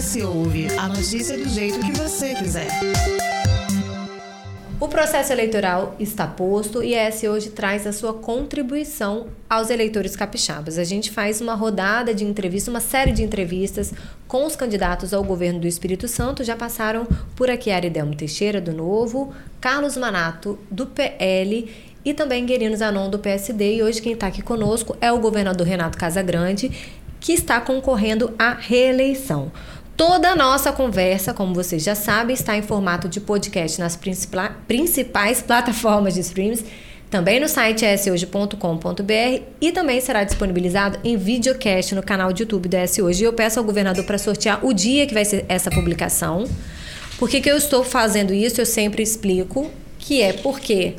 S 0.00 0.22
Ouve, 0.22 0.66
a 0.78 0.88
notícia 0.88 1.36
do 1.36 1.46
jeito 1.46 1.78
que 1.80 1.92
você 1.92 2.34
quiser. 2.34 2.68
O 4.80 4.88
processo 4.88 5.30
eleitoral 5.30 5.94
está 6.00 6.26
posto 6.26 6.82
e 6.82 6.94
a 6.94 7.02
S 7.02 7.28
hoje 7.28 7.50
traz 7.50 7.86
a 7.86 7.92
sua 7.92 8.14
contribuição 8.14 9.26
aos 9.46 9.68
eleitores 9.68 10.16
capixabas. 10.16 10.78
A 10.78 10.84
gente 10.84 11.10
faz 11.10 11.42
uma 11.42 11.54
rodada 11.54 12.14
de 12.14 12.24
entrevistas, 12.24 12.72
uma 12.72 12.80
série 12.80 13.12
de 13.12 13.22
entrevistas 13.22 13.92
com 14.26 14.46
os 14.46 14.56
candidatos 14.56 15.12
ao 15.12 15.22
governo 15.22 15.60
do 15.60 15.66
Espírito 15.66 16.08
Santo. 16.08 16.42
Já 16.42 16.56
passaram 16.56 17.06
por 17.36 17.50
aqui 17.50 17.70
Aridelmo 17.70 18.16
Teixeira, 18.16 18.58
do 18.58 18.72
Novo, 18.72 19.34
Carlos 19.60 19.98
Manato, 19.98 20.58
do 20.70 20.86
PL 20.86 21.70
e 22.02 22.14
também 22.14 22.46
Guerino 22.46 22.74
Zanon, 22.74 23.10
do 23.10 23.18
PSD. 23.18 23.76
E 23.76 23.82
hoje 23.82 24.00
quem 24.00 24.14
está 24.14 24.28
aqui 24.28 24.40
conosco 24.40 24.96
é 24.98 25.12
o 25.12 25.18
governador 25.18 25.66
Renato 25.66 25.98
Casagrande, 25.98 26.70
que 27.20 27.34
está 27.34 27.60
concorrendo 27.60 28.34
à 28.38 28.54
reeleição. 28.54 29.52
Toda 30.00 30.30
a 30.30 30.34
nossa 30.34 30.72
conversa, 30.72 31.34
como 31.34 31.52
vocês 31.52 31.84
já 31.84 31.94
sabem, 31.94 32.32
está 32.32 32.56
em 32.56 32.62
formato 32.62 33.06
de 33.06 33.20
podcast 33.20 33.78
nas 33.78 33.98
principais 34.66 35.42
plataformas 35.42 36.14
de 36.14 36.20
streams, 36.20 36.64
também 37.10 37.38
no 37.38 37.46
site 37.46 37.84
shoje.com.br 37.98 39.42
e 39.60 39.72
também 39.72 40.00
será 40.00 40.24
disponibilizado 40.24 40.98
em 41.04 41.18
videocast 41.18 41.94
no 41.94 42.02
canal 42.02 42.32
de 42.32 42.44
YouTube 42.44 42.66
da 42.66 42.78
Hoje. 43.04 43.24
E 43.24 43.26
eu 43.26 43.34
peço 43.34 43.58
ao 43.58 43.64
governador 43.66 44.02
para 44.06 44.16
sortear 44.16 44.64
o 44.64 44.72
dia 44.72 45.06
que 45.06 45.12
vai 45.12 45.26
ser 45.26 45.44
essa 45.50 45.70
publicação. 45.70 46.48
Por 47.18 47.28
que, 47.28 47.38
que 47.38 47.50
eu 47.50 47.58
estou 47.58 47.84
fazendo 47.84 48.32
isso? 48.32 48.58
Eu 48.58 48.64
sempre 48.64 49.02
explico 49.02 49.70
que 49.98 50.22
é 50.22 50.32
porque 50.32 50.94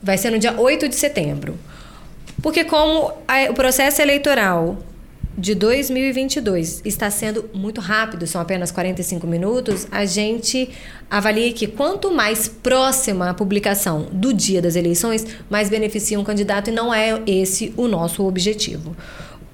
vai 0.00 0.16
ser 0.16 0.30
no 0.30 0.38
dia 0.38 0.54
8 0.56 0.88
de 0.88 0.94
setembro. 0.94 1.58
Porque 2.40 2.62
como 2.62 3.12
o 3.50 3.54
processo 3.54 4.00
eleitoral 4.00 4.78
de 5.38 5.54
2022 5.54 6.82
está 6.84 7.08
sendo 7.12 7.48
muito 7.54 7.80
rápido, 7.80 8.26
são 8.26 8.40
apenas 8.40 8.72
45 8.72 9.24
minutos, 9.24 9.86
a 9.88 10.04
gente 10.04 10.68
avalia 11.08 11.52
que 11.52 11.68
quanto 11.68 12.10
mais 12.10 12.48
próxima 12.48 13.30
a 13.30 13.34
publicação 13.34 14.08
do 14.10 14.34
dia 14.34 14.60
das 14.60 14.74
eleições, 14.74 15.24
mais 15.48 15.70
beneficia 15.70 16.18
um 16.18 16.24
candidato 16.24 16.70
e 16.70 16.72
não 16.72 16.92
é 16.92 17.22
esse 17.24 17.72
o 17.76 17.86
nosso 17.86 18.26
objetivo. 18.26 18.96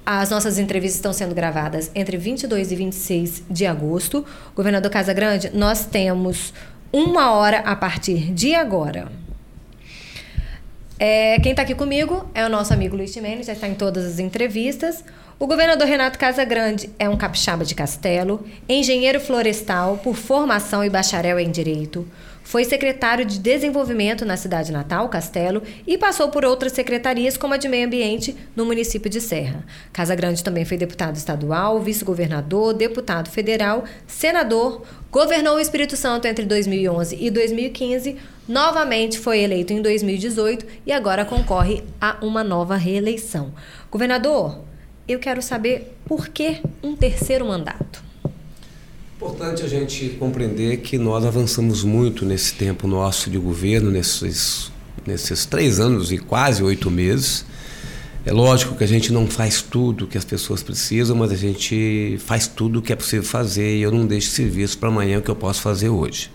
As 0.03 0.31
nossas 0.31 0.57
entrevistas 0.57 0.97
estão 0.97 1.13
sendo 1.13 1.35
gravadas 1.35 1.91
entre 1.93 2.17
22 2.17 2.71
e 2.71 2.75
26 2.75 3.43
de 3.49 3.65
agosto. 3.67 4.25
Governador 4.55 4.91
Casagrande, 4.91 5.51
nós 5.53 5.85
temos 5.85 6.51
uma 6.91 7.31
hora 7.31 7.59
a 7.59 7.75
partir 7.75 8.31
de 8.31 8.55
agora. 8.55 9.11
É, 10.97 11.39
quem 11.41 11.51
está 11.51 11.63
aqui 11.63 11.75
comigo 11.75 12.27
é 12.33 12.45
o 12.45 12.49
nosso 12.49 12.73
amigo 12.73 12.95
Luiz 12.95 13.11
Timenez, 13.11 13.45
já 13.45 13.53
está 13.53 13.67
em 13.67 13.75
todas 13.75 14.05
as 14.05 14.17
entrevistas. 14.17 15.03
O 15.37 15.47
governador 15.47 15.85
Renato 15.85 16.17
Casagrande 16.17 16.89
é 16.97 17.09
um 17.09 17.17
capixaba 17.17 17.65
de 17.65 17.75
Castelo, 17.75 18.45
engenheiro 18.69 19.19
florestal 19.19 19.97
por 19.97 20.15
formação 20.15 20.81
e 20.81 20.89
bacharel 20.89 21.37
em 21.37 21.51
Direito. 21.51 22.07
Foi 22.41 22.63
secretário 22.63 23.25
de 23.25 23.37
Desenvolvimento 23.37 24.23
na 24.23 24.37
cidade 24.37 24.71
natal, 24.71 25.09
Castelo, 25.09 25.61
e 25.85 25.97
passou 25.97 26.29
por 26.29 26.45
outras 26.45 26.71
secretarias, 26.71 27.35
como 27.35 27.53
a 27.53 27.57
de 27.57 27.67
Meio 27.67 27.85
Ambiente, 27.85 28.33
no 28.55 28.65
município 28.65 29.09
de 29.09 29.19
Serra. 29.19 29.65
Casagrande 29.91 30.41
também 30.41 30.63
foi 30.63 30.77
deputado 30.77 31.17
estadual, 31.17 31.81
vice-governador, 31.81 32.73
deputado 32.73 33.29
federal, 33.29 33.83
senador, 34.07 34.83
governou 35.11 35.57
o 35.57 35.59
Espírito 35.59 35.97
Santo 35.97 36.27
entre 36.27 36.45
2011 36.45 37.17
e 37.19 37.29
2015, 37.29 38.15
novamente 38.47 39.19
foi 39.19 39.39
eleito 39.39 39.73
em 39.73 39.81
2018 39.81 40.65
e 40.85 40.93
agora 40.93 41.25
concorre 41.25 41.83
a 41.99 42.15
uma 42.21 42.41
nova 42.41 42.77
reeleição. 42.77 43.51
Governador, 43.91 44.63
eu 45.07 45.19
quero 45.19 45.41
saber 45.41 45.95
por 46.05 46.29
que 46.29 46.61
um 46.81 46.95
terceiro 46.95 47.45
mandato. 47.45 48.03
Importante 49.15 49.63
a 49.63 49.67
gente 49.67 50.09
compreender 50.19 50.77
que 50.77 50.97
nós 50.97 51.25
avançamos 51.25 51.83
muito 51.83 52.25
nesse 52.25 52.53
tempo 52.53 52.87
nosso 52.87 53.29
de 53.29 53.37
governo, 53.37 53.89
nesses, 53.89 54.71
nesses 55.05 55.45
três 55.45 55.79
anos 55.79 56.11
e 56.11 56.17
quase 56.17 56.61
oito 56.63 56.91
meses. 56.91 57.45
É 58.25 58.33
lógico 58.33 58.75
que 58.75 58.83
a 58.83 58.87
gente 58.87 59.13
não 59.13 59.27
faz 59.27 59.61
tudo 59.61 60.07
que 60.07 60.17
as 60.17 60.25
pessoas 60.25 60.63
precisam, 60.63 61.15
mas 61.15 61.31
a 61.31 61.35
gente 61.35 62.17
faz 62.25 62.47
tudo 62.47 62.79
o 62.79 62.81
que 62.81 62.91
é 62.91 62.95
possível 62.95 63.23
fazer 63.23 63.77
e 63.77 63.83
eu 63.83 63.91
não 63.91 64.05
deixo 64.05 64.31
serviço 64.31 64.79
para 64.79 64.89
amanhã 64.89 65.19
o 65.19 65.21
que 65.21 65.29
eu 65.29 65.35
posso 65.35 65.61
fazer 65.61 65.89
hoje. 65.89 66.31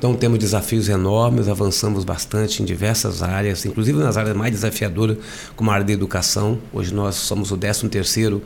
Então 0.00 0.14
temos 0.14 0.38
desafios 0.38 0.88
enormes, 0.88 1.46
avançamos 1.46 2.04
bastante 2.04 2.62
em 2.62 2.64
diversas 2.64 3.22
áreas, 3.22 3.66
inclusive 3.66 3.98
nas 3.98 4.16
áreas 4.16 4.34
mais 4.34 4.50
desafiadoras, 4.50 5.18
como 5.54 5.70
a 5.70 5.74
área 5.74 5.84
da 5.84 5.92
educação. 5.92 6.58
Hoje 6.72 6.94
nós 6.94 7.16
somos 7.16 7.52
o 7.52 7.56
13 7.58 7.86
terceiro 7.90 8.42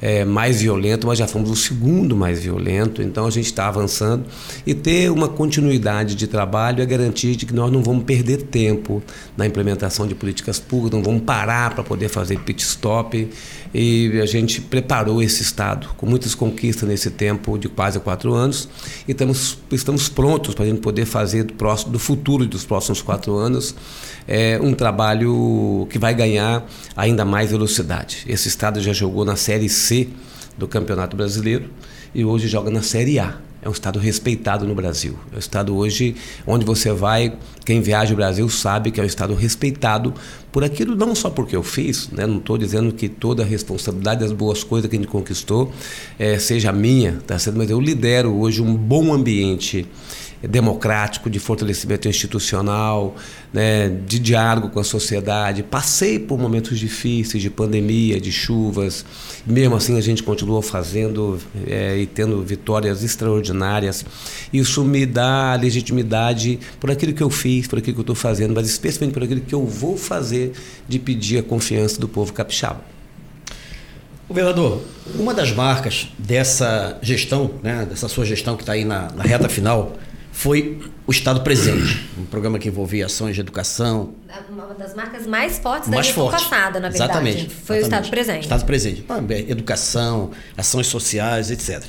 é, 0.00 0.24
mais 0.24 0.62
violento, 0.62 1.06
mas 1.06 1.18
já 1.18 1.26
fomos 1.26 1.50
o 1.50 1.56
segundo 1.56 2.16
mais 2.16 2.42
violento, 2.42 3.02
então 3.02 3.26
a 3.26 3.30
gente 3.30 3.44
está 3.44 3.68
avançando. 3.68 4.24
E 4.66 4.72
ter 4.72 5.10
uma 5.10 5.28
continuidade 5.28 6.14
de 6.14 6.26
trabalho 6.26 6.82
é 6.82 6.86
garantir 6.86 7.36
de 7.36 7.44
que 7.44 7.52
nós 7.54 7.70
não 7.70 7.82
vamos 7.82 8.04
perder 8.04 8.42
tempo 8.44 9.02
na 9.36 9.46
implementação 9.46 10.06
de 10.06 10.14
políticas 10.14 10.58
públicas, 10.58 10.96
não 10.98 11.04
vamos 11.04 11.22
parar 11.24 11.74
para 11.74 11.84
poder 11.84 12.08
fazer 12.08 12.38
pit 12.40 12.62
stop. 12.62 13.28
E 13.74 14.20
a 14.22 14.26
gente 14.26 14.60
preparou 14.60 15.20
esse 15.20 15.42
Estado 15.42 15.88
com 15.96 16.06
muitas 16.06 16.32
conquistas 16.32 16.88
nesse 16.88 17.10
tempo 17.10 17.58
de 17.58 17.68
quase 17.68 17.98
quatro 17.98 18.32
anos 18.32 18.68
e 19.08 19.10
estamos, 19.10 19.58
estamos 19.72 20.08
prontos 20.08 20.54
para 20.54 20.64
a 20.64 20.68
gente 20.68 20.80
poder 20.80 21.04
fazer 21.04 21.42
do, 21.42 21.54
próximo, 21.54 21.90
do 21.90 21.98
futuro 21.98 22.46
dos 22.46 22.64
próximos 22.64 23.02
quatro 23.02 23.34
anos 23.34 23.74
é, 24.28 24.60
um 24.62 24.72
trabalho 24.74 25.88
que 25.90 25.98
vai 25.98 26.14
ganhar 26.14 26.64
ainda 26.96 27.24
mais 27.24 27.50
velocidade. 27.50 28.24
Esse 28.28 28.46
Estado 28.46 28.80
já 28.80 28.92
jogou 28.92 29.24
na 29.24 29.34
Série 29.34 29.68
C 29.68 30.08
do 30.56 30.68
Campeonato 30.68 31.16
Brasileiro 31.16 31.68
e 32.14 32.24
hoje 32.24 32.46
joga 32.46 32.70
na 32.70 32.80
Série 32.82 33.18
A. 33.18 33.38
É 33.64 33.68
um 33.68 33.72
estado 33.72 33.98
respeitado 33.98 34.66
no 34.66 34.74
Brasil. 34.74 35.18
É 35.32 35.36
um 35.36 35.38
estado 35.38 35.74
hoje 35.74 36.14
onde 36.46 36.66
você 36.66 36.92
vai, 36.92 37.38
quem 37.64 37.80
viaja 37.80 38.12
o 38.12 38.16
Brasil 38.16 38.46
sabe 38.50 38.90
que 38.90 39.00
é 39.00 39.02
um 39.02 39.06
estado 39.06 39.34
respeitado 39.34 40.12
por 40.52 40.62
aquilo, 40.62 40.94
não 40.94 41.14
só 41.14 41.30
porque 41.30 41.56
eu 41.56 41.62
fiz, 41.62 42.10
né? 42.10 42.26
não 42.26 42.36
estou 42.36 42.58
dizendo 42.58 42.92
que 42.92 43.08
toda 43.08 43.42
a 43.42 43.46
responsabilidade 43.46 44.20
das 44.20 44.32
boas 44.32 44.62
coisas 44.62 44.88
que 44.90 44.96
a 44.96 44.98
gente 45.00 45.08
conquistou 45.08 45.72
é, 46.18 46.38
seja 46.38 46.70
minha, 46.72 47.22
tá 47.26 47.38
certo? 47.38 47.56
mas 47.56 47.70
eu 47.70 47.80
lidero 47.80 48.34
hoje 48.34 48.60
um 48.60 48.76
bom 48.76 49.14
ambiente 49.14 49.86
democrático, 50.48 51.30
de 51.30 51.38
fortalecimento 51.38 52.08
institucional, 52.08 53.16
né, 53.52 53.88
de 54.06 54.18
diálogo 54.18 54.70
com 54.70 54.80
a 54.80 54.84
sociedade. 54.84 55.62
Passei 55.62 56.18
por 56.18 56.38
momentos 56.38 56.78
difíceis 56.78 57.42
de 57.42 57.50
pandemia, 57.50 58.20
de 58.20 58.32
chuvas, 58.32 59.04
mesmo 59.46 59.76
assim 59.76 59.96
a 59.96 60.00
gente 60.00 60.22
continuou 60.22 60.62
fazendo 60.62 61.38
é, 61.66 61.98
e 61.98 62.06
tendo 62.06 62.42
vitórias 62.42 63.02
extraordinárias. 63.02 64.04
Isso 64.52 64.84
me 64.84 65.06
dá 65.06 65.54
legitimidade 65.54 66.58
por 66.80 66.90
aquilo 66.90 67.12
que 67.12 67.22
eu 67.22 67.30
fiz, 67.30 67.66
por 67.66 67.78
aquilo 67.78 67.94
que 67.94 68.00
eu 68.00 68.02
estou 68.02 68.16
fazendo, 68.16 68.54
mas 68.54 68.68
especialmente 68.68 69.14
por 69.14 69.22
aquilo 69.22 69.40
que 69.40 69.54
eu 69.54 69.64
vou 69.64 69.96
fazer 69.96 70.52
de 70.88 70.98
pedir 70.98 71.38
a 71.38 71.42
confiança 71.42 72.00
do 72.00 72.08
povo 72.08 72.32
capixaba. 72.32 72.94
Governador, 74.26 74.82
uma 75.16 75.34
das 75.34 75.52
marcas 75.52 76.08
dessa 76.18 76.98
gestão, 77.02 77.50
né, 77.62 77.86
dessa 77.88 78.08
sua 78.08 78.24
gestão 78.24 78.56
que 78.56 78.62
está 78.62 78.72
aí 78.72 78.84
na, 78.84 79.10
na 79.14 79.22
reta 79.22 79.50
final, 79.50 79.92
foi 80.34 80.80
o 81.06 81.12
Estado 81.12 81.42
presente, 81.42 82.04
um 82.18 82.24
programa 82.24 82.58
que 82.58 82.68
envolvia 82.68 83.06
ações 83.06 83.36
de 83.36 83.40
educação. 83.40 84.14
Uma 84.50 84.74
das 84.74 84.92
marcas 84.92 85.28
mais 85.28 85.58
fortes 85.58 85.88
mais 85.88 86.00
da 86.00 86.02
gestão 86.02 86.28
forte. 86.28 86.42
passada, 86.42 86.80
na 86.80 86.88
verdade. 86.88 87.12
Exatamente. 87.12 87.48
Foi 87.48 87.76
exatamente. 87.76 87.78
o 87.78 87.84
Estado 87.84 88.10
presente. 88.10 88.42
Estado 88.42 88.64
presente. 88.64 89.04
Educação, 89.48 90.32
ações 90.56 90.88
sociais, 90.88 91.52
etc. 91.52 91.84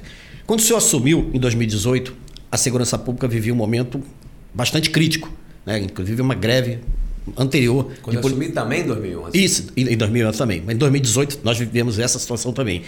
Quando 0.46 0.60
o 0.60 0.64
senhor 0.64 0.78
assumiu, 0.78 1.32
em 1.34 1.40
2018, 1.40 2.16
a 2.52 2.56
segurança 2.56 3.00
pública 3.00 3.28
vivia 3.28 3.52
um 3.52 3.58
momento 3.58 4.02
bastante 4.54 4.92
crítico, 4.92 5.30
né? 5.66 5.80
inclusive 5.80 6.22
uma 6.22 6.36
greve 6.36 6.80
anterior. 7.36 7.92
Quando 8.04 8.18
de... 8.18 8.24
eu 8.24 8.28
assumi 8.28 8.50
também 8.50 8.82
em 8.82 8.86
2011. 8.86 9.44
Isso, 9.44 9.68
em 9.76 9.98
2011 9.98 10.38
também. 10.38 10.62
Mas 10.64 10.76
em 10.76 10.78
2018 10.78 11.40
nós 11.44 11.58
vivemos 11.58 11.98
essa 11.98 12.20
situação 12.20 12.54
também. 12.54 12.84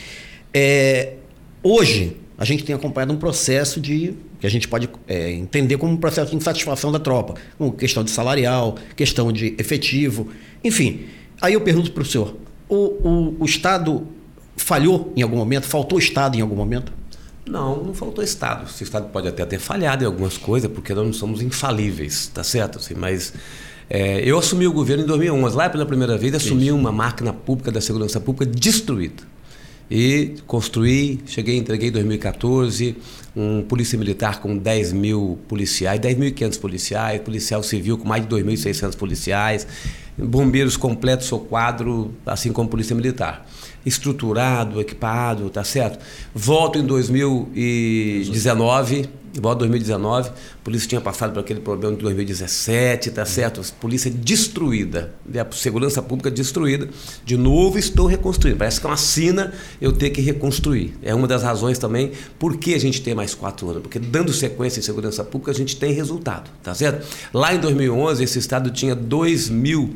É... 0.54 1.16
Hoje, 1.64 2.16
a 2.38 2.46
gente 2.46 2.64
tem 2.64 2.76
acompanhado 2.76 3.12
um 3.12 3.18
processo 3.18 3.82
de 3.82 4.14
que 4.40 4.46
a 4.46 4.50
gente 4.50 4.68
pode 4.68 4.90
é, 5.08 5.32
entender 5.32 5.78
como 5.78 5.94
um 5.94 5.98
processo 5.98 6.32
de 6.32 6.38
insatisfação 6.38 6.92
da 6.92 7.00
tropa, 7.00 7.36
como 7.58 7.72
questão 7.72 8.04
de 8.04 8.12
salarial, 8.12 8.76
questão 8.96 9.32
de 9.32 9.56
efetivo, 9.58 10.30
enfim. 10.64 11.06
Aí 11.42 11.54
eu 11.54 11.62
pergunto 11.62 11.92
para 11.92 12.04
o 12.04 12.06
senhor: 12.06 12.36
o, 12.70 13.36
o 13.40 13.46
Estado 13.46 14.08
falhou 14.56 15.14
em 15.16 15.22
algum 15.22 15.38
momento? 15.38 15.66
Faltou 15.66 15.98
Estado 15.98 16.38
em 16.38 16.42
algum 16.42 16.56
momento? 16.56 16.92
Não, 17.48 17.82
não 17.84 17.94
faltou 17.94 18.24
Estado. 18.24 18.66
O 18.68 18.84
Estado 18.84 19.10
pode 19.10 19.28
até 19.28 19.46
ter 19.46 19.60
falhado 19.60 20.04
em 20.04 20.08
algumas 20.08 20.38
coisas, 20.38 20.70
porque 20.70 20.94
nós 20.94 21.06
não 21.06 21.14
somos 21.14 21.42
infalíveis, 21.42 22.28
tá 22.28 22.44
certo? 22.44 22.78
Assim, 22.78 22.94
mas 22.94 23.34
é, 23.90 24.20
eu 24.20 24.38
assumi 24.38 24.68
o 24.68 24.74
governo 24.74 25.04
em 25.04 25.08
2011, 25.08 25.56
lá 25.56 25.70
pela 25.70 25.86
primeira 25.86 26.18
vez, 26.18 26.36
assumi 26.36 26.68
Isso. 26.68 26.76
uma 26.76 26.92
máquina 26.92 27.32
pública 27.32 27.72
da 27.72 27.80
segurança 27.80 28.20
pública 28.20 28.46
destruída 28.46 29.24
e 29.90 30.36
construí, 30.46 31.22
cheguei, 31.26 31.58
entreguei 31.58 31.90
em 31.90 31.92
2014 31.92 32.96
um 33.36 33.62
polícia 33.62 34.00
militar 34.00 34.40
com 34.42 34.58
10 34.58 34.94
mil 34.94 35.38
policiais, 35.48 36.00
10.500 36.00 36.60
policiais, 36.60 37.22
policial 37.22 37.62
civil 37.62 37.96
com 37.98 38.08
mais 38.08 38.28
de 38.28 38.36
2.600 38.36 38.98
policiais, 38.98 39.68
bombeiros 40.18 40.76
completos 40.76 41.32
o 41.32 41.38
quadro, 41.38 42.12
assim 42.26 42.52
como 42.52 42.68
Polícia 42.68 42.96
Militar. 42.96 43.46
Estruturado, 43.86 44.82
equipado, 44.82 45.52
tá 45.52 45.64
certo? 45.64 46.04
Volto 46.34 46.80
em 46.80 46.86
2019, 46.86 49.08
volto 49.42 49.66
em 49.66 49.70
2019, 49.70 50.30
a 50.30 50.34
polícia 50.64 50.90
tinha 50.90 51.02
passado 51.02 51.34
por 51.34 51.40
aquele 51.40 51.60
problema 51.60 51.96
de 51.96 52.02
2017, 52.02 53.12
tá 53.12 53.26
certo? 53.26 53.62
Polícia 53.80 54.10
destruída, 54.10 55.14
a 55.34 55.56
segurança 55.56 56.02
pública 56.02 56.32
destruída. 56.32 56.90
De 57.26 57.38
novo 57.38 57.78
estou 57.78 58.08
reconstruindo. 58.08 58.58
Parece 58.58 58.80
que 58.80 58.86
é 58.86 58.90
uma 58.90 58.98
sina 58.98 59.54
eu 59.82 59.92
ter 59.92 60.10
que 60.10 60.22
reconstruir. 60.22 60.94
É 61.02 61.14
uma 61.14 61.28
das 61.28 61.44
razões 61.44 61.78
também 61.78 62.12
por 62.40 62.58
que 62.58 62.74
a 62.74 62.80
gente 62.80 63.02
tem 63.02 63.14
mais 63.14 63.34
quatro 63.34 63.70
anos, 63.70 63.82
porque 63.82 64.00
dando 64.00 64.34
sequência 64.34 64.80
em 64.80 64.84
segurança 64.84 65.24
pública 65.24 65.52
a 65.52 65.56
gente 65.56 65.76
tem 65.76 65.94
resultado, 65.94 66.50
tá 66.64 66.74
certo? 66.74 67.06
Lá 67.34 67.54
em 67.54 67.60
2011 67.60 68.24
esse 68.24 68.40
estado 68.40 68.72
tinha 68.72 68.96
2 68.96 69.50
mil 69.50 69.94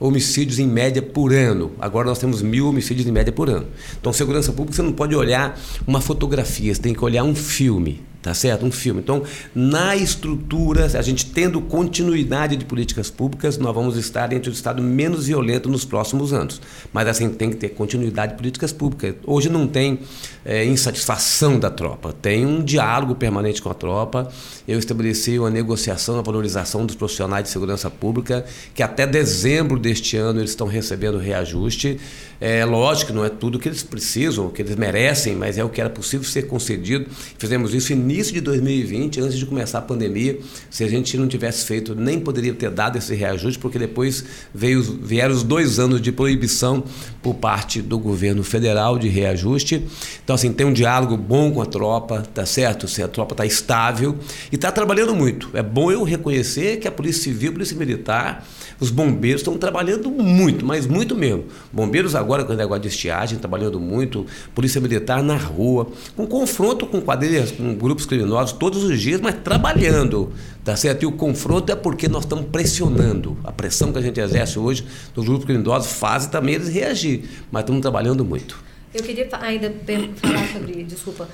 homicídios 0.00 0.58
em 0.58 0.66
média 0.66 1.00
por 1.00 1.32
ano. 1.32 1.72
Agora 1.78 2.08
nós 2.08 2.18
temos 2.18 2.42
mil 2.42 2.68
homicídios 2.68 3.06
em 3.06 3.12
média 3.12 3.32
por 3.32 3.48
ano. 3.48 3.68
Então, 4.00 4.12
segurança 4.12 4.52
pública, 4.52 4.74
você 4.74 4.82
não 4.82 4.92
pode 4.92 5.14
olhar 5.14 5.58
uma 5.86 6.00
fotografia, 6.00 6.74
você 6.74 6.80
tem 6.80 6.92
que 6.92 7.04
olhar 7.04 7.22
um 7.22 7.34
filme 7.34 8.00
tá 8.22 8.32
certo? 8.32 8.64
Um 8.64 8.70
filme. 8.70 9.00
Então, 9.00 9.24
na 9.52 9.96
estrutura, 9.96 10.86
a 10.86 11.02
gente 11.02 11.26
tendo 11.26 11.60
continuidade 11.60 12.56
de 12.56 12.64
políticas 12.64 13.10
públicas, 13.10 13.58
nós 13.58 13.74
vamos 13.74 13.96
estar 13.96 14.32
entre 14.32 14.48
o 14.48 14.52
estado 14.52 14.80
menos 14.80 15.26
violento 15.26 15.68
nos 15.68 15.84
próximos 15.84 16.32
anos. 16.32 16.60
Mas 16.92 17.08
assim 17.08 17.28
tem 17.30 17.50
que 17.50 17.56
ter 17.56 17.70
continuidade 17.70 18.32
de 18.32 18.38
políticas 18.38 18.72
públicas. 18.72 19.16
Hoje 19.26 19.48
não 19.48 19.66
tem 19.66 19.98
é, 20.44 20.64
insatisfação 20.64 21.58
da 21.58 21.70
tropa, 21.70 22.12
tem 22.12 22.46
um 22.46 22.62
diálogo 22.62 23.16
permanente 23.16 23.60
com 23.60 23.68
a 23.68 23.74
tropa. 23.74 24.30
Eu 24.66 24.78
estabeleci 24.78 25.38
uma 25.38 25.50
negociação, 25.50 26.18
a 26.18 26.22
valorização 26.22 26.86
dos 26.86 26.94
profissionais 26.94 27.44
de 27.44 27.50
segurança 27.50 27.90
pública, 27.90 28.44
que 28.72 28.82
até 28.82 29.04
dezembro 29.04 29.78
deste 29.78 30.16
ano 30.16 30.38
eles 30.40 30.50
estão 30.50 30.68
recebendo 30.68 31.18
reajuste. 31.18 31.98
É 32.40 32.64
lógico 32.64 33.12
não 33.12 33.24
é 33.24 33.28
tudo 33.28 33.58
que 33.58 33.68
eles 33.68 33.84
precisam, 33.84 34.50
que 34.50 34.62
eles 34.62 34.74
merecem, 34.74 35.36
mas 35.36 35.58
é 35.58 35.64
o 35.64 35.68
que 35.68 35.80
era 35.80 35.90
possível 35.90 36.28
ser 36.28 36.42
concedido. 36.48 37.06
Fizemos 37.38 37.72
isso 37.72 37.92
início 38.12 38.32
de 38.34 38.40
2020, 38.42 39.20
antes 39.20 39.38
de 39.38 39.46
começar 39.46 39.78
a 39.78 39.82
pandemia. 39.82 40.38
Se 40.70 40.84
a 40.84 40.88
gente 40.88 41.16
não 41.16 41.26
tivesse 41.26 41.64
feito, 41.64 41.94
nem 41.94 42.20
poderia 42.20 42.52
ter 42.52 42.70
dado 42.70 42.98
esse 42.98 43.14
reajuste, 43.14 43.58
porque 43.58 43.78
depois 43.78 44.24
veio, 44.54 44.82
vieram 44.82 45.34
os 45.34 45.42
dois 45.42 45.78
anos 45.78 46.00
de 46.00 46.12
proibição 46.12 46.84
por 47.22 47.34
parte 47.34 47.80
do 47.80 47.98
governo 47.98 48.44
federal 48.44 48.98
de 48.98 49.08
reajuste. 49.08 49.86
Então, 50.22 50.34
assim, 50.34 50.52
tem 50.52 50.66
um 50.66 50.72
diálogo 50.72 51.16
bom 51.16 51.50
com 51.52 51.62
a 51.62 51.66
tropa, 51.66 52.22
tá 52.34 52.44
certo? 52.44 52.86
Se 52.86 53.02
a 53.02 53.08
tropa 53.08 53.32
está 53.32 53.46
estável 53.46 54.16
e 54.50 54.56
está 54.56 54.70
trabalhando 54.70 55.14
muito. 55.14 55.48
É 55.54 55.62
bom 55.62 55.90
eu 55.90 56.02
reconhecer 56.02 56.78
que 56.78 56.86
a 56.86 56.92
Polícia 56.92 57.22
Civil, 57.22 57.50
a 57.50 57.52
Polícia 57.54 57.76
Militar, 57.76 58.46
os 58.82 58.90
bombeiros 58.90 59.42
estão 59.42 59.56
trabalhando 59.56 60.10
muito, 60.10 60.66
mas 60.66 60.88
muito 60.88 61.14
mesmo. 61.14 61.44
Bombeiros 61.72 62.16
agora 62.16 62.44
com 62.44 62.52
o 62.52 62.56
negócio 62.56 62.82
de 62.82 62.88
estiagem, 62.88 63.38
trabalhando 63.38 63.78
muito, 63.78 64.26
Polícia 64.56 64.80
Militar 64.80 65.22
na 65.22 65.36
rua, 65.36 65.86
com 66.16 66.26
confronto 66.26 66.84
com 66.84 67.00
quadrilhas, 67.00 67.52
com 67.52 67.76
grupos 67.76 68.06
criminosos 68.06 68.50
todos 68.50 68.82
os 68.82 69.00
dias, 69.00 69.20
mas 69.20 69.36
trabalhando, 69.44 70.32
tá 70.64 70.74
certo? 70.74 71.04
E 71.04 71.06
o 71.06 71.12
confronto 71.12 71.70
é 71.70 71.76
porque 71.76 72.08
nós 72.08 72.24
estamos 72.24 72.46
pressionando. 72.46 73.38
A 73.44 73.52
pressão 73.52 73.92
que 73.92 74.00
a 74.00 74.02
gente 74.02 74.18
exerce 74.18 74.58
hoje 74.58 74.84
dos 75.14 75.24
grupos 75.24 75.44
criminosos 75.44 75.92
faz 75.92 76.26
também 76.26 76.56
eles 76.56 76.68
reagir, 76.68 77.22
mas 77.52 77.62
estamos 77.62 77.82
trabalhando 77.82 78.24
muito. 78.24 78.58
Eu 78.92 79.04
queria 79.04 79.28
ainda 79.40 79.72
falar 80.16 80.48
sobre, 80.52 80.82
desculpa, 80.82 81.28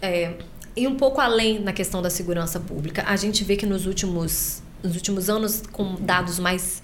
é, 0.00 0.34
e 0.76 0.86
um 0.86 0.94
pouco 0.94 1.20
além 1.20 1.58
na 1.58 1.72
questão 1.72 2.00
da 2.00 2.08
segurança 2.08 2.60
pública. 2.60 3.02
A 3.04 3.16
gente 3.16 3.42
vê 3.42 3.56
que 3.56 3.66
nos 3.66 3.84
últimos 3.84 4.62
nos 4.84 4.94
últimos 4.94 5.28
anos, 5.30 5.62
com 5.72 5.96
dados 5.96 6.38
mais 6.38 6.82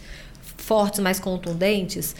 fortes, 0.56 1.00
mais 1.00 1.18
contundentes, 1.18 2.14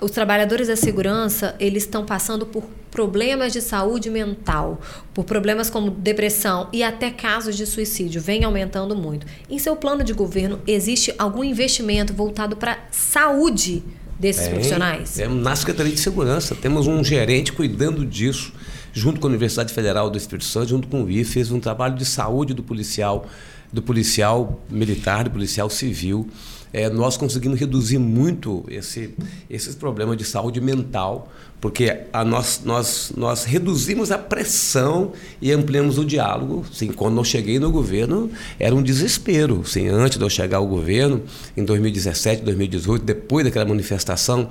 os 0.00 0.10
trabalhadores 0.10 0.68
da 0.68 0.76
segurança 0.76 1.56
eles 1.58 1.82
estão 1.82 2.04
passando 2.04 2.46
por 2.46 2.64
problemas 2.90 3.52
de 3.52 3.60
saúde 3.60 4.08
mental, 4.08 4.80
por 5.12 5.24
problemas 5.24 5.68
como 5.68 5.90
depressão 5.90 6.68
e 6.72 6.82
até 6.82 7.10
casos 7.10 7.56
de 7.56 7.66
suicídio, 7.66 8.20
vem 8.20 8.44
aumentando 8.44 8.94
muito. 8.94 9.26
Em 9.50 9.58
seu 9.58 9.76
plano 9.76 10.04
de 10.04 10.12
governo 10.12 10.60
existe 10.66 11.14
algum 11.18 11.42
investimento 11.42 12.14
voltado 12.14 12.56
para 12.56 12.78
saúde 12.90 13.82
desses 14.18 14.46
é, 14.46 14.50
profissionais? 14.50 15.18
É, 15.18 15.28
na 15.28 15.54
Secretaria 15.56 15.92
de 15.92 16.00
Segurança 16.00 16.54
temos 16.54 16.86
um 16.86 17.02
gerente 17.04 17.52
cuidando 17.52 18.04
disso, 18.04 18.52
junto 18.92 19.20
com 19.20 19.26
a 19.26 19.30
Universidade 19.30 19.72
Federal 19.72 20.08
do 20.08 20.16
Espírito 20.16 20.46
Santo, 20.46 20.68
junto 20.68 20.88
com 20.88 21.02
o 21.02 21.10
IFE, 21.10 21.24
fez 21.24 21.50
um 21.50 21.60
trabalho 21.60 21.96
de 21.96 22.04
saúde 22.04 22.54
do 22.54 22.62
policial 22.62 23.26
do 23.72 23.82
policial 23.82 24.60
militar, 24.70 25.24
do 25.24 25.30
policial 25.30 25.68
civil. 25.70 26.28
É, 26.72 26.90
nós 26.90 27.16
conseguimos 27.16 27.58
reduzir 27.58 27.98
muito 27.98 28.64
esse, 28.68 29.14
esses 29.48 29.74
problemas 29.74 30.16
de 30.16 30.24
saúde 30.24 30.60
mental 30.60 31.30
porque 31.60 32.02
a 32.12 32.24
nós, 32.24 32.60
nós, 32.64 33.12
nós 33.16 33.44
reduzimos 33.44 34.12
a 34.12 34.18
pressão 34.18 35.12
e 35.40 35.50
ampliamos 35.52 35.96
o 35.98 36.04
diálogo. 36.04 36.64
Sim, 36.70 36.88
quando 36.88 37.16
eu 37.16 37.24
cheguei 37.24 37.58
no 37.58 37.70
governo, 37.70 38.30
era 38.60 38.74
um 38.74 38.82
desespero. 38.82 39.64
Sim, 39.64 39.88
antes 39.88 40.18
de 40.18 40.24
eu 40.24 40.28
chegar 40.28 40.58
ao 40.58 40.66
governo, 40.66 41.22
em 41.56 41.64
2017, 41.64 42.42
2018, 42.42 43.04
depois 43.04 43.44
daquela 43.44 43.64
manifestação, 43.64 44.48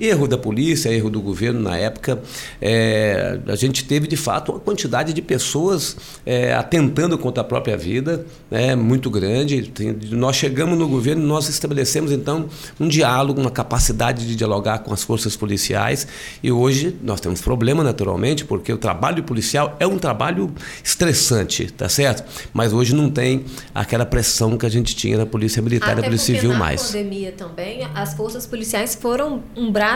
erro 0.00 0.26
da 0.26 0.38
polícia, 0.38 0.90
erro 0.90 1.10
do 1.10 1.20
governo 1.20 1.60
na 1.60 1.76
época, 1.76 2.20
é, 2.60 3.38
a 3.46 3.56
gente 3.56 3.84
teve 3.84 4.06
de 4.06 4.16
fato 4.16 4.52
uma 4.52 4.60
quantidade 4.60 5.12
de 5.12 5.22
pessoas 5.22 5.96
é, 6.24 6.54
atentando 6.54 7.16
contra 7.18 7.42
a 7.42 7.44
própria 7.44 7.76
vida 7.76 8.24
é, 8.50 8.74
muito 8.74 9.10
grande. 9.10 9.72
Nós 10.10 10.36
chegamos 10.36 10.78
no 10.78 10.88
governo 10.88 11.22
e 11.22 11.26
nós 11.26 11.48
estabelecemos 11.48 12.12
então 12.12 12.48
um 12.78 12.88
diálogo, 12.88 13.40
uma 13.40 13.50
capacidade 13.50 14.26
de 14.26 14.36
dialogar 14.36 14.80
com 14.80 14.92
as 14.92 15.02
forças 15.02 15.36
policiais. 15.36 16.06
E 16.42 16.50
hoje 16.50 16.96
nós 17.02 17.20
temos 17.20 17.40
problema, 17.40 17.82
naturalmente, 17.82 18.44
porque 18.44 18.72
o 18.72 18.78
trabalho 18.78 19.22
policial 19.22 19.76
é 19.80 19.86
um 19.86 19.98
trabalho 19.98 20.52
estressante, 20.82 21.70
tá 21.72 21.88
certo? 21.88 22.24
Mas 22.52 22.72
hoje 22.72 22.94
não 22.94 23.10
tem 23.10 23.44
aquela 23.74 24.06
pressão 24.06 24.56
que 24.56 24.66
a 24.66 24.68
gente 24.68 24.94
tinha 24.94 25.18
na 25.18 25.26
Polícia 25.26 25.62
Militar 25.62 25.92
e 25.92 25.96
na 25.96 26.02
Polícia 26.02 26.34
Civil 26.34 26.50
na 26.50 26.58
mais. 26.58 26.82
Na 26.82 26.86
pandemia 26.88 27.32
também, 27.32 27.86
as 27.94 28.14
forças 28.14 28.46
policiais 28.46 28.94
foram 28.94 29.42
um 29.56 29.70
braço. 29.70 29.87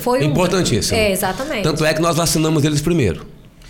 Foi 0.00 0.24
Importantíssimo. 0.24 0.96
Um, 0.96 1.00
é, 1.00 1.12
exatamente. 1.12 1.62
Tanto 1.62 1.84
é 1.84 1.92
que 1.92 2.00
nós 2.00 2.16
vacinamos 2.16 2.64
eles 2.64 2.80
primeiro 2.80 3.26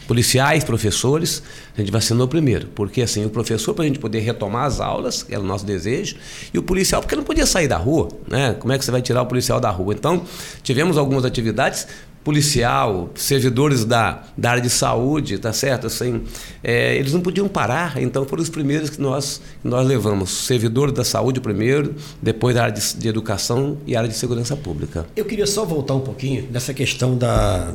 policiais, 0.07 0.65
professores, 0.65 1.43
a 1.77 1.81
gente 1.81 1.91
vacinou 1.91 2.29
primeiro, 2.29 2.67
porque 2.75 3.03
assim, 3.03 3.25
o 3.25 3.31
professor 3.31 3.73
para 3.73 3.85
a 3.85 3.87
gente 3.87 3.99
poder 3.99 4.21
retomar 4.21 4.67
as 4.67 4.81
aulas, 4.81 5.23
que 5.23 5.35
era 5.35 5.43
o 5.43 5.47
nosso 5.47 5.65
desejo, 5.65 6.17
e 6.53 6.59
o 6.59 6.63
policial 6.63 7.01
porque 7.01 7.17
não 7.17 7.25
podia 7.25 7.47
sair 7.47 7.69
da 7.69 7.77
rua, 7.77 8.09
né? 8.29 8.55
Como 8.59 8.73
é 8.73 8.79
que 8.79 8.85
você 8.85 8.91
vai 8.91 9.01
tirar 9.01 9.23
o 9.23 9.27
policial 9.27 9.61
da 9.61 9.71
rua? 9.71 9.95
Então, 9.95 10.23
tivemos 10.63 10.99
algumas 10.99 11.25
atividades 11.25 11.87
policial, 12.25 13.11
servidores 13.15 13.85
da, 13.85 14.23
da 14.37 14.51
área 14.53 14.63
de 14.63 14.71
saúde, 14.71 15.39
tá 15.39 15.53
certo? 15.53 15.87
Assim, 15.87 16.23
é, 16.63 16.97
eles 16.97 17.13
não 17.13 17.21
podiam 17.21 17.49
parar, 17.49 18.01
então 18.01 18.25
foram 18.25 18.43
os 18.43 18.49
primeiros 18.49 18.91
que 18.91 19.01
nós, 19.01 19.41
que 19.61 19.69
nós 19.69 19.87
levamos. 19.87 20.31
Servidores 20.31 20.95
da 20.95 21.05
saúde 21.05 21.41
primeiro, 21.41 21.95
depois 22.21 22.55
da 22.55 22.65
área 22.65 22.75
de, 22.75 22.97
de, 22.97 23.09
educação 23.09 23.77
e 23.87 23.97
área 23.97 24.09
de 24.09 24.15
segurança 24.15 24.57
pública. 24.57 25.07
Eu 25.17 25.25
queria 25.25 25.47
só 25.47 25.65
voltar 25.65 25.95
um 25.95 26.01
pouquinho 26.01 26.47
nessa 26.51 26.73
questão 26.73 27.17
da, 27.17 27.75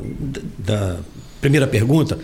da 0.58 0.98
primeira 1.42 1.68
pergunta. 1.68 2.18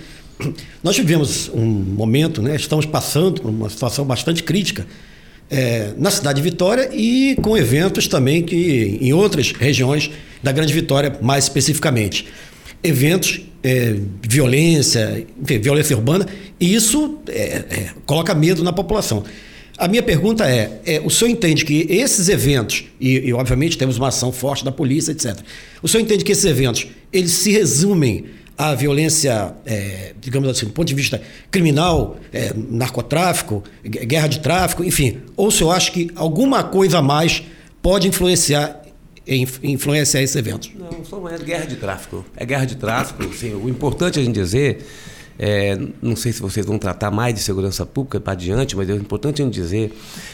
Nós 0.81 0.97
vivemos 0.97 1.49
um 1.53 1.65
momento, 1.65 2.41
né, 2.41 2.55
estamos 2.55 2.85
passando 2.85 3.41
por 3.41 3.49
uma 3.49 3.69
situação 3.69 4.05
bastante 4.05 4.43
crítica 4.43 4.85
é, 5.49 5.93
na 5.97 6.09
cidade 6.09 6.41
de 6.41 6.49
Vitória 6.49 6.89
e 6.93 7.35
com 7.41 7.55
eventos 7.57 8.07
também 8.07 8.41
que 8.41 8.97
em 8.99 9.13
outras 9.13 9.51
regiões 9.51 10.09
da 10.43 10.51
Grande 10.51 10.73
Vitória, 10.73 11.17
mais 11.21 11.45
especificamente. 11.45 12.27
Eventos, 12.83 13.41
é, 13.63 13.95
violência, 14.21 15.25
enfim, 15.41 15.57
violência 15.57 15.95
urbana, 15.95 16.27
e 16.59 16.75
isso 16.75 17.19
é, 17.29 17.31
é, 17.31 17.89
coloca 18.05 18.35
medo 18.35 18.61
na 18.61 18.73
população. 18.73 19.23
A 19.77 19.87
minha 19.87 20.03
pergunta 20.03 20.47
é, 20.47 20.81
é, 20.85 21.01
o 21.03 21.09
senhor 21.09 21.31
entende 21.31 21.65
que 21.65 21.87
esses 21.89 22.29
eventos, 22.29 22.85
e, 22.99 23.29
e, 23.29 23.33
obviamente 23.33 23.77
temos 23.77 23.97
uma 23.97 24.09
ação 24.09 24.31
forte 24.31 24.63
da 24.63 24.71
polícia, 24.71 25.11
etc. 25.11 25.39
O 25.81 25.87
senhor 25.87 26.03
entende 26.03 26.23
que 26.23 26.31
esses 26.31 26.45
eventos, 26.45 26.87
eles 27.11 27.31
se 27.31 27.51
resumem 27.51 28.25
à 28.55 28.75
violência, 28.75 29.53
é, 29.65 30.13
digamos 30.21 30.47
assim, 30.47 30.67
do 30.67 30.73
ponto 30.73 30.87
de 30.87 30.93
vista 30.93 31.19
criminal, 31.49 32.17
é, 32.31 32.53
narcotráfico, 32.55 33.63
guerra 33.83 34.27
de 34.27 34.41
tráfico, 34.41 34.83
enfim, 34.83 35.17
ou 35.35 35.47
o 35.47 35.51
senhor 35.51 35.71
acha 35.71 35.91
que 35.91 36.11
alguma 36.15 36.63
coisa 36.63 36.99
a 36.99 37.01
mais 37.01 37.41
pode 37.81 38.07
influenciar 38.07 38.82
influenciar 39.25 40.21
esse 40.21 40.37
evento? 40.37 40.69
Não, 40.75 41.03
só 41.05 41.27
é 41.29 41.37
guerra 41.37 41.65
de 41.65 41.75
tráfico. 41.77 42.25
É 42.35 42.45
guerra 42.45 42.65
de 42.65 42.75
tráfico. 42.75 43.33
Sim, 43.33 43.53
o 43.53 43.69
importante 43.69 44.19
é 44.19 44.21
a 44.21 44.25
gente 44.25 44.35
dizer, 44.35 44.85
é, 45.39 45.77
não 46.01 46.15
sei 46.15 46.31
se 46.31 46.41
vocês 46.41 46.65
vão 46.65 46.77
tratar 46.77 47.09
mais 47.09 47.33
de 47.33 47.39
segurança 47.39 47.85
pública 47.85 48.19
para 48.19 48.33
adiante, 48.33 48.75
mas 48.75 48.89
é 48.89 48.93
importante 48.93 49.41
a 49.41 49.45
gente 49.45 49.53
dizer 49.53 49.91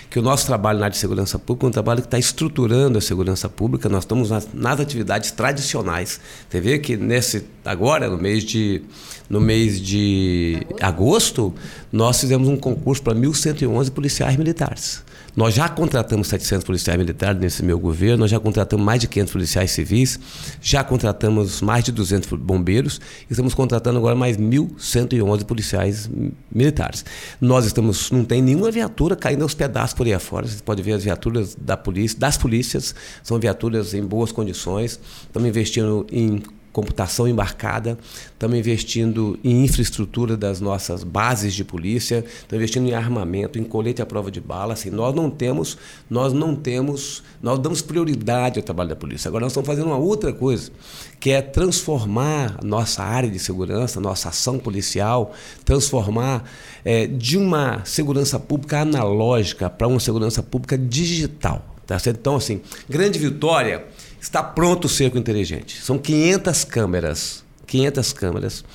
que 0.10 0.19
o 0.19 0.22
nosso 0.22 0.46
trabalho 0.46 0.79
na 0.79 0.86
área 0.86 0.93
de 0.93 1.00
segurança 1.00 1.38
pública 1.38 1.67
é 1.67 1.69
um 1.69 1.72
trabalho 1.72 2.01
que 2.01 2.08
está 2.08 2.19
estruturando 2.19 2.98
a 2.98 3.01
segurança 3.01 3.48
pública. 3.48 3.88
Nós 3.88 4.03
estamos 4.03 4.29
nas, 4.29 4.48
nas 4.53 4.79
atividades 4.79 5.31
tradicionais. 5.31 6.19
Você 6.50 6.60
vê 6.60 6.79
que 6.79 6.98
nesse 6.98 7.46
agora, 7.63 8.10
no 8.10 8.17
mês 8.17 8.43
de 8.43 8.81
no 9.29 9.39
mês 9.39 9.79
de 9.79 10.65
agosto, 10.81 11.53
nós 11.91 12.19
fizemos 12.19 12.48
um 12.48 12.58
concurso 12.58 13.03
para 13.03 13.13
1.111 13.13 13.91
policiais 13.91 14.36
militares. 14.36 15.03
Nós 15.36 15.53
já 15.53 15.69
contratamos 15.69 16.27
700 16.27 16.63
policiais 16.63 16.98
militares 16.98 17.39
nesse 17.39 17.63
meu 17.63 17.79
governo, 17.79 18.17
nós 18.17 18.31
já 18.31 18.39
contratamos 18.39 18.86
mais 18.86 19.00
de 19.00 19.07
500 19.07 19.31
policiais 19.31 19.71
civis, 19.71 20.19
já 20.62 20.83
contratamos 20.83 21.62
mais 21.62 21.83
de 21.83 21.91
200 21.91 22.39
bombeiros 22.39 23.00
e 23.29 23.33
estamos 23.33 23.53
contratando 23.53 23.98
agora 23.98 24.15
mais 24.15 24.38
1.111 24.38 25.43
policiais 25.45 26.09
militares. 26.51 27.05
Nós 27.39 27.65
estamos, 27.65 28.12
não 28.12 28.24
tem 28.24 28.41
nenhuma 28.41 28.71
viatura 28.71 29.15
caindo 29.15 29.43
aos 29.43 29.53
pedaços 29.53 29.93
por 29.93 30.05
aí 30.05 30.13
afora. 30.13 30.48
Você 30.48 30.62
pode 30.63 30.81
ver 30.81 30.93
as 30.93 31.03
viaturas 31.03 31.55
da 31.55 31.77
polícia, 31.77 32.19
das 32.19 32.38
polícias, 32.38 32.95
são 33.24 33.39
viaturas 33.39 33.93
em 33.93 34.03
boas 34.03 34.31
condições. 34.31 35.00
Estamos 35.27 35.48
investindo 35.48 36.05
em 36.12 36.41
computação 36.79 37.27
embarcada, 37.27 37.98
estamos 38.31 38.57
investindo 38.57 39.38
em 39.43 39.65
infraestrutura 39.65 40.38
das 40.38 40.62
nossas 40.62 41.03
bases 41.03 41.53
de 41.53 41.65
polícia, 41.65 42.24
estamos 42.25 42.53
investindo 42.53 42.88
em 42.88 42.93
armamento, 42.93 43.59
em 43.59 43.65
colete 43.65 44.01
à 44.01 44.05
prova 44.05 44.31
de 44.31 44.39
bala. 44.39 44.74
Assim, 44.74 44.89
nós 44.89 45.13
não 45.13 45.29
temos, 45.29 45.77
nós 46.09 46.31
não 46.31 46.55
temos, 46.55 47.21
nós 47.41 47.59
damos 47.59 47.81
prioridade 47.81 48.59
ao 48.59 48.63
trabalho 48.63 48.89
da 48.89 48.95
polícia. 48.95 49.27
Agora 49.27 49.43
nós 49.43 49.51
estamos 49.51 49.67
fazendo 49.67 49.88
uma 49.88 49.98
outra 49.98 50.31
coisa, 50.31 50.71
que 51.19 51.31
é 51.31 51.41
transformar 51.41 52.63
nossa 52.63 53.03
área 53.03 53.29
de 53.29 53.39
segurança, 53.39 54.00
nossa 54.00 54.29
ação 54.29 54.57
policial, 54.57 55.33
transformar 55.65 56.50
é, 56.86 57.07
de 57.07 57.38
uma 57.38 57.83
segurança 57.83 58.39
pública 58.39 58.79
analógica 58.79 59.69
para 59.69 59.86
uma 59.86 60.00
segurança 60.00 60.41
pública 60.41 60.77
digital. 60.77 61.75
Tá 61.86 61.98
certo? 61.98 62.19
Então, 62.19 62.36
assim, 62.36 62.62
grande 62.88 63.17
vitória 63.17 63.83
Está 64.20 64.44
pronto 64.44 64.86
o 64.86 64.90
cerco 64.90 65.18
inteligente. 65.18 65.82
São 65.82 65.98
500 65.98 66.64
câmeras, 66.64 67.44
500 67.66 68.14
câmeras 68.14 68.66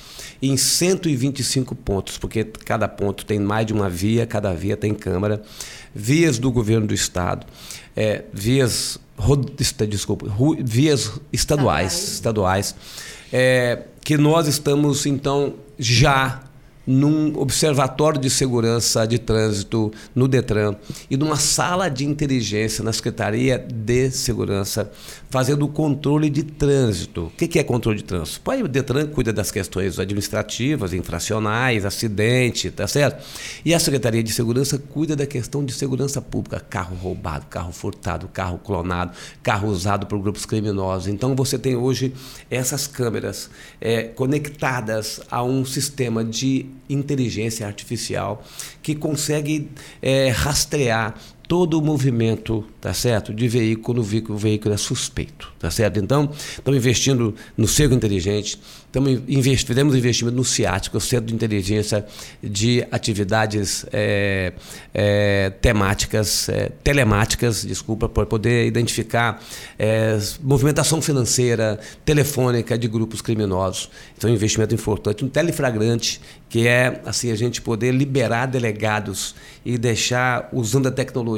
em 0.41 0.57
125 0.57 1.75
pontos, 1.75 2.17
porque 2.17 2.43
cada 2.43 2.87
ponto 2.87 3.25
tem 3.25 3.39
mais 3.39 3.65
de 3.65 3.73
uma 3.73 3.89
via, 3.89 4.25
cada 4.25 4.53
via 4.53 4.75
tem 4.75 4.93
câmera, 4.93 5.41
vias 5.93 6.37
do 6.37 6.51
governo 6.51 6.87
do 6.87 6.93
estado, 6.93 7.45
é, 7.95 8.25
vias, 8.33 8.99
desculpa, 9.87 10.27
vias 10.59 11.11
estaduais, 11.31 12.13
estaduais, 12.13 12.75
é, 13.31 13.83
que 14.03 14.17
nós 14.17 14.47
estamos 14.47 15.05
então 15.05 15.55
já 15.77 16.43
num 16.85 17.37
observatório 17.39 18.19
de 18.19 18.29
segurança 18.29 19.05
de 19.05 19.17
trânsito 19.17 19.91
no 20.13 20.27
Detran 20.27 20.75
e 21.09 21.17
numa 21.17 21.35
sala 21.35 21.89
de 21.89 22.05
inteligência 22.05 22.83
na 22.83 22.93
Secretaria 22.93 23.57
de 23.57 24.11
Segurança, 24.11 24.91
fazendo 25.29 25.65
o 25.65 25.67
controle 25.67 26.29
de 26.29 26.43
trânsito. 26.43 27.25
O 27.25 27.29
que 27.31 27.59
é 27.59 27.63
controle 27.63 27.97
de 27.97 28.03
trânsito? 28.03 28.41
o 28.45 28.67
Detran 28.67 29.07
cuida 29.07 29.33
das 29.33 29.51
questões 29.51 29.99
administrativas, 29.99 30.93
infracionais, 30.93 31.85
acidente, 31.85 32.71
tá 32.71 32.87
certo? 32.87 33.23
E 33.63 33.73
a 33.73 33.79
Secretaria 33.79 34.23
de 34.23 34.31
Segurança 34.31 34.77
cuida 34.77 35.15
da 35.15 35.25
questão 35.25 35.63
de 35.63 35.73
segurança 35.73 36.21
pública, 36.21 36.59
carro 36.59 36.95
roubado, 36.95 37.45
carro 37.47 37.71
furtado, 37.71 38.27
carro 38.27 38.57
clonado, 38.57 39.11
carro 39.43 39.67
usado 39.67 40.07
por 40.07 40.19
grupos 40.19 40.45
criminosos. 40.45 41.07
Então 41.07 41.35
você 41.35 41.57
tem 41.57 41.75
hoje 41.75 42.13
essas 42.49 42.87
câmeras 42.87 43.49
é, 43.81 44.03
conectadas 44.03 45.21
a 45.29 45.43
um 45.43 45.65
sistema 45.65 46.23
de 46.23 46.65
inteligência 46.89 47.65
artificial 47.65 48.43
que 48.81 48.95
consegue 48.95 49.69
é, 50.01 50.29
rastrear 50.29 51.15
todo 51.47 51.77
o 51.77 51.81
movimento, 51.81 52.63
tá 52.81 52.93
certo, 52.93 53.33
de 53.33 53.47
veículo, 53.47 54.01
o 54.01 54.03
veículo, 54.03 54.35
o 54.35 54.37
veículo 54.37 54.73
é 54.73 54.77
suspeito, 54.77 55.51
tá 55.59 55.69
certo? 55.69 55.99
Então, 55.99 56.29
estamos 56.33 56.77
investindo 56.77 57.35
no 57.55 57.67
cerco 57.67 57.93
inteligente, 57.93 58.59
estamos 58.85 59.21
invest, 59.27 59.65
fizemos 59.65 59.95
investimento 59.95 60.35
no 60.35 60.43
é 60.43 60.97
o 60.97 60.99
Centro 60.99 61.27
de 61.27 61.35
Inteligência 61.35 62.05
de 62.41 62.85
Atividades 62.91 63.85
é, 63.93 64.53
é, 64.93 65.51
Temáticas, 65.61 66.49
é, 66.49 66.71
Telemáticas, 66.83 67.63
desculpa, 67.63 68.09
para 68.09 68.25
poder 68.25 68.65
identificar 68.65 69.41
é, 69.77 70.17
movimentação 70.41 71.01
financeira, 71.01 71.79
telefônica 72.03 72.77
de 72.77 72.87
grupos 72.87 73.21
criminosos. 73.21 73.89
Então, 74.17 74.29
um 74.29 74.33
investimento 74.33 74.73
importante, 74.73 75.23
um 75.23 75.29
teleflagrante, 75.29 76.19
que 76.49 76.67
é 76.67 77.01
assim 77.05 77.31
a 77.31 77.35
gente 77.35 77.61
poder 77.61 77.91
liberar 77.91 78.45
delegados 78.45 79.35
e 79.65 79.77
deixar 79.77 80.49
usando 80.53 80.87
a 80.87 80.91
tecnologia 80.91 81.34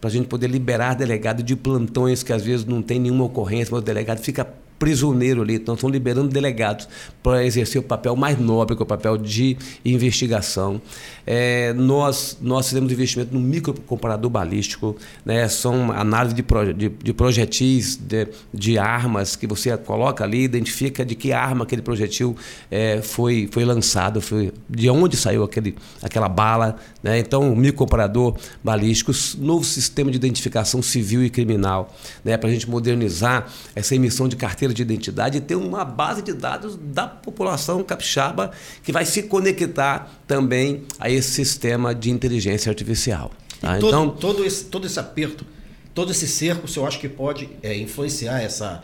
para 0.00 0.08
a 0.08 0.12
gente 0.12 0.26
poder 0.26 0.48
liberar 0.48 0.94
delegado 0.94 1.42
de 1.42 1.56
plantões 1.56 2.22
que 2.22 2.32
às 2.32 2.42
vezes 2.42 2.64
não 2.64 2.82
tem 2.82 2.98
nenhuma 2.98 3.24
ocorrência, 3.24 3.72
mas 3.72 3.82
o 3.82 3.84
delegado 3.84 4.18
fica 4.18 4.46
prisioneiro 4.82 5.42
ali. 5.42 5.54
Então, 5.54 5.76
estão 5.76 5.88
liberando 5.88 6.26
delegados 6.26 6.88
para 7.22 7.46
exercer 7.46 7.80
o 7.80 7.84
papel 7.84 8.16
mais 8.16 8.36
nobre, 8.36 8.74
que 8.74 8.82
é 8.82 8.84
o 8.84 8.86
papel 8.86 9.16
de 9.16 9.56
investigação. 9.84 10.82
É, 11.24 11.72
nós, 11.74 12.36
nós 12.40 12.66
fizemos 12.66 12.90
investimento 12.90 13.32
no 13.32 13.38
microcomparador 13.38 14.28
balístico, 14.28 14.96
né? 15.24 15.46
são 15.48 15.92
análise 15.92 16.34
de, 16.34 16.42
proje 16.42 16.72
de, 16.72 16.88
de 16.88 17.12
projetis, 17.12 17.94
de, 17.94 18.26
de, 18.52 18.76
armas 18.76 19.36
que 19.36 19.46
você 19.46 19.76
coloca 19.76 20.24
ali, 20.24 20.42
identifica 20.42 21.04
de 21.04 21.14
que 21.14 21.32
arma 21.32 21.62
aquele 21.62 21.80
projetil 21.80 22.36
é, 22.68 23.00
foi, 23.00 23.48
foi 23.52 23.64
lançado, 23.64 24.20
foi, 24.20 24.52
de 24.68 24.90
onde 24.90 25.16
saiu 25.16 25.44
aquele, 25.44 25.76
aquela 26.02 26.28
bala. 26.28 26.74
Né? 27.04 27.20
Então, 27.20 27.52
o 27.52 27.56
microcomparador 27.56 28.36
balístico, 28.64 29.12
novo 29.38 29.64
sistema 29.64 30.10
de 30.10 30.16
identificação 30.16 30.82
civil 30.82 31.24
e 31.24 31.30
criminal, 31.30 31.94
né? 32.24 32.36
para 32.36 32.48
a 32.48 32.52
gente 32.52 32.68
modernizar 32.68 33.46
essa 33.76 33.94
emissão 33.94 34.26
de 34.26 34.34
carteira 34.34 34.71
de 34.74 34.82
identidade 34.82 35.38
e 35.38 35.40
ter 35.40 35.54
uma 35.54 35.84
base 35.84 36.22
de 36.22 36.32
dados 36.32 36.76
da 36.76 37.06
população 37.06 37.82
capixaba 37.82 38.52
que 38.82 38.92
vai 38.92 39.04
se 39.04 39.24
conectar 39.24 40.10
também 40.26 40.84
a 40.98 41.10
esse 41.10 41.30
sistema 41.30 41.94
de 41.94 42.10
inteligência 42.10 42.70
artificial. 42.70 43.30
Tá? 43.60 43.78
Todo, 43.78 43.88
então, 43.88 44.10
todo, 44.10 44.44
esse, 44.44 44.64
todo 44.64 44.86
esse 44.86 44.98
aperto, 44.98 45.46
todo 45.94 46.10
esse 46.10 46.26
cerco, 46.26 46.66
você 46.66 46.80
acha 46.80 46.98
que 46.98 47.08
pode 47.08 47.48
é, 47.62 47.76
influenciar 47.76 48.40
essa. 48.40 48.82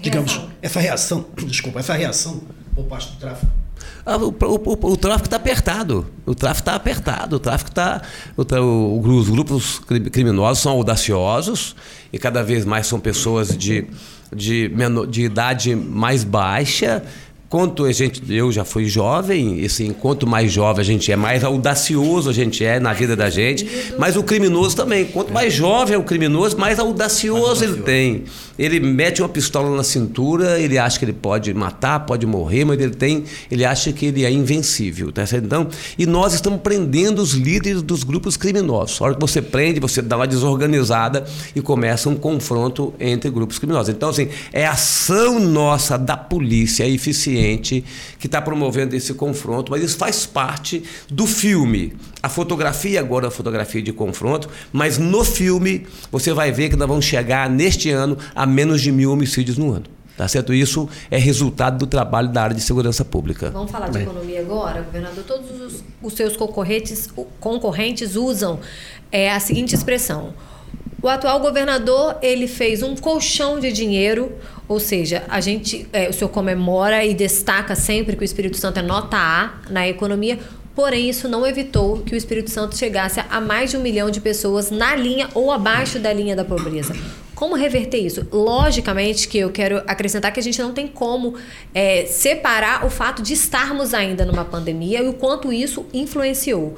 Digamos, 0.00 0.32
reação. 0.32 0.50
essa 0.62 0.80
reação, 0.80 1.26
desculpa, 1.46 1.80
essa 1.80 1.94
reação 1.94 2.42
por 2.74 2.84
parte 2.84 3.12
do 3.12 3.18
tráfico? 3.18 3.52
Ah, 4.04 4.16
o, 4.16 4.28
o, 4.28 4.92
o, 4.92 4.96
tráfico 4.96 5.26
está 5.26 5.36
apertado. 5.36 6.06
O 6.26 6.34
tráfico 6.34 6.62
está 6.62 6.74
apertado. 6.74 7.36
O 7.36 7.38
tráfico 7.38 7.70
está. 7.70 8.02
os 8.36 9.28
grupos 9.28 9.80
criminosos 10.12 10.62
são 10.62 10.72
audaciosos 10.72 11.76
e 12.12 12.18
cada 12.18 12.42
vez 12.42 12.64
mais 12.64 12.86
são 12.86 12.98
pessoas 12.98 13.56
de, 13.56 13.86
de, 14.34 14.70
menor, 14.74 15.06
de 15.06 15.22
idade 15.22 15.74
mais 15.74 16.24
baixa 16.24 17.02
Quanto 17.50 17.84
a 17.84 17.90
gente, 17.90 18.22
eu 18.32 18.52
já 18.52 18.64
fui 18.64 18.84
jovem, 18.84 19.58
e 19.58 19.66
assim, 19.66 19.92
quanto 19.92 20.24
mais 20.24 20.52
jovem 20.52 20.82
a 20.82 20.84
gente 20.84 21.10
é, 21.10 21.16
mais 21.16 21.42
audacioso 21.42 22.30
a 22.30 22.32
gente 22.32 22.64
é 22.64 22.78
na 22.78 22.92
vida 22.92 23.16
da 23.16 23.28
gente. 23.28 23.66
Mas 23.98 24.16
o 24.16 24.22
criminoso 24.22 24.76
também. 24.76 25.06
Quanto 25.06 25.32
mais 25.32 25.52
jovem 25.52 25.96
é 25.96 25.98
o 25.98 26.04
criminoso, 26.04 26.56
mais 26.56 26.78
audacioso 26.78 27.64
ele 27.64 27.82
tem. 27.82 28.22
Ele 28.60 28.78
mete 28.78 29.22
uma 29.22 29.28
pistola 29.30 29.74
na 29.74 29.82
cintura, 29.82 30.60
ele 30.60 30.76
acha 30.76 30.98
que 30.98 31.04
ele 31.06 31.14
pode 31.14 31.54
matar, 31.54 32.00
pode 32.00 32.26
morrer, 32.26 32.66
mas 32.66 32.78
ele 32.78 32.94
tem, 32.94 33.24
ele 33.50 33.64
acha 33.64 33.90
que 33.90 34.04
ele 34.04 34.22
é 34.22 34.30
invencível, 34.30 35.10
tá 35.10 35.24
certo? 35.24 35.46
Então, 35.46 35.66
e 35.98 36.04
nós 36.04 36.34
estamos 36.34 36.60
prendendo 36.60 37.22
os 37.22 37.32
líderes 37.32 37.80
dos 37.80 38.04
grupos 38.04 38.36
criminosos. 38.36 39.00
A 39.00 39.04
hora 39.06 39.14
que 39.14 39.20
você 39.20 39.40
prende, 39.40 39.80
você 39.80 40.02
dá 40.02 40.14
uma 40.16 40.26
desorganizada 40.26 41.24
e 41.56 41.62
começa 41.62 42.10
um 42.10 42.14
confronto 42.14 42.92
entre 43.00 43.30
grupos 43.30 43.58
criminosos. 43.58 43.88
Então, 43.94 44.10
assim, 44.10 44.28
é 44.52 44.66
ação 44.66 45.40
nossa 45.40 45.96
da 45.96 46.18
polícia, 46.18 46.86
eficiente 46.86 47.82
que 48.18 48.26
está 48.26 48.42
promovendo 48.42 48.94
esse 48.94 49.14
confronto, 49.14 49.72
mas 49.72 49.82
isso 49.82 49.96
faz 49.96 50.26
parte 50.26 50.82
do 51.08 51.26
filme. 51.26 51.94
A 52.22 52.28
fotografia 52.28 53.00
agora 53.00 53.26
é 53.26 53.28
a 53.28 53.30
fotografia 53.30 53.80
de 53.80 53.94
confronto, 53.94 54.50
mas 54.70 54.98
no 54.98 55.24
filme 55.24 55.86
você 56.12 56.34
vai 56.34 56.52
ver 56.52 56.68
que 56.68 56.76
nós 56.76 56.86
vamos 56.86 57.06
chegar 57.06 57.48
neste 57.48 57.88
ano 57.88 58.18
a 58.34 58.49
menos 58.50 58.82
de 58.82 58.92
mil 58.92 59.12
homicídios 59.12 59.56
no 59.56 59.72
ano. 59.72 59.84
Tá 60.20 60.28
certo? 60.28 60.52
Isso 60.52 60.86
é 61.10 61.16
resultado 61.16 61.78
do 61.78 61.86
trabalho 61.86 62.28
da 62.28 62.42
área 62.42 62.54
de 62.54 62.60
segurança 62.60 63.02
pública. 63.02 63.50
Vamos 63.50 63.70
falar 63.70 63.88
de 63.88 64.00
economia 64.00 64.40
agora, 64.40 64.82
governador. 64.82 65.24
Todos 65.24 65.50
os, 65.58 65.84
os 66.02 66.12
seus 66.12 66.36
concorrentes, 66.36 67.08
concorrentes 67.40 68.16
usam 68.16 68.60
é, 69.10 69.32
a 69.32 69.40
seguinte 69.40 69.74
expressão: 69.74 70.34
o 71.02 71.08
atual 71.08 71.40
governador 71.40 72.16
ele 72.20 72.46
fez 72.46 72.82
um 72.82 72.94
colchão 72.94 73.58
de 73.58 73.72
dinheiro, 73.72 74.30
ou 74.68 74.78
seja, 74.78 75.22
a 75.26 75.40
gente, 75.40 75.88
é, 75.90 76.10
o 76.10 76.12
senhor 76.12 76.28
comemora 76.28 77.02
e 77.02 77.14
destaca 77.14 77.74
sempre 77.74 78.14
que 78.14 78.22
o 78.22 78.24
Espírito 78.24 78.58
Santo 78.58 78.78
é 78.78 78.82
nota 78.82 79.16
A 79.16 79.54
na 79.70 79.88
economia, 79.88 80.38
porém 80.74 81.08
isso 81.08 81.26
não 81.28 81.46
evitou 81.46 82.02
que 82.02 82.14
o 82.14 82.16
Espírito 82.18 82.50
Santo 82.50 82.76
chegasse 82.76 83.20
a 83.30 83.40
mais 83.40 83.70
de 83.70 83.78
um 83.78 83.80
milhão 83.80 84.10
de 84.10 84.20
pessoas 84.20 84.70
na 84.70 84.94
linha 84.94 85.30
ou 85.32 85.50
abaixo 85.50 85.98
da 85.98 86.12
linha 86.12 86.36
da 86.36 86.44
pobreza. 86.44 86.94
Como 87.40 87.56
reverter 87.56 87.96
isso? 87.96 88.26
Logicamente 88.30 89.26
que 89.26 89.38
eu 89.38 89.50
quero 89.50 89.78
acrescentar 89.86 90.30
que 90.30 90.38
a 90.38 90.42
gente 90.42 90.60
não 90.60 90.74
tem 90.74 90.86
como 90.86 91.36
é, 91.74 92.04
separar 92.04 92.84
o 92.84 92.90
fato 92.90 93.22
de 93.22 93.32
estarmos 93.32 93.94
ainda 93.94 94.26
numa 94.26 94.44
pandemia 94.44 95.02
e 95.02 95.08
o 95.08 95.14
quanto 95.14 95.50
isso 95.50 95.86
influenciou. 95.90 96.76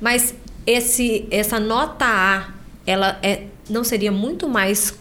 Mas 0.00 0.32
esse, 0.64 1.26
essa 1.32 1.58
nota 1.58 2.04
A 2.04 2.54
ela 2.86 3.18
é, 3.24 3.46
não 3.68 3.82
seria 3.82 4.12
muito 4.12 4.48
mais 4.48 4.94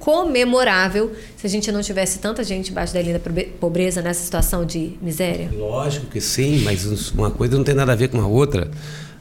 comemorável 0.00 1.12
se 1.36 1.46
a 1.46 1.48
gente 1.48 1.70
não 1.70 1.80
tivesse 1.80 2.18
tanta 2.18 2.42
gente 2.42 2.72
embaixo 2.72 2.92
da 2.92 3.00
linha 3.00 3.16
da 3.16 3.30
pobreza 3.60 4.02
nessa 4.02 4.24
situação 4.24 4.64
de 4.64 4.98
miséria? 5.00 5.52
Lógico 5.56 6.06
que 6.06 6.20
sim, 6.20 6.62
mas 6.64 7.12
uma 7.12 7.30
coisa 7.30 7.56
não 7.56 7.62
tem 7.62 7.76
nada 7.76 7.92
a 7.92 7.94
ver 7.94 8.08
com 8.08 8.20
a 8.20 8.26
outra. 8.26 8.68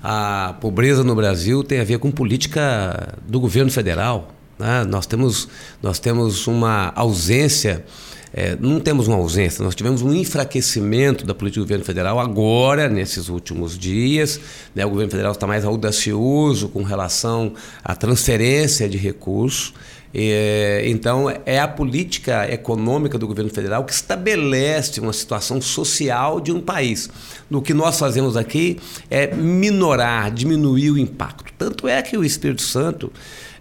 A 0.01 0.56
pobreza 0.60 1.03
no 1.03 1.13
Brasil 1.13 1.63
tem 1.63 1.79
a 1.79 1.84
ver 1.84 2.00
com 2.00 2.10
política 2.10 3.13
do 3.27 3.39
governo 3.39 3.70
federal. 3.70 4.34
Né? 4.58 4.84
Nós, 4.86 5.06
temos, 5.06 5.48
nós 5.82 6.00
temos 6.00 6.48
uma 6.48 6.92
ausência 6.96 7.86
é, 8.34 8.58
não 8.60 8.80
temos 8.80 9.08
uma 9.08 9.18
ausência, 9.18 9.64
nós 9.64 9.74
tivemos 9.74 10.02
um 10.02 10.14
enfraquecimento 10.14 11.26
da 11.26 11.34
política 11.34 11.62
do 11.62 11.66
governo 11.66 11.86
federal 11.86 12.20
agora, 12.20 12.90
nesses 12.90 13.30
últimos 13.30 13.78
dias. 13.78 14.40
Né, 14.76 14.86
o 14.86 14.90
governo 14.90 15.10
federal 15.10 15.32
está 15.32 15.48
mais 15.48 15.64
audacioso 15.66 16.70
com 16.70 16.84
relação 16.84 17.54
à 17.84 17.96
transferência 17.96 18.88
de 18.88 18.98
recursos. 18.98 19.74
É, 20.14 20.84
então, 20.86 21.30
é 21.46 21.60
a 21.60 21.68
política 21.68 22.52
econômica 22.52 23.18
do 23.18 23.28
governo 23.28 23.52
federal 23.52 23.84
que 23.84 23.94
estabelece 23.94 25.00
uma 25.00 25.14
situação 25.14 25.62
social 25.62 26.40
de 26.40 26.52
um 26.52 26.62
país. 26.62 27.10
O 27.50 27.62
que 27.62 27.74
nós 27.74 28.00
fazemos 28.00 28.38
aqui 28.38 28.78
é 29.10 29.34
minorar, 29.36 30.32
diminuir 30.32 30.92
o 30.92 30.98
impacto. 30.98 31.52
Tanto 31.58 31.88
é 31.88 32.02
que 32.02 32.18
o 32.18 32.24
Espírito 32.24 32.62
Santo 32.62 33.12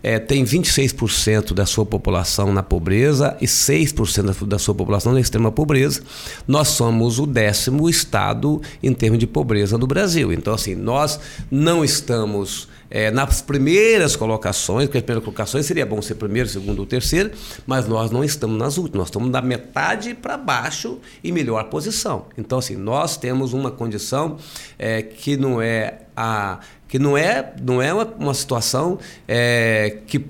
é, 0.07 0.21
tem 0.21 0.45
26% 0.45 1.53
da 1.53 1.67
sua 1.67 1.85
população 1.85 2.53
na 2.53 2.63
pobreza 2.63 3.37
e 3.41 3.47
6% 3.47 4.47
da 4.47 4.57
sua 4.57 4.73
população 4.73 5.13
na 5.13 5.19
extrema 5.19 5.51
pobreza. 5.51 6.01
Nós 6.47 6.69
somos 6.69 7.19
o 7.19 7.27
décimo 7.27 7.91
estado 7.91 8.63
em 8.81 8.93
termos 8.93 9.19
de 9.19 9.27
pobreza 9.27 9.77
no 9.77 9.85
Brasil. 9.85 10.33
Então, 10.33 10.55
assim, 10.55 10.77
nós 10.77 11.19
não 11.51 11.85
estamos 11.85 12.69
é, 12.89 13.11
nas 13.11 13.43
primeiras 13.43 14.15
colocações, 14.15 14.87
porque 14.87 14.99
as 14.99 15.03
primeiras 15.03 15.25
colocações 15.25 15.67
seria 15.67 15.85
bom 15.85 16.01
ser 16.01 16.15
primeiro, 16.15 16.49
segundo 16.49 16.79
ou 16.79 16.87
terceiro, 16.87 17.33
mas 17.67 17.89
nós 17.89 18.13
não 18.13 18.23
estamos 18.23 18.57
nas 18.57 18.79
últimas, 18.79 18.99
nós 18.99 19.09
estamos 19.09 19.29
da 19.31 19.43
metade 19.43 20.15
para 20.15 20.37
baixo 20.37 21.01
e 21.23 21.33
melhor 21.33 21.65
posição. 21.65 22.27
Então, 22.39 22.59
assim, 22.59 22.77
nós 22.77 23.17
temos 23.17 23.53
uma 23.53 23.73
condição 23.73 24.37
é, 24.79 25.03
que 25.03 25.37
não 25.37 25.61
é 25.61 26.03
a 26.17 26.61
que 26.88 26.99
não 26.99 27.16
é, 27.16 27.52
não 27.61 27.83
é 27.83 27.93
uma, 27.93 28.05
uma 28.19 28.35
situação 28.35 28.99
é, 29.26 29.99
que 30.07 30.25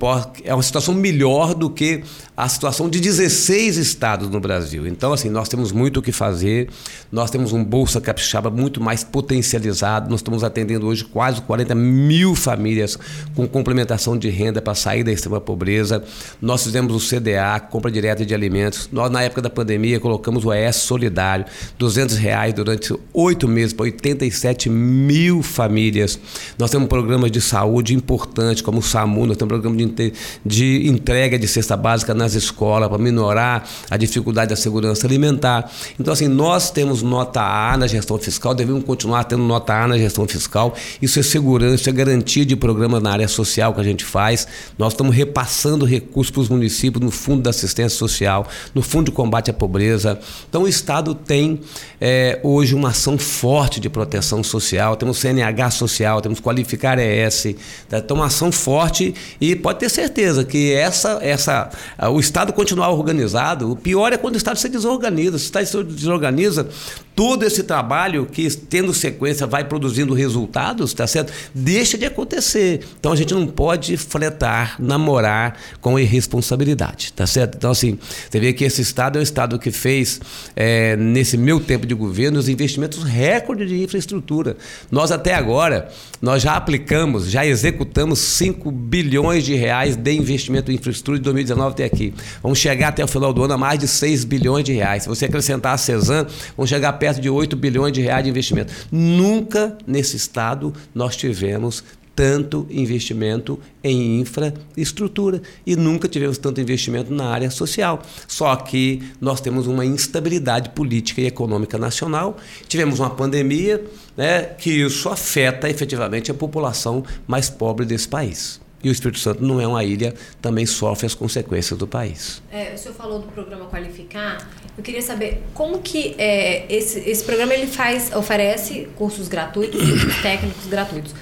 é 0.45 0.55
uma 0.55 0.63
situação 0.63 0.95
melhor 0.95 1.55
do 1.55 1.69
que 1.69 2.03
a 2.37 2.49
situação 2.49 2.89
de 2.89 3.01
16 3.01 3.79
estados 3.79 4.29
no 4.29 4.39
Brasil. 4.39 4.87
Então, 4.87 5.13
assim, 5.13 5.31
nós 5.31 5.49
temos 5.49 5.73
muito 5.73 6.01
o 6.01 6.03
que 6.03 6.13
fazer, 6.13 6.69
nós 7.11 7.31
temos 7.31 7.53
um 7.53 7.65
Bolsa 7.65 7.99
Capixaba 7.99 8.51
muito 8.51 8.79
mais 8.79 9.03
potencializado, 9.03 10.11
nós 10.11 10.21
estamos 10.21 10.45
atendendo 10.45 10.87
hoje 10.87 11.03
quase 11.03 11.41
40 11.41 11.75
mil 11.75 12.35
famílias 12.35 12.99
com 13.35 13.49
complementação 13.49 14.19
de 14.19 14.29
renda 14.29 14.61
para 14.61 14.75
sair 14.75 15.03
da 15.03 15.11
extrema 15.11 15.41
pobreza. 15.41 16.05
Nós 16.41 16.63
fizemos 16.63 16.95
o 16.95 17.09
CDA, 17.09 17.59
compra 17.59 17.91
direta 17.91 18.25
de 18.25 18.35
alimentos. 18.35 18.91
Nós, 18.93 19.11
na 19.11 19.23
época 19.23 19.41
da 19.41 19.49
pandemia, 19.49 19.99
colocamos 19.99 20.45
o 20.45 20.53
ES 20.53 20.77
Solidário, 20.77 21.47
200 21.79 22.17
reais 22.17 22.53
durante 22.53 22.95
oito 23.15 23.49
meses 23.49 23.73
para 23.73 23.85
87 23.85 24.69
mil 24.69 25.43
famílias. 25.43 26.19
Nós 26.59 26.71
temos 26.71 26.89
programas 26.89 27.31
de 27.31 27.41
saúde 27.41 27.95
importantes, 27.95 28.63
como 28.63 28.79
o 28.79 28.83
SAMU, 28.83 29.27
nós 29.27 29.37
temos 29.37 29.55
um 29.57 29.61
programa 29.61 29.77
de, 29.77 30.13
de 30.45 30.89
entrega 30.89 31.39
de 31.39 31.47
cesta 31.47 31.77
básica 31.77 32.15
nas 32.15 32.35
escolas 32.35 32.89
para 32.89 32.99
minorar 32.99 33.69
a 33.91 33.97
dificuldade 33.97 34.51
da 34.51 34.57
segurança 34.57 35.07
alimentar. 35.07 35.71
Então, 35.99 36.13
assim, 36.13 36.29
nós 36.29 36.71
temos 36.71 37.03
nota 37.03 37.41
A 37.41 37.77
na 37.77 37.87
gestão 37.87 38.19
fiscal, 38.19 38.55
devemos 38.55 38.85
continuar 38.85 39.25
tendo 39.25 39.43
nota 39.43 39.75
A 39.75 39.89
na 39.89 39.99
gestão 39.99 40.27
fiscal. 40.27 40.75
Isso 41.01 41.19
é 41.19 41.23
segurança, 41.23 41.75
isso 41.75 41.91
é 41.91 41.93
garantia 41.93 42.45
de 42.45 42.57
programas 42.57 43.03
na 43.03 43.11
área 43.11 43.29
social 43.29 43.75
que 43.75 43.81
a 43.81 43.85
gente 43.85 44.05
faz. 44.05 44.47
Nós 44.79 44.93
estamos 44.93 45.15
repassando 45.15 45.85
recursos 45.85 46.31
para 46.31 46.43
os 46.43 46.49
municípios 46.49 47.03
no 47.05 47.11
Fundo 47.11 47.43
da 47.43 47.51
Assistência 47.51 47.97
Social, 47.97 48.47
no 48.75 48.83
Fundo 48.83 49.07
de 49.07 49.13
Combate 49.13 49.51
à 49.51 49.55
Pobreza. 49.55 50.19
Então, 50.49 50.63
o 50.63 50.69
Estado 50.69 51.15
tem 51.15 51.61
é, 52.01 52.41
hoje 52.43 52.75
uma 52.75 52.91
ação 52.91 53.19
forte 53.19 53.81
de 53.81 53.89
proteção 53.89 54.43
social, 54.43 54.97
temos 54.97 55.19
CNH 55.19 55.71
social, 55.71 56.21
temos 56.21 56.36
Qualificar 56.43 56.99
ES, 56.99 57.55
tá? 57.89 57.99
então 57.99 58.17
uma 58.17 58.27
ação 58.27 58.51
forte 58.53 59.15
e 59.41 59.55
pode 59.57 59.79
ter 59.79 59.91
certeza 59.91 60.45
que 60.45 60.73
essa, 60.73 61.19
essa, 61.23 61.71
o 62.11 62.21
Estado 62.21 62.53
continuar 62.53 62.91
organizado, 62.91 63.71
o 63.71 63.77
pior 63.77 64.13
é 64.13 64.17
quando 64.17 64.35
o 64.35 64.39
Estado 64.39 64.59
se 64.59 64.69
desorganiza. 64.69 65.39
Se 65.39 65.45
o 65.45 65.47
Estado 65.47 65.67
se 65.67 65.83
desorganiza, 65.85 66.69
todo 67.17 67.45
esse 67.45 67.63
trabalho 67.63 68.27
que, 68.27 68.47
tendo 68.55 68.93
sequência, 68.93 69.47
vai 69.47 69.65
produzindo 69.65 70.13
resultados, 70.13 70.93
tá 70.93 71.07
certo? 71.07 71.33
Deixa 71.55 71.97
de 71.97 72.05
acontecer. 72.05 72.87
Então 73.01 73.11
a 73.11 73.17
gente 73.17 73.33
não 73.33 73.47
pode 73.47 73.97
fretar, 73.97 74.77
namorar 74.79 75.59
com 75.81 75.99
irresponsabilidade, 75.99 77.15
tá 77.15 77.27
certo? 77.27 77.57
Então, 77.57 77.71
assim, 77.71 77.99
você 78.31 78.39
vê 78.39 78.53
que 78.53 78.65
esse 78.65 78.83
Estado 78.83 79.17
é 79.17 79.21
um 79.21 79.23
Estado 79.23 79.59
que 79.59 79.71
fez, 79.71 80.21
é, 80.55 80.95
nesse 80.95 81.39
meu 81.39 81.59
tempo 81.59 81.87
de 81.87 81.95
governo, 81.95 82.39
os 82.39 82.51
investimentos 82.51 83.03
recorde 83.03 83.65
de 83.65 83.83
infraestrutura. 83.83 84.59
Nós, 84.91 85.11
até 85.11 85.35
agora, 85.35 85.89
nós 86.21 86.43
já 86.43 86.55
aplicamos, 86.55 87.31
já 87.31 87.47
executamos 87.47 88.19
5 88.19 88.71
bilhões 88.71 89.43
de 89.43 89.55
reais 89.55 89.97
de 89.97 90.13
investimento 90.13 90.71
em 90.71 90.75
infraestrutura 90.75 91.17
de 91.17 91.25
2019 91.25 91.71
até 91.71 91.85
aqui. 91.85 92.13
Vamos 92.43 92.59
chegar 92.59 92.89
até 92.89 93.03
o 93.03 93.09
final 93.09 93.33
do 93.33 93.43
ano 93.43 93.55
a 93.55 93.59
mais 93.59 93.79
de 93.79 93.89
6 93.89 94.25
bilhões 94.25 94.67
de 94.67 94.75
reais. 94.75 95.05
Se 95.05 95.09
você 95.09 95.25
acrescentar 95.25 95.73
a 95.73 95.79
CESAM, 95.79 96.27
vamos 96.55 96.69
chegar 96.69 96.93
perto 96.93 97.06
perto 97.07 97.21
de 97.21 97.31
8 97.31 97.55
bilhões 97.55 97.93
de 97.93 98.01
reais 98.01 98.25
de 98.25 98.31
investimento. 98.31 98.73
Nunca 98.91 99.79
nesse 99.87 100.17
estado 100.17 100.75
nós 100.93 101.15
tivemos 101.15 101.85
tanto 102.17 102.67
investimento 102.69 103.61
em 103.85 104.21
infraestrutura 104.21 105.41
e 105.65 105.77
nunca 105.77 106.09
tivemos 106.09 106.37
tanto 106.37 106.61
investimento 106.61 107.15
na 107.15 107.27
área 107.27 107.49
social. 107.49 108.03
Só 108.27 108.57
que 108.57 109.03
nós 109.21 109.41
temos 109.41 109.69
uma 109.69 109.85
instabilidade 109.85 110.71
política 110.71 111.21
e 111.21 111.27
econômica 111.27 111.79
nacional, 111.79 112.39
tivemos 112.67 112.99
uma 112.99 113.11
pandemia, 113.11 113.85
né, 114.17 114.43
que 114.43 114.71
isso 114.71 115.09
afeta 115.09 115.71
efetivamente 115.71 116.29
a 116.29 116.35
população 116.35 117.05
mais 117.25 117.49
pobre 117.49 117.87
desse 117.87 118.09
país. 118.09 118.66
E 118.83 118.89
o 118.89 118.93
Espírito 118.93 119.19
Santo 119.19 119.43
não 119.43 119.61
é 119.61 119.67
uma 119.67 119.83
ilha, 119.83 120.15
também 120.41 120.67
sofre 120.67 121.07
as 121.07 121.15
consequências 121.15 121.79
do 121.79 121.87
país. 121.87 122.43
É, 122.53 122.75
o 122.75 122.79
senhor 122.79 122.95
falou 122.95 123.19
do 123.19 123.27
programa 123.29 123.67
Qualificar. 123.67 124.49
Eu 124.77 124.85
queria 124.85 125.03
saber 125.03 125.43
como 125.55 125.81
que 125.81 126.15
é, 126.19 126.67
esse, 126.73 127.01
esse 127.01 127.25
programa 127.25 127.55
ele 127.55 127.67
faz, 127.67 128.15
oferece 128.15 128.89
cursos 128.97 129.29
gratuitos, 129.29 129.81
técnicos 130.23 130.67
gratuitos. 130.67 131.15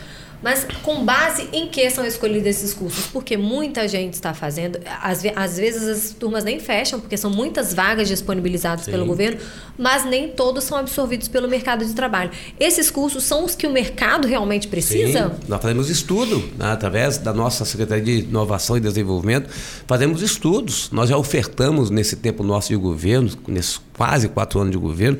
Mas 0.45 0.67
com 0.83 1.03
base 1.03 1.49
em 1.55 1.69
que 1.69 1.89
são 1.89 2.05
escolhidos 2.05 2.47
esses 2.47 2.75
cursos? 2.75 3.07
Porque 3.07 3.35
muita 3.35 3.89
gente 3.89 4.13
está 4.13 4.35
fazendo, 4.35 4.79
às, 5.03 5.23
às 5.35 5.57
vezes 5.57 5.89
as 5.89 6.11
turmas 6.11 6.45
nem 6.45 6.61
fecham, 6.61 7.01
porque 7.01 7.17
são 7.17 7.31
muitas 7.31 7.73
vagas 7.73 8.09
disponibilizadas 8.09 8.85
Sim. 8.85 8.91
pelo 8.91 9.07
governo, 9.07 9.41
mas 9.79 10.05
nem 10.05 10.29
todos 10.29 10.65
são 10.65 10.77
absorvidos 10.77 11.29
pelo 11.29 11.49
mercado 11.49 11.83
de 11.83 11.95
trabalho. 11.95 12.31
Esses 12.61 12.91
cursos 12.91 13.25
são 13.25 13.47
os 13.47 13.55
que 13.55 13.67
o 13.67 13.71
mercado 13.71 14.29
realmente 14.29 14.69
precisa? 14.69 15.31
Sim. 15.31 15.47
Nós 15.49 15.63
fazemos 15.63 15.89
estudo, 15.89 16.39
né, 16.59 16.67
através 16.73 17.17
da 17.17 17.33
nossa 17.33 17.65
Secretaria 17.65 18.05
de 18.05 18.29
Inovação 18.29 18.77
e 18.77 18.81
Desenvolvimento, 18.81 19.49
fazemos 19.87 20.21
estudos. 20.21 20.91
Nós 20.93 21.09
já 21.09 21.17
ofertamos 21.17 21.89
nesse 21.89 22.17
tempo 22.17 22.43
nosso 22.43 22.69
de 22.69 22.77
governo, 22.77 23.31
nesses 23.49 23.81
quase 23.97 24.29
quatro 24.29 24.61
anos 24.61 24.73
de 24.73 24.79
governo, 24.79 25.19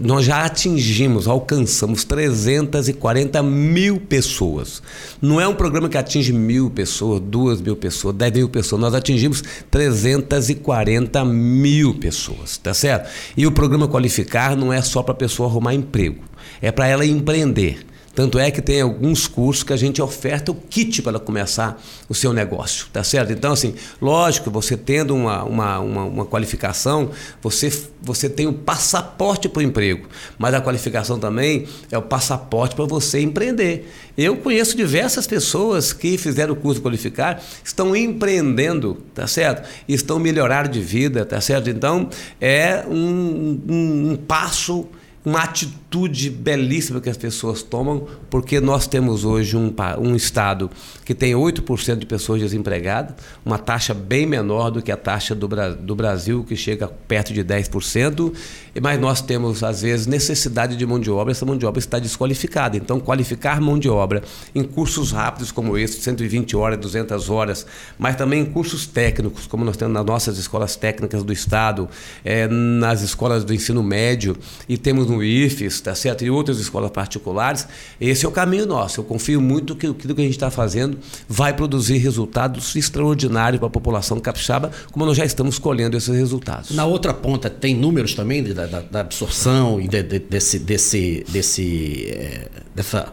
nós 0.00 0.24
já 0.24 0.44
atingimos, 0.44 1.26
alcançamos 1.26 2.04
340 2.04 3.42
mil 3.42 4.00
pessoas. 4.00 4.80
Não 5.20 5.40
é 5.40 5.48
um 5.48 5.54
programa 5.54 5.88
que 5.88 5.98
atinge 5.98 6.32
mil 6.32 6.70
pessoas, 6.70 7.20
duas 7.20 7.60
mil 7.60 7.74
pessoas, 7.74 8.14
dez 8.14 8.32
mil 8.32 8.48
pessoas. 8.48 8.80
Nós 8.80 8.94
atingimos 8.94 9.42
340 9.70 11.24
mil 11.24 11.94
pessoas, 11.94 12.56
tá 12.58 12.72
certo? 12.72 13.10
E 13.36 13.46
o 13.46 13.52
programa 13.52 13.88
Qualificar 13.88 14.56
não 14.56 14.72
é 14.72 14.80
só 14.82 15.02
para 15.02 15.12
a 15.12 15.16
pessoa 15.16 15.48
arrumar 15.48 15.74
emprego, 15.74 16.22
é 16.62 16.70
para 16.70 16.86
ela 16.86 17.04
empreender. 17.04 17.86
Tanto 18.12 18.40
é 18.40 18.50
que 18.50 18.60
tem 18.60 18.80
alguns 18.80 19.28
cursos 19.28 19.62
que 19.62 19.72
a 19.72 19.76
gente 19.76 20.02
oferta 20.02 20.50
o 20.50 20.54
kit 20.54 21.00
para 21.00 21.20
começar 21.20 21.80
o 22.08 22.14
seu 22.14 22.32
negócio, 22.32 22.86
tá 22.92 23.04
certo? 23.04 23.32
Então, 23.32 23.52
assim, 23.52 23.74
lógico, 24.02 24.50
você 24.50 24.76
tendo 24.76 25.14
uma, 25.14 25.44
uma, 25.44 25.78
uma, 25.78 26.04
uma 26.04 26.26
qualificação, 26.26 27.10
você, 27.40 27.72
você 28.02 28.28
tem 28.28 28.46
o 28.46 28.50
um 28.50 28.52
passaporte 28.52 29.48
para 29.48 29.60
o 29.60 29.62
emprego, 29.62 30.08
mas 30.36 30.52
a 30.54 30.60
qualificação 30.60 31.20
também 31.20 31.68
é 31.88 31.96
o 31.96 32.02
passaporte 32.02 32.74
para 32.74 32.84
você 32.84 33.20
empreender. 33.20 33.88
Eu 34.18 34.36
conheço 34.36 34.76
diversas 34.76 35.26
pessoas 35.26 35.92
que 35.92 36.18
fizeram 36.18 36.54
o 36.54 36.56
curso 36.56 36.82
qualificar, 36.82 37.40
estão 37.64 37.94
empreendendo, 37.94 38.98
tá 39.14 39.28
certo? 39.28 39.68
Estão 39.88 40.18
melhorando 40.18 40.68
de 40.68 40.80
vida, 40.80 41.24
tá 41.24 41.40
certo? 41.40 41.70
Então, 41.70 42.10
é 42.40 42.84
um, 42.88 43.60
um, 43.68 44.10
um 44.10 44.16
passo 44.16 44.88
uma 45.24 45.42
atitude 45.42 46.30
belíssima 46.30 47.00
que 47.00 47.10
as 47.10 47.16
pessoas 47.16 47.62
tomam, 47.62 48.06
porque 48.30 48.60
nós 48.60 48.86
temos 48.86 49.24
hoje 49.24 49.56
um, 49.56 49.72
um 49.98 50.16
estado 50.16 50.70
que 51.10 51.14
tem 51.16 51.32
8% 51.32 51.96
de 51.96 52.06
pessoas 52.06 52.40
desempregadas, 52.40 53.16
uma 53.44 53.58
taxa 53.58 53.92
bem 53.92 54.26
menor 54.26 54.70
do 54.70 54.80
que 54.80 54.92
a 54.92 54.96
taxa 54.96 55.34
do, 55.34 55.48
do 55.80 55.96
Brasil, 55.96 56.44
que 56.44 56.54
chega 56.54 56.86
perto 56.86 57.32
de 57.32 57.42
10%, 57.42 58.32
mas 58.80 59.00
nós 59.00 59.20
temos, 59.20 59.64
às 59.64 59.82
vezes, 59.82 60.06
necessidade 60.06 60.76
de 60.76 60.86
mão 60.86 61.00
de 61.00 61.10
obra, 61.10 61.32
essa 61.32 61.44
mão 61.44 61.58
de 61.58 61.66
obra 61.66 61.80
está 61.80 61.98
desqualificada. 61.98 62.76
Então, 62.76 63.00
qualificar 63.00 63.60
mão 63.60 63.76
de 63.76 63.88
obra 63.88 64.22
em 64.54 64.62
cursos 64.62 65.10
rápidos 65.10 65.50
como 65.50 65.76
esse, 65.76 66.00
120 66.00 66.56
horas, 66.56 66.78
200 66.78 67.28
horas, 67.28 67.66
mas 67.98 68.14
também 68.14 68.42
em 68.42 68.46
cursos 68.46 68.86
técnicos, 68.86 69.48
como 69.48 69.64
nós 69.64 69.76
temos 69.76 69.92
nas 69.92 70.06
nossas 70.06 70.38
escolas 70.38 70.76
técnicas 70.76 71.24
do 71.24 71.32
Estado, 71.32 71.88
é, 72.24 72.46
nas 72.46 73.02
escolas 73.02 73.42
do 73.42 73.52
ensino 73.52 73.82
médio, 73.82 74.36
e 74.68 74.78
temos 74.78 75.08
no 75.08 75.24
IFES, 75.24 75.80
tá 75.80 75.92
certo? 75.92 76.24
E 76.24 76.30
outras 76.30 76.60
escolas 76.60 76.92
particulares. 76.92 77.66
Esse 78.00 78.24
é 78.24 78.28
o 78.28 78.32
caminho 78.32 78.64
nosso. 78.64 79.00
Eu 79.00 79.04
confio 79.04 79.40
muito 79.40 79.74
que 79.74 79.88
aquilo 79.88 80.14
que 80.14 80.20
a 80.20 80.24
gente 80.24 80.34
está 80.34 80.52
fazendo 80.52 80.99
vai 81.28 81.54
produzir 81.54 81.98
resultados 81.98 82.74
extraordinários 82.76 83.58
para 83.58 83.68
a 83.68 83.70
população 83.70 84.18
capixaba, 84.20 84.70
como 84.92 85.06
nós 85.06 85.16
já 85.16 85.24
estamos 85.24 85.58
colhendo 85.58 85.96
esses 85.96 86.14
resultados. 86.14 86.70
Na 86.70 86.84
outra 86.84 87.12
ponta, 87.12 87.48
tem 87.50 87.74
números 87.74 88.14
também 88.14 88.42
da, 88.42 88.66
da, 88.66 88.80
da 88.80 89.00
absorção 89.00 89.80
e 89.80 89.88
de, 89.88 90.02
de, 90.02 90.18
desse, 90.18 90.58
desse, 90.58 91.24
desse, 91.28 92.06
é, 92.10 92.48
dessa 92.74 93.12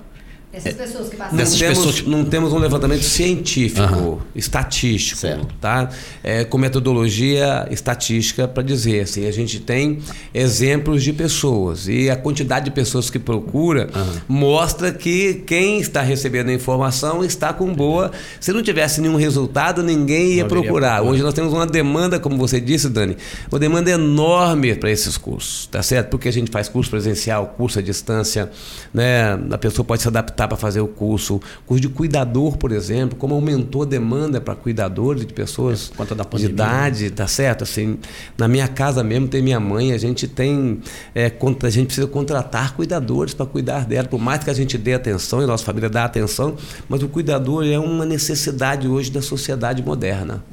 essas 0.58 0.74
pessoas 0.74 1.10
que 1.10 1.16
passam. 1.16 1.38
Não 1.38 1.46
temos, 1.46 1.60
pessoas... 1.60 2.02
não 2.08 2.26
temos 2.26 2.54
um 2.54 2.58
levantamento 2.58 3.04
científico, 3.04 3.94
uhum. 3.94 4.20
estatístico, 4.36 5.22
certo. 5.22 5.48
tá? 5.62 5.90
É, 6.24 6.44
com 6.44 6.58
metodologia 6.58 7.68
estatística 7.70 8.48
para 8.48 8.64
dizer 8.64 9.02
assim, 9.02 9.28
a 9.28 9.32
gente 9.32 9.60
tem 9.60 10.00
exemplos 10.34 11.04
de 11.04 11.14
pessoas 11.14 11.88
e 11.88 12.10
a 12.10 12.16
quantidade 12.16 12.66
de 12.66 12.72
pessoas 12.72 13.10
que 13.10 13.20
procura 13.20 13.90
uhum. 13.94 14.20
mostra 14.28 14.92
que 14.92 15.36
quem 15.46 15.80
está 15.80 16.02
recebendo 16.02 16.50
a 16.50 16.54
informação 16.54 17.24
está 17.24 17.54
com 17.54 17.74
boa. 17.74 18.12
Se 18.40 18.52
não 18.52 18.64
tivesse 18.64 19.00
nenhum 19.00 19.16
resultado, 19.16 19.84
ninguém 19.84 20.34
ia 20.34 20.46
procurar. 20.46 21.02
Hoje 21.02 21.22
nós 21.22 21.34
temos 21.34 21.54
uma 21.54 21.66
demanda, 21.66 22.20
como 22.20 22.38
você 22.38 22.60
disse, 22.60 22.90
Dani, 22.90 23.16
uma 23.52 23.60
demanda 23.60 23.92
enorme 23.92 24.76
para 24.76 24.90
esses 24.90 25.18
cursos, 25.18 25.68
tá 25.68 25.84
certo? 25.84 26.10
Porque 26.10 26.28
a 26.28 26.34
gente 26.34 26.50
faz 26.50 26.68
curso 26.68 26.90
presencial, 26.90 27.54
curso 27.58 27.80
à 27.80 27.82
distância, 27.82 28.50
né? 28.94 29.38
A 29.52 29.58
pessoa 29.58 29.86
pode 29.86 30.02
se 30.02 30.08
adaptar 30.08 30.47
para 30.48 30.58
fazer 30.58 30.82
o 30.82 30.88
curso, 30.88 31.40
curso 31.66 31.82
de 31.82 31.90
cuidador, 31.90 32.58
por 32.58 32.72
exemplo, 32.72 33.18
como 33.18 33.36
aumentou 33.36 33.84
a 33.84 33.86
demanda 33.86 34.40
para 34.42 34.56
cuidadores 34.56 35.26
de 35.26 35.34
pessoas 35.34 35.92
é, 36.00 36.16
da 36.16 36.24
de 36.24 36.46
idade, 36.46 37.10
tá 37.12 37.28
certo? 37.28 37.64
Assim, 37.64 37.98
na 38.38 38.48
minha 38.48 38.68
casa 38.68 39.04
mesmo 39.04 39.28
tem 39.28 39.42
minha 39.42 39.60
mãe, 39.60 39.94
a 39.94 39.98
gente 39.98 40.28
tem, 40.28 40.82
é, 41.14 41.32
a 41.64 41.70
gente 41.70 41.88
precisa 41.88 42.08
contratar 42.08 42.76
cuidadores 42.76 43.34
para 43.34 43.46
cuidar 43.46 43.86
dela, 43.86 44.08
por 44.08 44.20
mais 44.20 44.44
que 44.44 44.50
a 44.50 44.54
gente 44.54 44.78
dê 44.78 44.94
atenção 44.94 45.42
e 45.42 45.44
a 45.44 45.48
nossa 45.48 45.64
família 45.64 45.90
dá 45.90 46.06
atenção, 46.06 46.56
mas 46.88 47.04
o 47.04 47.08
cuidador 47.08 47.66
é 47.66 47.78
uma 47.78 48.06
necessidade 48.06 48.88
hoje 48.88 49.12
da 49.12 49.22
sociedade 49.22 49.84
moderna. 49.84 50.44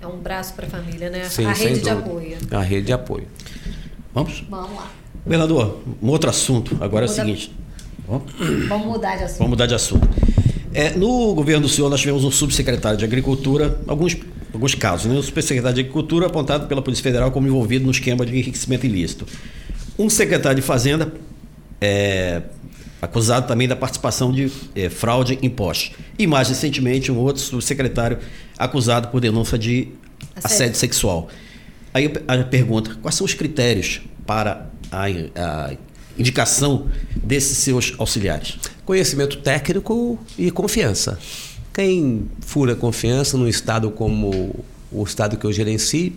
É 0.00 0.06
um 0.06 0.18
braço 0.18 0.52
para 0.52 0.66
a 0.66 0.68
família, 0.68 1.08
né? 1.08 1.24
Sim, 1.24 1.46
a 1.46 1.52
rede 1.52 1.80
de 1.80 1.88
apoio. 1.88 2.36
A 2.50 2.60
rede 2.60 2.86
de 2.86 2.92
apoio. 2.92 3.26
Vamos? 4.12 4.44
Vamos 4.50 4.76
lá. 4.76 4.90
Vereador, 5.26 5.80
um 6.02 6.08
outro 6.08 6.28
assunto. 6.28 6.76
Agora 6.80 7.06
é 7.06 7.08
o 7.08 7.10
seguinte. 7.10 7.50
Vamos 8.06 8.86
mudar 8.86 9.16
de 9.16 9.24
assunto. 9.24 9.38
Vamos 9.38 9.50
mudar 9.50 9.66
de 9.66 9.74
assunto. 9.74 10.08
É, 10.72 10.90
no 10.90 11.34
governo 11.34 11.62
do 11.62 11.68
senhor, 11.68 11.88
nós 11.88 12.00
tivemos 12.00 12.24
um 12.24 12.30
subsecretário 12.30 12.98
de 12.98 13.04
Agricultura, 13.04 13.78
alguns, 13.86 14.16
alguns 14.52 14.74
casos, 14.74 15.06
né? 15.06 15.16
O 15.16 15.22
subsecretário 15.22 15.74
de 15.74 15.80
Agricultura 15.82 16.26
apontado 16.26 16.66
pela 16.66 16.82
Polícia 16.82 17.02
Federal 17.02 17.30
como 17.30 17.46
envolvido 17.46 17.84
no 17.84 17.90
esquema 17.90 18.26
de 18.26 18.32
enriquecimento 18.32 18.84
ilícito. 18.84 19.26
Um 19.98 20.10
secretário 20.10 20.56
de 20.56 20.62
Fazenda 20.62 21.12
é, 21.80 22.42
acusado 23.00 23.46
também 23.46 23.68
da 23.68 23.76
participação 23.76 24.32
de 24.32 24.50
é, 24.74 24.88
fraude 24.88 25.38
em 25.40 25.46
impostos. 25.46 25.92
E 26.18 26.26
mais 26.26 26.48
recentemente, 26.48 27.12
um 27.12 27.18
outro 27.18 27.40
subsecretário 27.40 28.18
acusado 28.58 29.08
por 29.08 29.20
denúncia 29.20 29.56
de 29.56 29.88
assédio, 30.34 30.44
assédio 30.44 30.74
sexual. 30.76 31.28
Aí 31.92 32.10
a 32.26 32.38
pergunta: 32.38 32.96
quais 33.00 33.14
são 33.14 33.24
os 33.24 33.34
critérios 33.34 34.00
para 34.26 34.70
a, 34.90 35.04
a 35.36 35.76
indicação 36.18 36.86
desses 37.14 37.58
seus 37.58 37.94
auxiliares? 37.98 38.58
Conhecimento 38.84 39.38
técnico 39.38 40.18
e 40.38 40.50
confiança. 40.50 41.18
Quem 41.72 42.28
fura 42.40 42.76
confiança 42.76 43.36
num 43.36 43.48
estado 43.48 43.90
como 43.90 44.64
o 44.92 45.02
estado 45.02 45.36
que 45.36 45.44
eu 45.44 45.52
gerencio, 45.52 46.12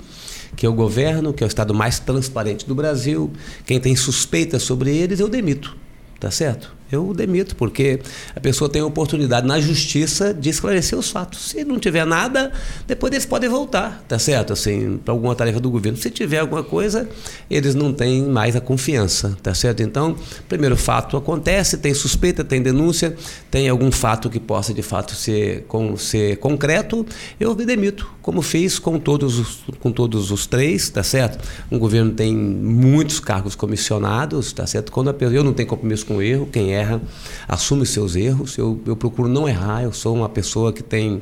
que 0.56 0.66
é 0.66 0.70
o 0.70 0.74
governo, 0.74 1.34
que 1.34 1.44
é 1.44 1.48
o 1.48 1.50
estado 1.50 1.74
mais 1.74 2.00
transparente 2.00 2.66
do 2.68 2.76
Brasil, 2.76 3.32
quem 3.66 3.80
tem 3.80 3.96
suspeita 3.96 4.60
sobre 4.60 4.96
eles, 4.96 5.20
eu 5.20 5.28
demito. 5.28 5.76
Tá 6.20 6.32
certo? 6.32 6.77
Eu 6.92 7.14
demito, 7.14 7.56
porque 7.56 8.00
a 8.36 8.40
pessoa 8.40 8.70
tem 8.70 8.82
a 8.82 8.86
oportunidade 8.86 9.46
na 9.46 9.60
justiça 9.60 10.34
de 10.34 10.50
esclarecer 10.50 10.98
os 10.98 11.10
fatos. 11.10 11.50
Se 11.50 11.64
não 11.64 11.80
tiver 11.80 12.06
nada, 12.06 12.52
depois 12.86 13.12
eles 13.12 13.26
podem 13.26 13.50
voltar, 13.50 14.04
tá 14.08 14.18
certo? 14.18 14.54
Assim, 14.54 14.98
para 15.04 15.14
alguma 15.14 15.36
tarefa 15.36 15.60
do 15.60 15.70
governo. 15.70 15.98
Se 15.98 16.10
tiver 16.10 16.40
alguma 16.40 16.64
coisa, 16.64 17.10
eles 17.50 17.76
não 17.76 17.94
têm 17.94 18.24
mais 18.24 18.56
a 18.56 18.62
confiança, 18.62 19.38
tá 19.44 19.54
certo? 19.54 19.84
Então, 19.84 20.16
primeiro 20.48 20.78
fato 20.78 21.18
acontece, 21.18 21.78
tem 21.78 21.94
suspeita, 21.94 22.44
tem 22.44 22.62
denúncia, 22.62 23.16
tem 23.52 23.68
algum 23.68 23.92
fato 23.92 24.30
que 24.30 24.40
possa 24.40 24.74
de 24.74 24.82
fato 24.82 25.14
ser, 25.14 25.66
com, 25.68 25.98
ser 25.98 26.38
concreto, 26.38 27.06
eu 27.40 27.54
demito, 27.56 28.10
como 28.22 28.42
fiz 28.42 28.80
com 28.80 29.00
todos 29.00 29.40
os, 29.40 29.64
com 29.80 29.92
todos 29.92 30.32
os 30.32 30.48
três, 30.48 30.90
tá 30.90 31.04
certo? 31.04 31.44
Um 31.72 31.78
governo 31.78 32.12
tem 32.12 32.36
muitos 32.36 33.20
cargos 33.20 33.56
comissionados, 33.56 34.54
tá 34.54 34.66
certo? 34.66 34.92
Quando 34.92 35.10
a, 35.10 35.16
eu 35.20 35.44
não 35.44 35.54
tenho 35.54 35.68
compromisso 35.68 36.06
com 36.06 36.18
o 36.18 36.22
erro, 36.22 36.48
quem 36.52 36.74
é 36.74 36.77
erra, 36.78 37.02
assume 37.48 37.86
seus 37.86 38.16
erros. 38.16 38.58
Eu, 38.58 38.80
eu 38.86 38.96
procuro 38.96 39.28
não 39.28 39.48
errar, 39.48 39.84
eu 39.84 39.92
sou 39.92 40.16
uma 40.16 40.30
pessoa 40.30 40.72
que 40.72 40.84
tem 40.84 41.22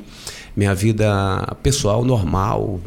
minha 0.56 0.74
vida 0.74 1.06
pessoal 1.62 2.06
normal. 2.06 2.80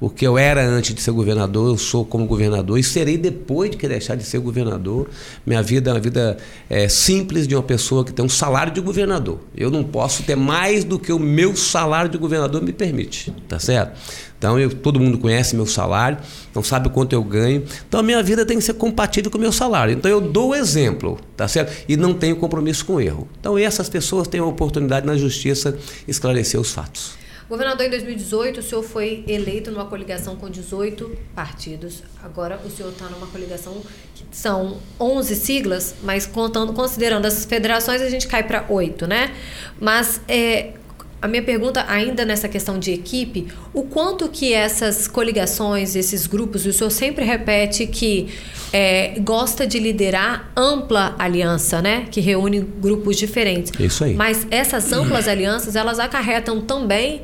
O 0.00 0.08
que 0.08 0.26
eu 0.26 0.38
era 0.38 0.64
antes 0.64 0.94
de 0.94 1.00
ser 1.00 1.10
governador, 1.10 1.68
eu 1.68 1.76
sou 1.76 2.04
como 2.04 2.26
governador 2.26 2.78
e 2.78 2.82
serei 2.82 3.18
depois 3.18 3.70
de 3.70 3.76
que 3.76 3.88
deixar 3.88 4.14
de 4.14 4.22
ser 4.22 4.38
governador. 4.38 5.08
Minha 5.44 5.62
vida 5.62 5.90
é 5.90 5.94
uma 5.94 6.00
vida 6.00 6.36
é, 6.70 6.88
simples 6.88 7.48
de 7.48 7.56
uma 7.56 7.62
pessoa 7.62 8.04
que 8.04 8.12
tem 8.12 8.24
um 8.24 8.28
salário 8.28 8.72
de 8.72 8.80
governador. 8.80 9.40
Eu 9.56 9.70
não 9.70 9.82
posso 9.82 10.22
ter 10.22 10.36
mais 10.36 10.84
do 10.84 10.98
que 10.98 11.12
o 11.12 11.18
meu 11.18 11.56
salário 11.56 12.10
de 12.10 12.16
governador 12.16 12.62
me 12.62 12.72
permite, 12.72 13.32
tá 13.48 13.58
certo? 13.58 13.98
Então, 14.38 14.58
eu, 14.58 14.72
todo 14.72 15.00
mundo 15.00 15.18
conhece 15.18 15.56
meu 15.56 15.66
salário, 15.66 16.18
então 16.50 16.62
sabe 16.62 16.88
quanto 16.88 17.12
eu 17.12 17.22
ganho. 17.24 17.64
Então, 17.88 17.98
a 17.98 18.02
minha 18.02 18.22
vida 18.22 18.46
tem 18.46 18.56
que 18.56 18.64
ser 18.64 18.74
compatível 18.74 19.30
com 19.30 19.36
o 19.36 19.40
meu 19.40 19.52
salário. 19.52 19.92
Então, 19.92 20.08
eu 20.08 20.20
dou 20.20 20.50
o 20.50 20.54
exemplo, 20.54 21.18
tá 21.36 21.48
certo? 21.48 21.84
E 21.88 21.96
não 21.96 22.14
tenho 22.14 22.36
compromisso 22.36 22.84
com 22.86 23.00
erro. 23.00 23.28
Então, 23.40 23.58
essas 23.58 23.88
pessoas 23.88 24.28
têm 24.28 24.40
a 24.40 24.44
oportunidade 24.44 25.04
na 25.04 25.16
justiça 25.16 25.76
esclarecer 26.06 26.60
os 26.60 26.70
fatos. 26.70 27.18
Governador, 27.48 27.86
em 27.86 27.90
2018, 27.90 28.60
o 28.60 28.62
senhor 28.62 28.82
foi 28.82 29.24
eleito 29.26 29.70
numa 29.70 29.86
coligação 29.86 30.36
com 30.36 30.50
18 30.50 31.10
partidos. 31.34 32.02
Agora, 32.22 32.60
o 32.62 32.70
senhor 32.70 32.92
está 32.92 33.06
numa 33.06 33.26
coligação 33.26 33.80
que 34.14 34.24
são 34.30 34.76
11 35.00 35.34
siglas, 35.34 35.94
mas 36.02 36.26
contando, 36.26 36.74
considerando 36.74 37.24
as 37.24 37.46
federações, 37.46 38.02
a 38.02 38.10
gente 38.10 38.28
cai 38.28 38.42
para 38.42 38.66
8, 38.68 39.06
né? 39.06 39.34
Mas 39.80 40.20
é, 40.28 40.74
a 41.20 41.26
minha 41.26 41.42
pergunta 41.42 41.84
ainda 41.88 42.24
nessa 42.24 42.48
questão 42.48 42.78
de 42.78 42.92
equipe, 42.92 43.48
o 43.74 43.82
quanto 43.82 44.28
que 44.28 44.54
essas 44.54 45.08
coligações, 45.08 45.96
esses 45.96 46.26
grupos, 46.26 46.64
o 46.64 46.72
senhor 46.72 46.90
sempre 46.90 47.24
repete 47.24 47.86
que 47.86 48.28
é, 48.72 49.18
gosta 49.20 49.66
de 49.66 49.78
liderar 49.78 50.50
ampla 50.56 51.16
aliança, 51.18 51.82
né? 51.82 52.06
Que 52.10 52.20
reúne 52.20 52.60
grupos 52.60 53.16
diferentes. 53.16 53.72
Isso 53.80 54.04
aí. 54.04 54.14
Mas 54.14 54.46
essas 54.50 54.92
amplas 54.92 55.26
alianças, 55.28 55.74
elas 55.74 55.98
acarretam 55.98 56.60
também 56.60 57.22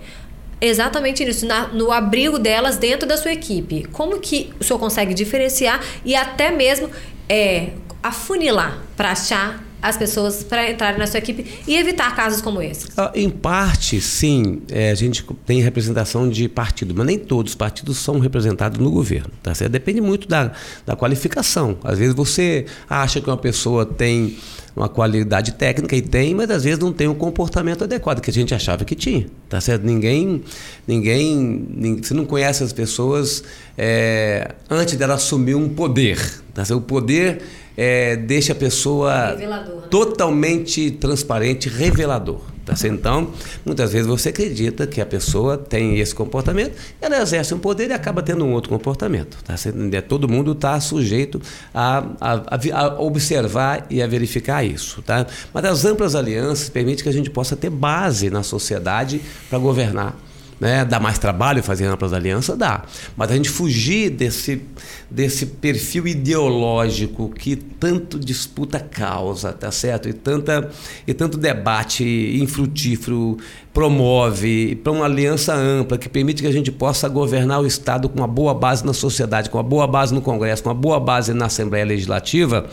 exatamente 0.61 1.24
nisso, 1.24 1.46
na, 1.46 1.68
no 1.68 1.92
abrigo 1.92 2.38
delas 2.38 2.76
dentro 2.76 3.07
da 3.07 3.16
sua 3.16 3.33
equipe. 3.33 3.85
Como 3.92 4.18
que 4.18 4.52
o 4.59 4.64
senhor 4.64 4.78
consegue 4.78 5.14
diferenciar 5.14 5.80
e 6.04 6.16
até 6.16 6.50
mesmo 6.50 6.90
é, 7.28 7.70
afunilar 8.02 8.78
para 8.96 9.12
achar 9.12 9.63
as 9.84 9.98
pessoas 9.98 10.42
para 10.42 10.70
entrarem 10.70 10.98
na 10.98 11.06
sua 11.06 11.18
equipe 11.18 11.60
e 11.68 11.76
evitar 11.76 12.16
casos 12.16 12.40
como 12.40 12.62
esse? 12.62 12.88
Ah, 12.96 13.12
em 13.14 13.28
parte, 13.28 14.00
sim, 14.00 14.62
é, 14.70 14.90
a 14.90 14.94
gente 14.94 15.22
tem 15.44 15.60
representação 15.60 16.26
de 16.26 16.48
partido, 16.48 16.94
mas 16.96 17.06
nem 17.06 17.18
todos 17.18 17.52
os 17.52 17.54
partidos 17.54 17.98
são 17.98 18.18
representados 18.18 18.78
no 18.78 18.90
governo. 18.90 19.30
Tá 19.42 19.54
certo? 19.54 19.72
Depende 19.72 20.00
muito 20.00 20.26
da, 20.26 20.52
da 20.86 20.96
qualificação. 20.96 21.76
Às 21.84 21.98
vezes 21.98 22.14
você 22.14 22.64
acha 22.88 23.20
que 23.20 23.28
uma 23.28 23.36
pessoa 23.36 23.84
tem 23.84 24.38
uma 24.74 24.88
qualidade 24.88 25.52
técnica 25.52 25.94
e 25.94 26.00
tem, 26.00 26.34
mas 26.34 26.50
às 26.50 26.64
vezes 26.64 26.78
não 26.78 26.90
tem 26.90 27.06
um 27.06 27.14
comportamento 27.14 27.84
adequado 27.84 28.22
que 28.22 28.30
a 28.30 28.32
gente 28.32 28.54
achava 28.54 28.86
que 28.86 28.94
tinha, 28.94 29.26
tá 29.50 29.60
certo? 29.60 29.84
Ninguém, 29.84 30.42
ninguém, 30.86 31.66
ninguém 31.70 32.02
você 32.02 32.14
não 32.14 32.24
conhece 32.24 32.64
as 32.64 32.72
pessoas 32.72 33.44
é, 33.76 34.54
antes 34.68 34.96
dela 34.96 35.14
assumir 35.14 35.54
um 35.54 35.68
poder, 35.68 36.18
tá 36.54 36.64
certo? 36.64 36.80
O 36.80 36.82
poder 36.82 37.42
é, 37.76 38.16
deixa 38.16 38.52
a 38.52 38.56
pessoa 38.56 39.34
né? 39.34 39.48
totalmente 39.90 40.90
transparente, 40.92 41.68
revelador. 41.68 42.40
Tá? 42.64 42.74
Então, 42.88 43.30
muitas 43.64 43.92
vezes 43.92 44.06
você 44.06 44.30
acredita 44.30 44.87
que 44.87 45.00
a 45.00 45.06
pessoa 45.06 45.58
tem 45.58 45.98
esse 45.98 46.14
comportamento, 46.14 46.74
ela 47.00 47.20
exerce 47.20 47.52
um 47.52 47.58
poder 47.58 47.90
e 47.90 47.92
acaba 47.92 48.22
tendo 48.22 48.44
um 48.44 48.52
outro 48.52 48.70
comportamento. 48.70 49.37
Tá 49.44 49.56
certo? 49.56 49.78
Todo 50.08 50.28
mundo 50.28 50.52
está 50.52 50.80
sujeito 50.80 51.40
a, 51.74 52.04
a, 52.20 52.58
a, 52.72 53.00
observar 53.00 53.87
e 53.90 54.00
a 54.00 54.06
verificar 54.06 54.64
isso. 54.64 55.02
Tá? 55.02 55.26
Mas 55.52 55.64
as 55.64 55.84
amplas 55.84 56.14
alianças 56.14 56.70
permitem 56.70 57.02
que 57.02 57.08
a 57.08 57.12
gente 57.12 57.28
possa 57.28 57.54
ter 57.54 57.70
base 57.70 58.30
na 58.30 58.42
sociedade 58.42 59.20
para 59.50 59.58
governar. 59.58 60.16
Né? 60.64 60.83
Dá 60.83 60.98
mais 60.98 61.18
trabalho 61.18 61.62
fazer 61.62 61.85
amplas 61.85 62.14
alianças? 62.14 62.57
Dá. 62.57 62.85
Mas 63.14 63.31
a 63.31 63.35
gente 63.35 63.50
fugir 63.50 64.09
desse, 64.09 64.62
desse 65.11 65.44
perfil 65.44 66.09
ideológico 66.09 67.29
que 67.29 67.55
tanto 67.55 68.18
disputa 68.18 68.81
causa, 68.81 69.53
tá 69.53 69.70
certo? 69.70 70.09
E, 70.09 70.14
tanta, 70.14 70.70
e 71.07 71.12
tanto 71.12 71.37
debate 71.37 72.03
infrutífero 72.40 73.37
promove 73.74 74.77
para 74.77 74.90
uma 74.90 75.05
aliança 75.05 75.55
ampla 75.55 75.98
que 75.98 76.09
permite 76.09 76.40
que 76.40 76.48
a 76.48 76.53
gente 76.53 76.72
possa 76.72 77.11
governar 77.11 77.61
o 77.61 77.66
Estado 77.66 78.09
com 78.09 78.16
uma 78.16 78.27
boa 78.27 78.55
base 78.55 78.87
na 78.87 78.94
sociedade, 78.94 79.50
com 79.50 79.59
uma 79.59 79.62
boa 79.62 79.87
base 79.87 80.14
no 80.14 80.22
Congresso, 80.22 80.62
com 80.62 80.70
uma 80.70 80.74
boa 80.74 80.98
base 80.98 81.35
na 81.35 81.44
Assembleia 81.44 81.85
Legislativa, 81.85 82.64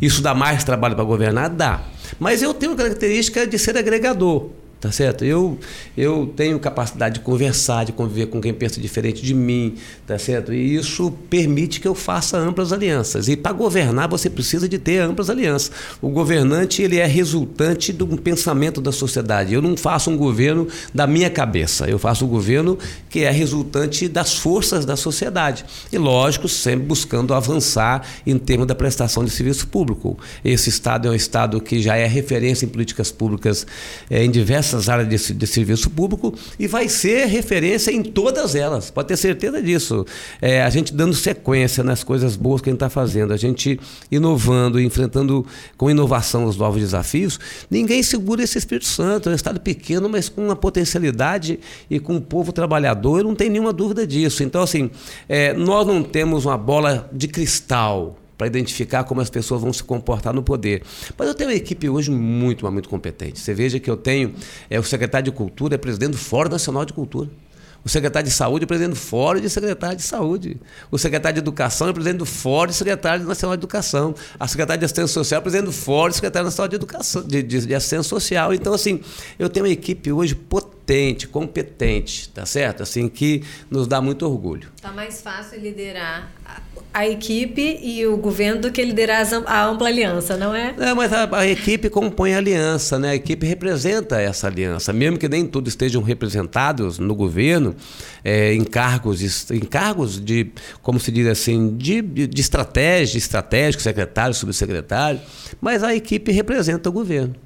isso 0.00 0.22
dá 0.22 0.36
mais 0.36 0.62
trabalho 0.62 0.94
para 0.94 1.02
governar? 1.02 1.50
Dá. 1.50 1.80
Mas 2.16 2.42
eu 2.42 2.54
tenho 2.54 2.74
a 2.74 2.76
característica 2.76 3.44
de 3.44 3.58
ser 3.58 3.76
agregador 3.76 4.50
tá 4.80 4.90
certo? 4.90 5.24
Eu, 5.24 5.58
eu 5.96 6.32
tenho 6.34 6.58
capacidade 6.58 7.16
de 7.16 7.20
conversar, 7.20 7.84
de 7.84 7.92
conviver 7.92 8.26
com 8.26 8.40
quem 8.40 8.54
pensa 8.54 8.80
diferente 8.80 9.22
de 9.22 9.34
mim, 9.34 9.74
tá 10.06 10.18
certo? 10.18 10.54
E 10.54 10.74
isso 10.74 11.12
permite 11.28 11.80
que 11.80 11.86
eu 11.86 11.94
faça 11.94 12.38
amplas 12.38 12.72
alianças. 12.72 13.28
E 13.28 13.36
para 13.36 13.52
governar 13.52 14.08
você 14.08 14.30
precisa 14.30 14.68
de 14.68 14.78
ter 14.78 14.98
amplas 14.98 15.28
alianças. 15.28 15.70
O 16.00 16.08
governante 16.08 16.82
ele 16.82 16.96
é 16.96 17.06
resultante 17.06 17.96
um 18.00 18.16
pensamento 18.16 18.80
da 18.80 18.90
sociedade. 18.90 19.52
Eu 19.52 19.60
não 19.60 19.76
faço 19.76 20.10
um 20.10 20.16
governo 20.16 20.66
da 20.94 21.06
minha 21.06 21.28
cabeça. 21.28 21.88
Eu 21.88 21.98
faço 21.98 22.24
um 22.24 22.28
governo 22.28 22.78
que 23.10 23.20
é 23.20 23.30
resultante 23.30 24.08
das 24.08 24.34
forças 24.38 24.86
da 24.86 24.96
sociedade. 24.96 25.64
E 25.92 25.98
lógico, 25.98 26.48
sempre 26.48 26.86
buscando 26.86 27.34
avançar 27.34 28.06
em 28.26 28.38
termos 28.38 28.66
da 28.66 28.74
prestação 28.74 29.24
de 29.24 29.30
serviço 29.30 29.66
público. 29.66 30.18
Esse 30.42 30.70
estado 30.70 31.08
é 31.08 31.10
um 31.10 31.14
estado 31.14 31.60
que 31.60 31.82
já 31.82 31.96
é 31.96 32.06
referência 32.06 32.64
em 32.64 32.68
políticas 32.68 33.12
públicas 33.12 33.66
é, 34.08 34.24
em 34.24 34.30
diversas 34.30 34.69
diversas 34.70 34.88
áreas 34.88 35.08
de, 35.08 35.34
de, 35.34 35.46
serviço 35.46 35.90
público 35.90 36.34
e 36.58 36.66
vai 36.66 36.88
ser 36.88 37.26
referência 37.26 37.90
em 37.90 38.02
todas 38.02 38.54
elas, 38.54 38.90
pode 38.90 39.08
ter 39.08 39.16
certeza 39.16 39.62
disso. 39.62 40.06
É, 40.40 40.62
a 40.62 40.70
gente 40.70 40.94
dando 40.94 41.14
sequência 41.14 41.82
nas 41.82 42.04
coisas 42.04 42.36
boas 42.36 42.60
que 42.60 42.68
a 42.68 42.72
gente 42.72 42.76
está 42.76 42.88
fazendo, 42.88 43.32
a 43.32 43.36
gente 43.36 43.78
inovando, 44.10 44.80
enfrentando 44.80 45.44
com 45.76 45.90
inovação 45.90 46.44
os 46.44 46.56
novos 46.56 46.80
desafios, 46.80 47.38
ninguém 47.70 48.02
segura 48.02 48.42
esse 48.42 48.58
Espírito 48.58 48.86
Santo. 48.86 49.28
É 49.28 49.32
um 49.32 49.34
Estado 49.34 49.60
pequeno, 49.60 50.08
mas 50.08 50.28
com 50.28 50.44
uma 50.44 50.56
potencialidade 50.56 51.58
e 51.88 51.98
com 51.98 52.14
um 52.14 52.20
povo 52.20 52.52
trabalhador, 52.52 53.18
eu 53.18 53.24
não 53.24 53.34
tenho 53.34 53.52
nenhuma 53.52 53.72
dúvida 53.72 54.06
disso. 54.06 54.42
Então, 54.42 54.62
assim, 54.62 54.90
é, 55.28 55.52
nós 55.52 55.86
não 55.86 56.02
temos 56.02 56.44
uma 56.44 56.56
bola 56.56 57.08
de 57.12 57.26
cristal 57.28 58.16
para 58.40 58.46
identificar 58.46 59.04
como 59.04 59.20
as 59.20 59.28
pessoas 59.28 59.60
vão 59.60 59.70
se 59.70 59.84
comportar 59.84 60.32
no 60.32 60.42
poder. 60.42 60.82
Mas 61.18 61.28
eu 61.28 61.34
tenho 61.34 61.50
uma 61.50 61.54
equipe 61.54 61.90
hoje 61.90 62.10
muito, 62.10 62.72
muito 62.72 62.88
competente. 62.88 63.38
Você 63.38 63.52
veja 63.52 63.78
que 63.78 63.90
eu 63.90 63.98
tenho 63.98 64.34
é, 64.70 64.80
o 64.80 64.82
secretário 64.82 65.30
de 65.30 65.36
Cultura, 65.36 65.74
é 65.74 65.78
presidente 65.78 66.12
do 66.12 66.16
Fórum 66.16 66.48
Nacional 66.48 66.86
de 66.86 66.94
Cultura. 66.94 67.28
O 67.84 67.88
secretário 67.90 68.26
de 68.26 68.34
Saúde 68.34 68.64
é 68.64 68.66
presidente 68.66 68.94
do 68.94 68.96
Fórum 68.96 69.40
de 69.40 69.50
Secretário 69.50 69.94
de 69.94 70.02
Saúde. 70.02 70.56
O 70.90 70.96
secretário 70.96 71.34
de 71.34 71.40
Educação 71.40 71.90
é 71.90 71.92
presidente 71.92 72.16
do 72.16 72.24
Fórum 72.24 72.70
de 72.70 72.76
Secretário 72.76 73.26
Nacional 73.26 73.58
de 73.58 73.60
Educação. 73.60 74.14
A 74.38 74.48
secretária 74.48 74.78
de 74.78 74.86
Assistência 74.86 75.12
Social 75.12 75.38
é 75.38 75.42
presidente 75.42 75.66
do 75.66 75.72
Fórum 75.72 76.08
de 76.08 76.14
Secretário 76.14 76.46
Nacional 76.46 76.68
de 76.68 76.76
Educação, 76.76 77.22
de, 77.22 77.42
de, 77.42 77.66
de 77.66 77.74
Assistência 77.74 78.08
Social. 78.08 78.54
Então, 78.54 78.72
assim, 78.72 79.02
eu 79.38 79.50
tenho 79.50 79.66
uma 79.66 79.72
equipe 79.72 80.10
hoje 80.10 80.34
potente, 80.34 81.28
competente, 81.28 82.30
tá 82.30 82.46
certo? 82.46 82.82
Assim, 82.82 83.06
que 83.06 83.42
nos 83.70 83.86
dá 83.86 84.00
muito 84.00 84.26
orgulho. 84.26 84.70
Está 84.76 84.92
mais 84.92 85.20
fácil 85.20 85.60
liderar 85.60 86.30
a 86.92 87.08
equipe 87.08 87.78
e 87.82 88.04
o 88.04 88.16
governo 88.16 88.62
do 88.62 88.72
que 88.72 88.84
liderar 88.84 89.24
a 89.46 89.64
ampla 89.64 89.88
aliança, 89.88 90.36
não 90.36 90.52
é? 90.54 90.74
É, 90.78 90.92
mas 90.92 91.12
a, 91.12 91.28
a, 91.38 91.46
equipe 91.46 91.88
compõe 91.88 92.34
a 92.34 92.38
aliança, 92.38 92.98
né? 92.98 93.10
A 93.10 93.14
equipe 93.14 93.46
representa 93.46 94.20
essa 94.20 94.48
aliança, 94.48 94.92
mesmo 94.92 95.16
que 95.16 95.28
nem 95.28 95.46
todos 95.46 95.72
estejam 95.72 96.02
representados 96.02 96.98
no 96.98 97.14
governo, 97.14 97.76
é, 98.24 98.52
em 98.52 98.64
cargos, 98.64 99.50
em 99.50 99.60
cargos 99.60 100.20
de, 100.20 100.48
como 100.82 100.98
se 100.98 101.12
diz 101.12 101.28
assim, 101.28 101.76
de, 101.76 102.02
de 102.02 102.40
estratégia, 102.40 103.18
estratégico, 103.18 103.82
secretário, 103.82 104.34
subsecretário, 104.34 105.20
mas 105.60 105.84
a 105.84 105.94
equipe 105.94 106.32
representa 106.32 106.88
o 106.88 106.92
governo. 106.92 107.36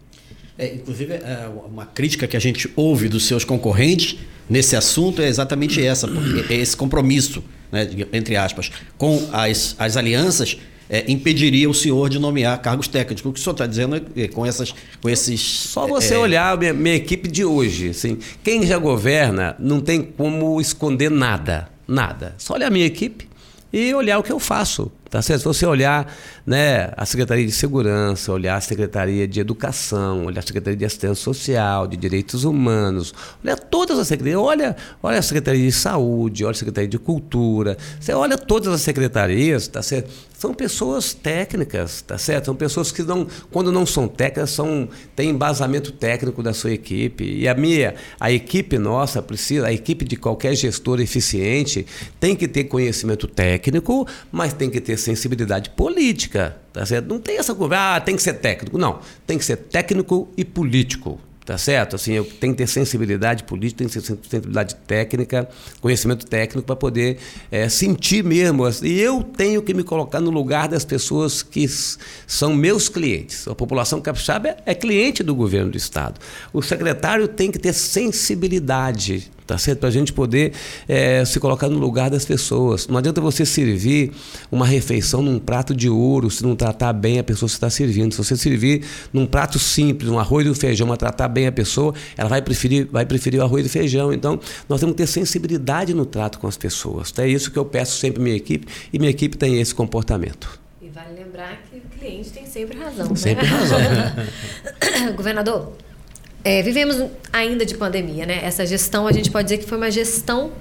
É, 0.56 0.74
inclusive, 0.74 1.12
é, 1.14 1.50
uma 1.70 1.84
crítica 1.84 2.26
que 2.26 2.36
a 2.36 2.40
gente 2.40 2.70
ouve 2.76 3.08
dos 3.08 3.26
seus 3.26 3.44
concorrentes 3.44 4.18
nesse 4.48 4.76
assunto 4.76 5.20
é 5.20 5.28
exatamente 5.28 5.84
essa, 5.84 6.08
é 6.48 6.54
esse 6.54 6.76
compromisso 6.76 7.42
né, 7.74 7.88
entre 8.12 8.36
aspas, 8.36 8.70
com 8.96 9.28
as, 9.32 9.74
as 9.78 9.96
alianças, 9.96 10.56
é, 10.88 11.04
impediria 11.10 11.68
o 11.68 11.74
senhor 11.74 12.08
de 12.08 12.18
nomear 12.18 12.60
cargos 12.60 12.88
técnicos. 12.88 13.24
O 13.24 13.32
que 13.32 13.40
o 13.40 13.42
senhor 13.42 13.54
está 13.54 13.66
dizendo 13.66 14.00
é, 14.16 14.28
com, 14.28 14.46
essas, 14.46 14.74
com 15.02 15.08
esses. 15.08 15.40
Só 15.40 15.86
você 15.86 16.14
é, 16.14 16.18
olhar 16.18 16.52
a 16.52 16.56
minha, 16.56 16.72
minha, 16.72 16.94
equipe 16.94 17.28
de 17.28 17.44
hoje. 17.44 17.90
Assim, 17.90 18.18
quem 18.42 18.66
já 18.66 18.78
governa 18.78 19.56
não 19.58 19.80
tem 19.80 20.02
como 20.02 20.60
esconder 20.60 21.10
nada. 21.10 21.68
Nada. 21.86 22.34
Só 22.38 22.54
olhar 22.54 22.68
a 22.68 22.70
minha 22.70 22.86
equipe 22.86 23.28
e 23.72 23.92
olhar 23.92 24.18
o 24.18 24.22
que 24.22 24.32
eu 24.32 24.38
faço. 24.38 24.90
Tá 25.10 25.20
certo? 25.20 25.40
Se 25.40 25.44
você 25.44 25.66
olhar 25.66 26.12
né, 26.46 26.92
a 26.96 27.06
Secretaria 27.06 27.46
de 27.46 27.52
Segurança, 27.52 28.30
olhar 28.30 28.56
a 28.56 28.60
Secretaria 28.60 29.26
de 29.26 29.40
Educação, 29.40 30.26
olhar 30.26 30.40
a 30.40 30.46
Secretaria 30.46 30.76
de 30.76 30.84
Assistência 30.84 31.14
Social, 31.14 31.86
de 31.86 31.96
Direitos 31.96 32.44
Humanos, 32.44 33.14
olhar 33.42 33.58
todas 33.58 33.98
as 33.98 34.08
secretarias, 34.08 34.40
olha, 34.40 34.76
olha 35.02 35.18
a 35.18 35.22
Secretaria 35.22 35.64
de 35.64 35.72
Saúde, 35.72 36.44
olha 36.44 36.52
a 36.52 36.54
Secretaria 36.54 36.88
de 36.88 36.98
Cultura, 36.98 37.78
você 37.98 38.12
olha 38.12 38.36
todas 38.36 38.72
as 38.72 38.82
secretarias, 38.82 39.68
tá 39.68 39.82
certo? 39.82 40.10
São 40.36 40.52
pessoas 40.52 41.14
técnicas, 41.14 42.02
tá 42.02 42.18
certo? 42.18 42.46
São 42.46 42.54
pessoas 42.54 42.92
que 42.92 43.02
não, 43.02 43.26
quando 43.50 43.72
não 43.72 43.86
são 43.86 44.06
técnicas, 44.06 44.50
são, 44.50 44.86
têm 45.16 45.30
embasamento 45.30 45.90
técnico 45.92 46.42
da 46.42 46.52
sua 46.52 46.72
equipe. 46.72 47.24
E 47.24 47.48
a 47.48 47.54
minha, 47.54 47.94
a 48.20 48.30
equipe 48.30 48.76
nossa 48.78 49.22
precisa, 49.22 49.66
a 49.68 49.72
equipe 49.72 50.04
de 50.04 50.16
qualquer 50.16 50.54
gestor 50.54 51.00
eficiente 51.00 51.86
tem 52.20 52.36
que 52.36 52.46
ter 52.46 52.64
conhecimento 52.64 53.26
técnico, 53.26 54.06
mas 54.30 54.52
tem 54.52 54.68
que 54.68 54.82
ter 54.82 54.98
sensibilidade 54.98 55.70
política. 55.70 56.33
Tá 56.72 56.84
certo? 56.84 57.06
Não 57.06 57.20
tem 57.20 57.38
essa 57.38 57.54
coisa, 57.54 57.74
ah, 57.76 58.00
tem 58.00 58.16
que 58.16 58.22
ser 58.22 58.34
técnico. 58.34 58.76
Não, 58.76 58.98
tem 59.26 59.38
que 59.38 59.44
ser 59.44 59.56
técnico 59.56 60.28
e 60.36 60.44
político. 60.44 61.20
Tá 61.44 61.58
certo? 61.58 61.94
Assim, 61.96 62.14
eu 62.14 62.24
tenho 62.24 62.54
que 62.54 62.58
ter 62.58 62.66
sensibilidade 62.66 63.44
política, 63.44 63.78
tenho 63.78 63.90
que 63.90 64.00
ter 64.00 64.16
sensibilidade 64.32 64.74
técnica, 64.76 65.46
conhecimento 65.78 66.24
técnico 66.24 66.66
para 66.66 66.74
poder 66.74 67.18
é, 67.50 67.68
sentir 67.68 68.24
mesmo. 68.24 68.64
E 68.82 68.98
eu 68.98 69.22
tenho 69.22 69.62
que 69.62 69.74
me 69.74 69.84
colocar 69.84 70.20
no 70.20 70.30
lugar 70.30 70.68
das 70.68 70.86
pessoas 70.86 71.42
que 71.42 71.68
são 72.26 72.54
meus 72.54 72.88
clientes. 72.88 73.46
A 73.46 73.54
população 73.54 74.00
capixaba 74.00 74.56
é 74.64 74.74
cliente 74.74 75.22
do 75.22 75.34
governo 75.34 75.72
do 75.72 75.76
Estado. 75.76 76.18
O 76.50 76.62
secretário 76.62 77.28
tem 77.28 77.50
que 77.50 77.58
ter 77.58 77.74
sensibilidade 77.74 79.30
tá 79.46 79.58
certo? 79.58 79.80
Para 79.80 79.88
a 79.88 79.92
gente 79.92 80.12
poder 80.12 80.52
é, 80.88 81.24
se 81.24 81.38
colocar 81.38 81.68
no 81.68 81.78
lugar 81.78 82.10
das 82.10 82.24
pessoas. 82.24 82.86
Não 82.88 82.96
adianta 82.96 83.20
você 83.20 83.44
servir 83.44 84.12
uma 84.50 84.66
refeição 84.66 85.22
num 85.22 85.38
prato 85.38 85.74
de 85.74 85.88
ouro 85.88 86.30
se 86.30 86.42
não 86.42 86.56
tratar 86.56 86.92
bem 86.92 87.18
a 87.18 87.24
pessoa 87.24 87.48
que 87.48 87.54
está 87.54 87.68
servindo. 87.68 88.12
Se 88.12 88.18
você 88.18 88.36
servir 88.36 88.84
num 89.12 89.26
prato 89.26 89.58
simples, 89.58 90.10
um 90.10 90.18
arroz 90.18 90.46
e 90.46 90.50
um 90.50 90.54
feijão, 90.54 90.86
mas 90.86 90.98
tratar 90.98 91.28
bem 91.28 91.46
a 91.46 91.52
pessoa, 91.52 91.94
ela 92.16 92.28
vai 92.28 92.40
preferir, 92.40 92.88
vai 92.90 93.04
preferir 93.04 93.40
o 93.40 93.42
arroz 93.42 93.66
e 93.66 93.68
feijão. 93.68 94.12
Então, 94.12 94.38
nós 94.68 94.80
temos 94.80 94.94
que 94.94 95.02
ter 95.02 95.06
sensibilidade 95.06 95.92
no 95.94 96.06
trato 96.06 96.38
com 96.38 96.46
as 96.46 96.56
pessoas. 96.56 97.12
É 97.18 97.28
isso 97.28 97.50
que 97.50 97.58
eu 97.58 97.64
peço 97.64 97.98
sempre 97.98 98.20
à 98.20 98.24
minha 98.24 98.36
equipe 98.36 98.66
e 98.92 98.98
minha 98.98 99.10
equipe 99.10 99.36
tem 99.36 99.60
esse 99.60 99.74
comportamento. 99.74 100.60
E 100.80 100.88
vale 100.88 101.14
lembrar 101.14 101.62
que 101.70 101.78
o 101.78 101.98
cliente 101.98 102.30
tem 102.30 102.46
sempre 102.46 102.78
razão. 102.78 103.08
Né? 103.08 103.16
Sempre 103.16 103.46
né? 103.46 103.50
razão. 103.50 103.78
Governador, 105.16 105.72
é, 106.44 106.62
vivemos 106.62 107.10
ainda 107.32 107.64
de 107.64 107.74
pandemia, 107.74 108.26
né? 108.26 108.40
Essa 108.44 108.66
gestão, 108.66 109.06
a 109.06 109.12
gente 109.12 109.30
pode 109.30 109.44
dizer 109.44 109.58
que 109.58 109.66
foi 109.66 109.78
uma 109.78 109.90
gestão 109.90 110.52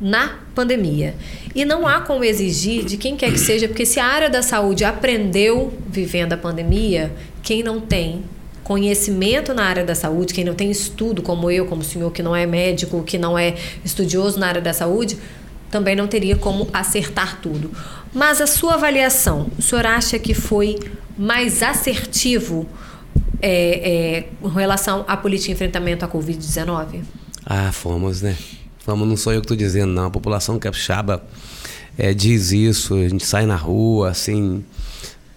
na 0.00 0.38
pandemia. 0.54 1.14
E 1.54 1.64
não 1.64 1.86
há 1.86 2.00
como 2.00 2.24
exigir 2.24 2.84
de 2.84 2.96
quem 2.96 3.16
quer 3.16 3.32
que 3.32 3.38
seja, 3.38 3.68
porque 3.68 3.86
se 3.86 4.00
a 4.00 4.04
área 4.04 4.28
da 4.28 4.42
saúde 4.42 4.84
aprendeu 4.84 5.72
vivendo 5.88 6.32
a 6.32 6.36
pandemia, 6.36 7.12
quem 7.42 7.62
não 7.62 7.80
tem 7.80 8.24
conhecimento 8.64 9.54
na 9.54 9.64
área 9.64 9.84
da 9.84 9.94
saúde, 9.94 10.34
quem 10.34 10.44
não 10.44 10.54
tem 10.54 10.70
estudo, 10.70 11.22
como 11.22 11.50
eu, 11.50 11.66
como 11.66 11.80
o 11.80 11.84
senhor, 11.84 12.12
que 12.12 12.22
não 12.22 12.36
é 12.36 12.44
médico, 12.44 13.02
que 13.02 13.16
não 13.16 13.38
é 13.38 13.54
estudioso 13.84 14.38
na 14.38 14.46
área 14.46 14.60
da 14.60 14.72
saúde, 14.72 15.16
também 15.70 15.96
não 15.96 16.06
teria 16.06 16.36
como 16.36 16.68
acertar 16.72 17.40
tudo. 17.40 17.70
Mas 18.12 18.40
a 18.40 18.46
sua 18.46 18.74
avaliação, 18.74 19.50
o 19.58 19.62
senhor 19.62 19.86
acha 19.86 20.18
que 20.18 20.34
foi 20.34 20.78
mais 21.16 21.62
assertivo? 21.62 22.68
É, 23.40 24.18
é, 24.18 24.28
com 24.40 24.48
relação 24.48 25.04
à 25.06 25.16
política 25.16 25.48
de 25.48 25.52
enfrentamento 25.54 26.04
à 26.04 26.08
Covid-19? 26.08 27.02
Ah, 27.44 27.72
fomos, 27.72 28.22
né? 28.22 28.36
Fomos, 28.78 29.08
não 29.08 29.16
sou 29.16 29.32
eu 29.32 29.40
que 29.40 29.44
estou 29.44 29.56
dizendo, 29.56 29.92
não. 29.92 30.06
A 30.06 30.10
população 30.10 30.58
capixaba 30.58 31.22
é, 31.96 32.14
diz 32.14 32.52
isso, 32.52 32.94
a 32.94 33.08
gente 33.08 33.26
sai 33.26 33.46
na 33.46 33.56
rua, 33.56 34.10
assim, 34.10 34.64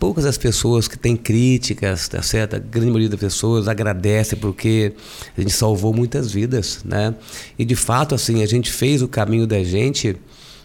poucas 0.02 0.26
as 0.26 0.36
pessoas 0.36 0.88
que 0.88 0.98
têm 0.98 1.16
críticas, 1.16 2.08
tá 2.08 2.24
certo? 2.24 2.56
A 2.56 2.60
grande 2.60 2.88
maioria 2.88 3.10
das 3.10 3.20
pessoas 3.20 3.68
agradece 3.68 4.36
porque 4.36 4.94
a 5.38 5.42
gente 5.42 5.54
salvou 5.54 5.94
muitas 5.94 6.32
vidas, 6.32 6.82
né? 6.84 7.14
E 7.58 7.64
de 7.64 7.76
fato, 7.76 8.16
assim, 8.16 8.42
a 8.42 8.48
gente 8.48 8.72
fez 8.72 9.04
o 9.04 9.08
caminho 9.08 9.46
da 9.46 9.64
gente 9.64 10.18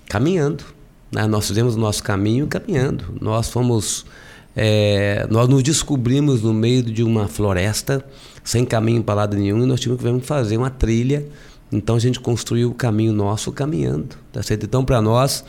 caminhando, 0.09 0.65
né? 1.13 1.27
Nós 1.27 1.49
fizemos 1.49 1.75
o 1.77 1.79
nosso 1.79 2.03
caminho 2.03 2.47
caminhando. 2.47 3.05
Nós 3.21 3.51
fomos, 3.51 4.07
é, 4.57 5.27
nós 5.31 5.49
nos 5.49 5.63
descobrimos 5.63 6.43
no 6.43 6.55
meio 6.55 6.83
de 6.83 7.03
uma 7.03 7.29
floresta, 7.29 8.03
sem 8.43 8.65
caminho 8.65 9.03
para 9.03 9.15
lado 9.15 9.37
nenhum, 9.37 9.63
e 9.63 9.67
nós 9.67 9.79
tivemos 9.79 10.23
que 10.23 10.27
fazer 10.27 10.57
uma 10.57 10.71
trilha. 10.71 11.27
Então 11.71 11.97
a 11.97 11.99
gente 11.99 12.21
construiu 12.21 12.71
o 12.71 12.75
caminho 12.75 13.13
nosso 13.13 13.51
caminhando, 13.51 14.17
tá 14.33 14.41
certo? 14.41 14.65
Então 14.65 14.85
para 14.85 15.03
nós 15.03 15.45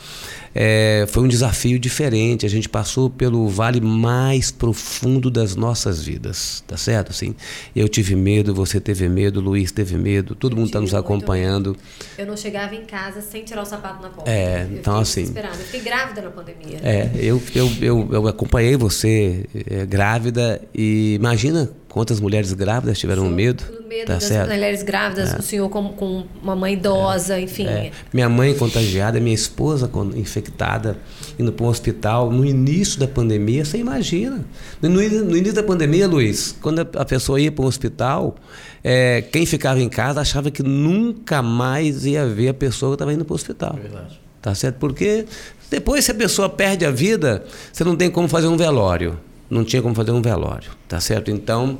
é, 0.56 1.06
foi 1.10 1.22
um 1.22 1.28
desafio 1.28 1.78
diferente. 1.78 2.44
A 2.44 2.50
gente 2.50 2.68
passou 2.68 3.08
pelo 3.08 3.48
vale 3.48 3.80
mais 3.80 4.50
profundo 4.50 5.30
das 5.30 5.56
nossas 5.56 6.02
vidas, 6.02 6.64
tá 6.68 6.76
certo? 6.76 7.12
Assim, 7.12 7.36
eu 7.76 7.88
tive 7.88 8.16
medo, 8.16 8.56
você 8.56 8.80
teve 8.80 9.08
medo, 9.08 9.40
Luiz 9.40 9.72
teve 9.72 9.96
medo, 9.96 10.34
todo 10.34 10.56
mundo 10.56 10.66
está 10.66 10.82
nos 10.82 10.96
acompanhando. 10.96 11.72
Medo. 11.72 11.80
Eu 12.18 12.26
não 12.26 12.36
chegava 12.36 12.74
em 12.74 12.86
casa 12.86 13.22
sem 13.22 13.44
tirar 13.44 13.62
o 13.62 13.66
sapato 13.66 14.02
na 14.02 14.10
porta. 14.10 14.32
É, 14.32 14.64
eu 14.64 14.78
então 14.78 14.98
assim. 14.98 15.32
Eu 15.36 15.54
fiquei 15.66 15.82
grávida 15.82 16.22
na 16.24 16.32
pandemia. 16.32 16.80
É, 16.82 17.12
eu, 17.16 17.40
eu, 17.54 17.72
eu, 17.80 18.10
eu 18.12 18.28
acompanhei 18.28 18.76
você 18.76 19.46
é, 19.70 19.86
grávida 19.86 20.60
e 20.74 21.14
imagina 21.14 21.70
quantas 21.98 22.20
mulheres 22.20 22.54
grávidas 22.54 23.00
tiveram 23.00 23.24
Sim, 23.24 23.34
medo. 23.34 23.64
medo 23.88 24.06
tá 24.06 24.14
das 24.14 24.24
certo? 24.24 24.52
mulheres 24.52 24.84
grávidas, 24.84 25.34
é. 25.34 25.40
o 25.40 25.42
senhor 25.42 25.68
com, 25.68 25.90
com 25.90 26.26
uma 26.44 26.56
mãe 26.56 26.74
idosa, 26.74 27.40
é. 27.40 27.42
enfim. 27.42 27.66
É. 27.66 27.92
Minha 28.14 28.30
mãe 28.30 28.54
contagiada, 28.54 29.20
minha 29.20 29.34
esposa 29.34 29.90
infectada 30.16 30.38
infectada, 30.48 30.98
indo 31.40 31.52
para 31.52 31.66
um 31.66 31.70
hospital 31.70 32.30
no 32.32 32.46
início 32.46 33.00
da 33.00 33.08
pandemia, 33.08 33.66
você 33.66 33.80
imagina. 33.80 34.46
No, 34.80 34.90
no 34.90 35.36
início 35.36 35.56
da 35.56 35.64
pandemia, 35.64 36.08
Luiz, 36.08 36.56
quando 36.62 36.80
a, 36.80 37.06
pessoa 37.06 37.42
ia 37.42 37.52
para 37.52 37.66
um 37.66 37.68
hospital, 37.68 38.36
é, 38.84 39.24
quem 39.24 39.46
ficava 39.46 39.82
em 39.82 39.90
casa 39.90 40.22
achava 40.22 40.52
que 40.52 40.62
nunca 40.62 41.42
mais 41.42 42.06
ia 42.06 42.28
ver 42.28 42.50
a 42.50 42.54
pessoa 42.54 42.92
que 42.92 42.96
estava 42.96 43.12
indo 43.12 43.26
para 43.26 43.34
o 43.34 43.36
hospital. 43.36 43.76
É 43.78 43.82
verdade. 43.82 44.20
Tá 44.40 44.54
certo? 44.54 44.76
Porque 44.76 45.26
depois, 45.72 46.06
se 46.06 46.12
a 46.12 46.16
pessoa 46.16 46.48
perde 46.48 46.86
a 46.86 46.92
vida, 46.92 47.44
você 47.74 47.84
não 47.84 47.96
tem 47.96 48.12
como 48.12 48.28
fazer 48.28 48.46
um 48.46 48.56
velório 48.56 49.18
não 49.50 49.64
tinha 49.64 49.82
como 49.82 49.96
fazer 49.96 50.12
um 50.12 50.22
velório, 50.22 50.72
tá 50.88 51.00
certo? 51.00 51.32
Então, 51.32 51.80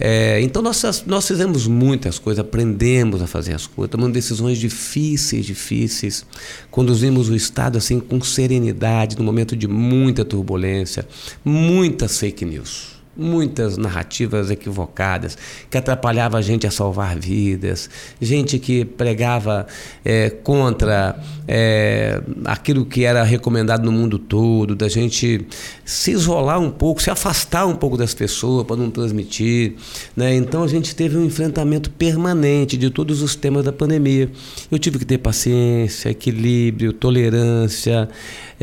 é, 0.00 0.40
então 0.40 0.62
nós, 0.62 1.04
nós 1.06 1.26
fizemos 1.26 1.66
muitas 1.66 2.18
coisas, 2.18 2.44
aprendemos 2.44 3.20
a 3.20 3.26
fazer 3.26 3.54
as 3.54 3.66
coisas, 3.66 3.90
tomamos 3.90 4.14
decisões 4.14 4.58
difíceis, 4.58 5.44
difíceis, 5.44 6.24
conduzimos 6.70 7.28
o 7.28 7.36
Estado 7.36 7.76
assim 7.76 8.00
com 8.00 8.20
serenidade, 8.22 9.18
no 9.18 9.24
momento 9.24 9.56
de 9.56 9.68
muita 9.68 10.24
turbulência, 10.24 11.06
muitas 11.44 12.18
fake 12.18 12.44
news 12.44 13.01
muitas 13.16 13.76
narrativas 13.76 14.50
equivocadas 14.50 15.36
que 15.70 15.76
atrapalhava 15.76 16.38
a 16.38 16.42
gente 16.42 16.66
a 16.66 16.70
salvar 16.70 17.18
vidas, 17.18 17.90
gente 18.20 18.58
que 18.58 18.84
pregava 18.84 19.66
é, 20.04 20.30
contra 20.30 21.20
é, 21.46 22.22
aquilo 22.44 22.86
que 22.86 23.04
era 23.04 23.22
recomendado 23.22 23.84
no 23.84 23.92
mundo 23.92 24.18
todo, 24.18 24.74
da 24.74 24.88
gente 24.88 25.46
se 25.84 26.12
isolar 26.12 26.58
um 26.58 26.70
pouco, 26.70 27.02
se 27.02 27.10
afastar 27.10 27.66
um 27.66 27.74
pouco 27.74 27.96
das 27.96 28.14
pessoas 28.14 28.66
para 28.66 28.76
não 28.76 28.90
transmitir, 28.90 29.74
né? 30.16 30.34
Então 30.34 30.62
a 30.62 30.68
gente 30.68 30.94
teve 30.94 31.16
um 31.16 31.24
enfrentamento 31.24 31.90
permanente 31.90 32.76
de 32.76 32.90
todos 32.90 33.20
os 33.20 33.34
temas 33.34 33.64
da 33.64 33.72
pandemia. 33.72 34.30
Eu 34.70 34.78
tive 34.78 34.98
que 34.98 35.04
ter 35.04 35.18
paciência, 35.18 36.08
equilíbrio, 36.08 36.92
tolerância, 36.92 38.08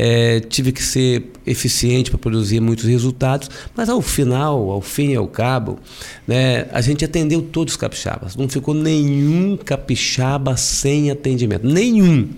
é, 0.02 0.40
tive 0.40 0.72
que 0.72 0.82
ser 0.82 1.30
eficiente 1.46 2.10
para 2.10 2.18
produzir 2.18 2.58
muitos 2.58 2.86
resultados, 2.86 3.50
mas 3.76 3.88
ao 3.90 4.00
final, 4.00 4.39
ao 4.46 4.80
fim 4.80 5.10
e 5.10 5.16
ao 5.16 5.28
cabo, 5.28 5.78
né, 6.26 6.66
a 6.72 6.80
gente 6.80 7.04
atendeu 7.04 7.42
todos 7.42 7.74
os 7.74 7.76
capixabas. 7.76 8.36
Não 8.36 8.48
ficou 8.48 8.74
nenhum 8.74 9.56
capixaba 9.56 10.56
sem 10.56 11.10
atendimento. 11.10 11.66
Nenhum 11.66 12.28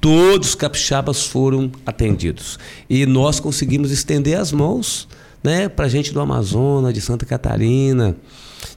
todos 0.00 0.50
os 0.50 0.54
capixabas 0.54 1.26
foram 1.26 1.72
atendidos. 1.86 2.58
E 2.90 3.06
nós 3.06 3.40
conseguimos 3.40 3.90
estender 3.90 4.38
as 4.38 4.52
mãos 4.52 5.08
né, 5.42 5.68
para 5.68 5.88
gente 5.88 6.12
do 6.12 6.20
Amazonas, 6.20 6.92
de 6.92 7.00
Santa 7.00 7.24
Catarina. 7.24 8.16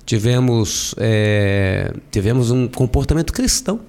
Tivemos, 0.06 0.96
é, 0.98 1.94
tivemos 2.12 2.52
um 2.52 2.68
comportamento 2.68 3.34
cristão 3.34 3.80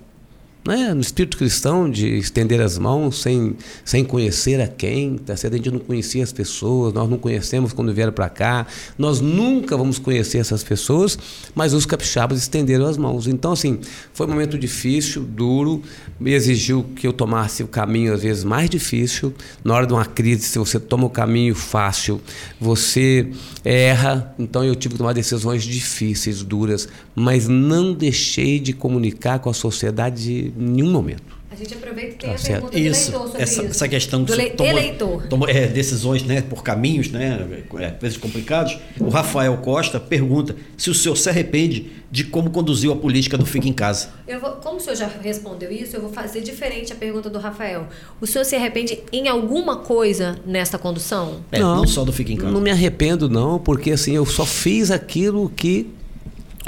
né, 0.67 0.93
no 0.93 1.01
espírito 1.01 1.39
cristão 1.39 1.89
de 1.89 2.19
estender 2.19 2.61
as 2.61 2.77
mãos 2.77 3.23
sem, 3.23 3.57
sem 3.85 4.05
conhecer 4.05 4.61
a 4.61 4.69
quem, 4.69 5.17
tá 5.17 5.37
certo? 5.37 5.55
a 5.55 5.57
gente 5.57 5.71
não 5.71 5.79
conhecia 5.79 6.23
as 6.23 6.33
pessoas, 6.33 6.93
nós 6.93 7.09
não 7.09 7.17
conhecemos 7.17 7.73
quando 7.73 7.93
vieram 7.93 8.13
para 8.13 8.29
cá, 8.29 8.67
nós 8.99 9.21
nunca 9.21 9.77
vamos 9.77 9.99
conhecer 9.99 10.39
essas 10.39 10.63
pessoas, 10.63 11.19
mas 11.55 11.73
os 11.73 11.87
capixabas 11.87 12.39
estenderam 12.39 12.87
as 12.87 12.97
mãos. 12.97 13.27
Então, 13.27 13.53
assim, 13.53 13.79
foi 14.13 14.27
um 14.27 14.31
momento 14.31 14.59
difícil, 14.59 15.23
duro, 15.23 15.83
me 16.21 16.33
exigiu 16.33 16.85
que 16.97 17.07
eu 17.07 17.13
tomasse 17.13 17.63
o 17.63 17.69
caminho 17.69 18.13
às 18.13 18.23
vezes 18.23 18.45
mais 18.45 18.69
difícil. 18.69 19.33
Na 19.65 19.75
hora 19.75 19.87
de 19.87 19.93
uma 19.93 20.05
crise, 20.05 20.43
se 20.43 20.59
você 20.59 20.79
toma 20.79 21.07
o 21.07 21.11
caminho 21.11 21.55
fácil, 21.55 22.21
você 22.61 23.31
erra. 23.65 24.35
Então, 24.39 24.65
eu 24.65 24.75
tive 24.75 24.95
que 24.95 24.99
tomar 24.99 25.13
decisões 25.13 25.63
difíceis, 25.63 26.43
duras, 26.43 26.89
mas 27.15 27.49
não 27.49 27.95
deixei 27.95 28.59
de 28.59 28.73
comunicar 28.73 29.39
com 29.39 29.49
a 29.49 29.55
sociedade 29.55 30.48
em 30.57 30.63
nenhum 30.63 30.91
momento. 30.91 31.39
A 31.51 31.55
gente 31.55 31.75
aproveita 31.75 32.11
e 32.11 32.19
tem 32.19 32.29
tá 32.29 32.35
a 32.35 32.39
certo. 32.39 32.69
pergunta 32.71 32.79
isso, 32.79 33.11
do 33.11 33.17
eleitor 33.17 33.27
sobre 33.27 33.43
essa, 33.43 33.63
isso. 33.63 33.71
Essa 33.71 33.89
questão 33.89 34.23
do 34.23 34.35
le 34.35 34.51
toma, 34.51 34.69
eleitor. 34.69 35.27
Toma, 35.29 35.51
é, 35.51 35.67
decisões 35.67 36.23
né, 36.23 36.43
por 36.43 36.63
caminhos, 36.63 37.11
né, 37.11 37.63
é, 37.79 37.91
vezes 37.99 38.19
complicados. 38.19 38.79
O 39.01 39.09
Rafael 39.09 39.57
Costa 39.59 39.99
pergunta 39.99 40.55
se 40.77 40.91
o 40.91 40.95
senhor 40.95 41.17
se 41.17 41.29
arrepende 41.31 41.91
de 42.11 42.25
como 42.25 42.51
conduziu 42.51 42.93
a 42.93 42.97
política 42.97 43.39
do 43.39 43.47
Fica 43.47 43.67
em 43.67 43.73
Casa. 43.73 44.11
Vou, 44.41 44.51
como 44.53 44.77
o 44.77 44.81
senhor 44.81 44.97
já 44.97 45.07
respondeu 45.07 45.73
isso, 45.73 45.97
eu 45.97 46.03
vou 46.03 46.13
fazer 46.13 46.43
diferente 46.43 46.93
a 46.93 46.97
pergunta 46.97 47.31
do 47.31 47.39
Rafael. 47.39 47.89
O 48.21 48.27
senhor 48.27 48.45
se 48.45 48.55
arrepende 48.55 48.99
em 49.11 49.27
alguma 49.27 49.79
coisa 49.79 50.39
nesta 50.45 50.77
condução? 50.77 51.41
É, 51.51 51.61
não, 51.61 51.77
não 51.77 51.87
só 51.87 52.05
do 52.05 52.13
Fica 52.13 52.31
em 52.31 52.37
Casa. 52.37 52.53
Não 52.53 52.61
me 52.61 52.71
arrependo 52.71 53.27
não, 53.27 53.59
porque 53.59 53.93
assim, 53.93 54.15
eu 54.15 54.27
só 54.27 54.45
fiz 54.45 54.91
aquilo 54.91 55.49
que 55.49 55.91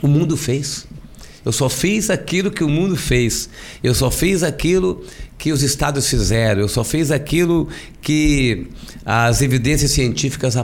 o 0.02 0.08
mundo 0.08 0.38
fez. 0.38 0.86
Eu 1.44 1.52
só 1.52 1.68
fiz 1.68 2.10
aquilo 2.10 2.50
que 2.50 2.62
o 2.62 2.68
mundo 2.68 2.96
fez. 2.96 3.48
Eu 3.82 3.94
só 3.94 4.10
fiz 4.10 4.42
aquilo 4.42 5.02
que 5.38 5.52
os 5.52 5.62
estados 5.62 6.06
fizeram. 6.08 6.60
Eu 6.60 6.68
só 6.68 6.84
fiz 6.84 7.10
aquilo 7.10 7.66
que 8.02 8.66
as 9.04 9.40
evidências 9.40 9.90
científicas 9.90 10.54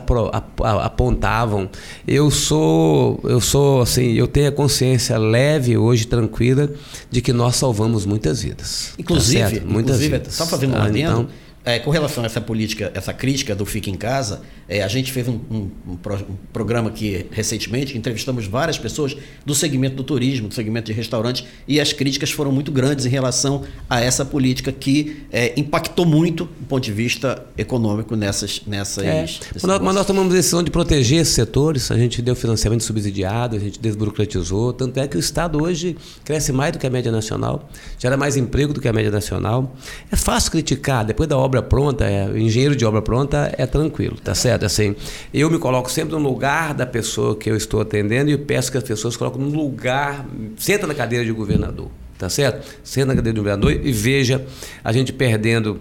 apontavam. 0.83 1.71
Eu 2.07 2.31
sou, 2.31 3.19
eu 3.25 3.41
sou 3.41 3.81
assim, 3.81 4.13
eu 4.13 4.27
tenho 4.27 4.49
a 4.49 4.53
consciência 4.53 5.17
leve 5.17 5.79
hoje, 5.79 6.07
tranquila, 6.07 6.71
de 7.11 7.23
que 7.23 7.33
nós 7.33 7.57
salvamos 7.57 8.05
muitas 8.05 8.43
vidas. 8.43 8.93
Inclusive, 8.99 9.61
tá 9.61 9.67
muitas 9.67 9.97
inclusive, 9.97 10.19
vidas. 10.19 10.35
Só 10.35 10.47
fazendo 10.47 10.75
um 10.75 10.83
ah, 10.83 10.91
então, 10.91 11.29
é, 11.67 11.81
com 11.81 11.91
relação 11.91 12.23
a 12.23 12.27
essa 12.27 12.41
política, 12.41 12.93
essa 12.95 13.13
crítica 13.13 13.53
do 13.53 13.67
Fica 13.67 13.91
em 13.91 13.97
Casa, 13.97 14.43
é, 14.69 14.85
a 14.85 14.89
gente 14.89 15.11
fez 15.11 15.27
um, 15.27 15.41
um, 15.51 15.71
um, 15.89 15.97
pro, 15.97 16.15
um, 16.15 16.37
programa 16.53 16.91
aqui 16.91 17.27
recentemente, 17.33 17.99
entrevistamos 17.99 18.47
várias 18.47 18.79
pessoas 18.79 19.17
do 19.45 19.53
segmento 19.53 19.97
do 19.97 20.05
turismo, 20.05 20.47
do 20.47 20.55
segmento 20.55 20.87
de 20.87 20.93
restaurantes, 20.93 21.45
e 21.67 21.81
as 21.81 21.93
críticas 21.93 22.31
foram 22.31 22.53
muito 22.53 22.71
grandes 22.71 23.05
em 23.05 23.09
relação 23.09 23.65
a 23.91 24.01
essa 24.01 24.25
política 24.25 24.71
que 24.71 25.25
é, 25.33 25.59
impactou 25.59 26.07
muito 26.07 26.45
do 26.45 26.67
ponto 26.69 26.85
de 26.85 26.93
vista 26.93 27.45
econômico 27.59 28.15
nessas. 28.15 28.63
nessas 28.65 29.05
é. 29.05 29.23
Mas, 29.23 29.81
mas 29.81 29.95
nós 29.95 30.07
tomamos 30.07 30.33
a 30.33 30.37
decisão 30.37 30.63
de 30.63 30.71
proteger 30.71 31.23
esses 31.23 31.35
setores, 31.35 31.91
a 31.91 31.99
gente 31.99 32.23
deu 32.23 32.37
financiamento 32.37 32.85
subsidiado, 32.85 33.57
a 33.57 33.59
gente 33.59 33.81
desburocratizou, 33.81 34.73
tanto 34.73 35.01
é 35.01 35.09
que 35.09 35.17
o 35.17 35.21
Estado 35.21 35.61
hoje 35.61 35.97
cresce 36.25 36.53
mais 36.53 36.73
do 36.73 36.79
que 36.79 36.87
a 36.87 36.91
média 36.91 37.11
nacional, 37.11 37.69
gera 37.99 38.17
mais 38.17 38.37
emprego 38.37 38.73
do 38.73 38.81
que 38.81 38.87
a 38.87 38.93
média 38.93 39.11
nacional. 39.11 39.75
É 40.13 40.15
fácil 40.15 40.53
criticar, 40.53 41.05
depois 41.05 41.29
da 41.29 41.37
obra 41.37 41.56
obra 41.57 41.63
pronta, 41.63 42.05
é, 42.05 42.39
engenheiro 42.39 42.77
de 42.77 42.85
obra 42.85 43.01
pronta 43.01 43.53
é 43.57 43.67
tranquilo, 43.67 44.17
tá 44.23 44.35
certo? 44.35 44.65
Assim, 44.65 44.95
eu 45.33 45.51
me 45.51 45.59
coloco 45.59 45.91
sempre 45.91 46.13
no 46.13 46.19
lugar 46.19 46.75
da 46.75 46.87
pessoa 46.87 47.37
que 47.37 47.51
eu 47.51 47.57
estou 47.57 47.81
atendendo 47.81 48.31
e 48.31 48.37
peço 48.37 48.71
que 48.71 48.79
as 48.79 48.85
pessoas 48.85 49.17
coloquem 49.17 49.41
no 49.41 49.49
lugar, 49.49 50.27
senta 50.57 50.87
na 50.87 50.95
cadeira 50.95 51.25
de 51.25 51.33
governador, 51.33 51.91
tá 52.19 52.29
certo? 52.29 52.67
Senta 52.85 53.07
na 53.07 53.15
cadeira 53.15 53.35
de 53.35 53.41
governador 53.41 53.73
e 53.73 53.93
veja 53.93 54.45
a 54.85 54.93
gente 54.93 55.13
perdendo 55.13 55.81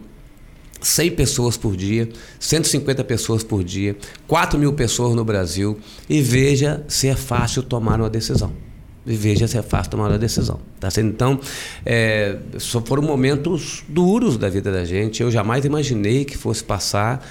100 0.81 1.11
pessoas 1.11 1.57
por 1.57 1.75
dia, 1.75 2.07
150 2.39 3.03
pessoas 3.03 3.43
por 3.43 3.63
dia, 3.63 3.95
4 4.27 4.57
mil 4.57 4.73
pessoas 4.73 5.13
no 5.15 5.25
Brasil 5.25 5.77
e 6.09 6.21
veja 6.21 6.83
se 6.87 7.07
é 7.07 7.15
fácil 7.15 7.63
tomar 7.63 7.99
uma 7.99 8.09
decisão 8.09 8.53
e 9.05 9.15
veja 9.15 9.47
se 9.47 9.57
é 9.57 9.61
fácil 9.61 9.91
tomar 9.91 10.09
uma 10.09 10.17
decisão. 10.17 10.59
Tá 10.79 10.89
Então, 10.97 11.39
é, 11.85 12.37
foram 12.85 13.03
momentos 13.03 13.83
duros 13.87 14.37
da 14.37 14.49
vida 14.49 14.71
da 14.71 14.83
gente. 14.83 15.21
Eu 15.21 15.29
jamais 15.29 15.65
imaginei 15.65 16.25
que 16.25 16.37
fosse 16.37 16.63
passar 16.63 17.25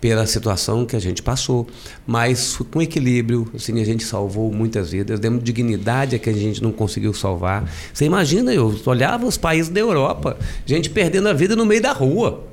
pela 0.00 0.26
situação 0.26 0.86
que 0.86 0.94
a 0.94 1.00
gente 1.00 1.22
passou, 1.22 1.66
mas 2.06 2.56
com 2.70 2.80
equilíbrio, 2.80 3.50
assim, 3.54 3.80
a 3.80 3.84
gente 3.84 4.04
salvou 4.04 4.52
muitas 4.52 4.92
vidas, 4.92 5.18
demos 5.18 5.42
dignidade 5.42 6.14
a 6.14 6.18
que 6.18 6.30
a 6.30 6.32
gente 6.32 6.62
não 6.62 6.70
conseguiu 6.70 7.12
salvar. 7.12 7.68
Você 7.92 8.04
imagina, 8.04 8.54
eu 8.54 8.74
olhava 8.86 9.26
os 9.26 9.36
países 9.36 9.70
da 9.70 9.80
Europa, 9.80 10.38
gente 10.64 10.88
perdendo 10.88 11.28
a 11.28 11.32
vida 11.32 11.56
no 11.56 11.66
meio 11.66 11.82
da 11.82 11.92
rua. 11.92 12.44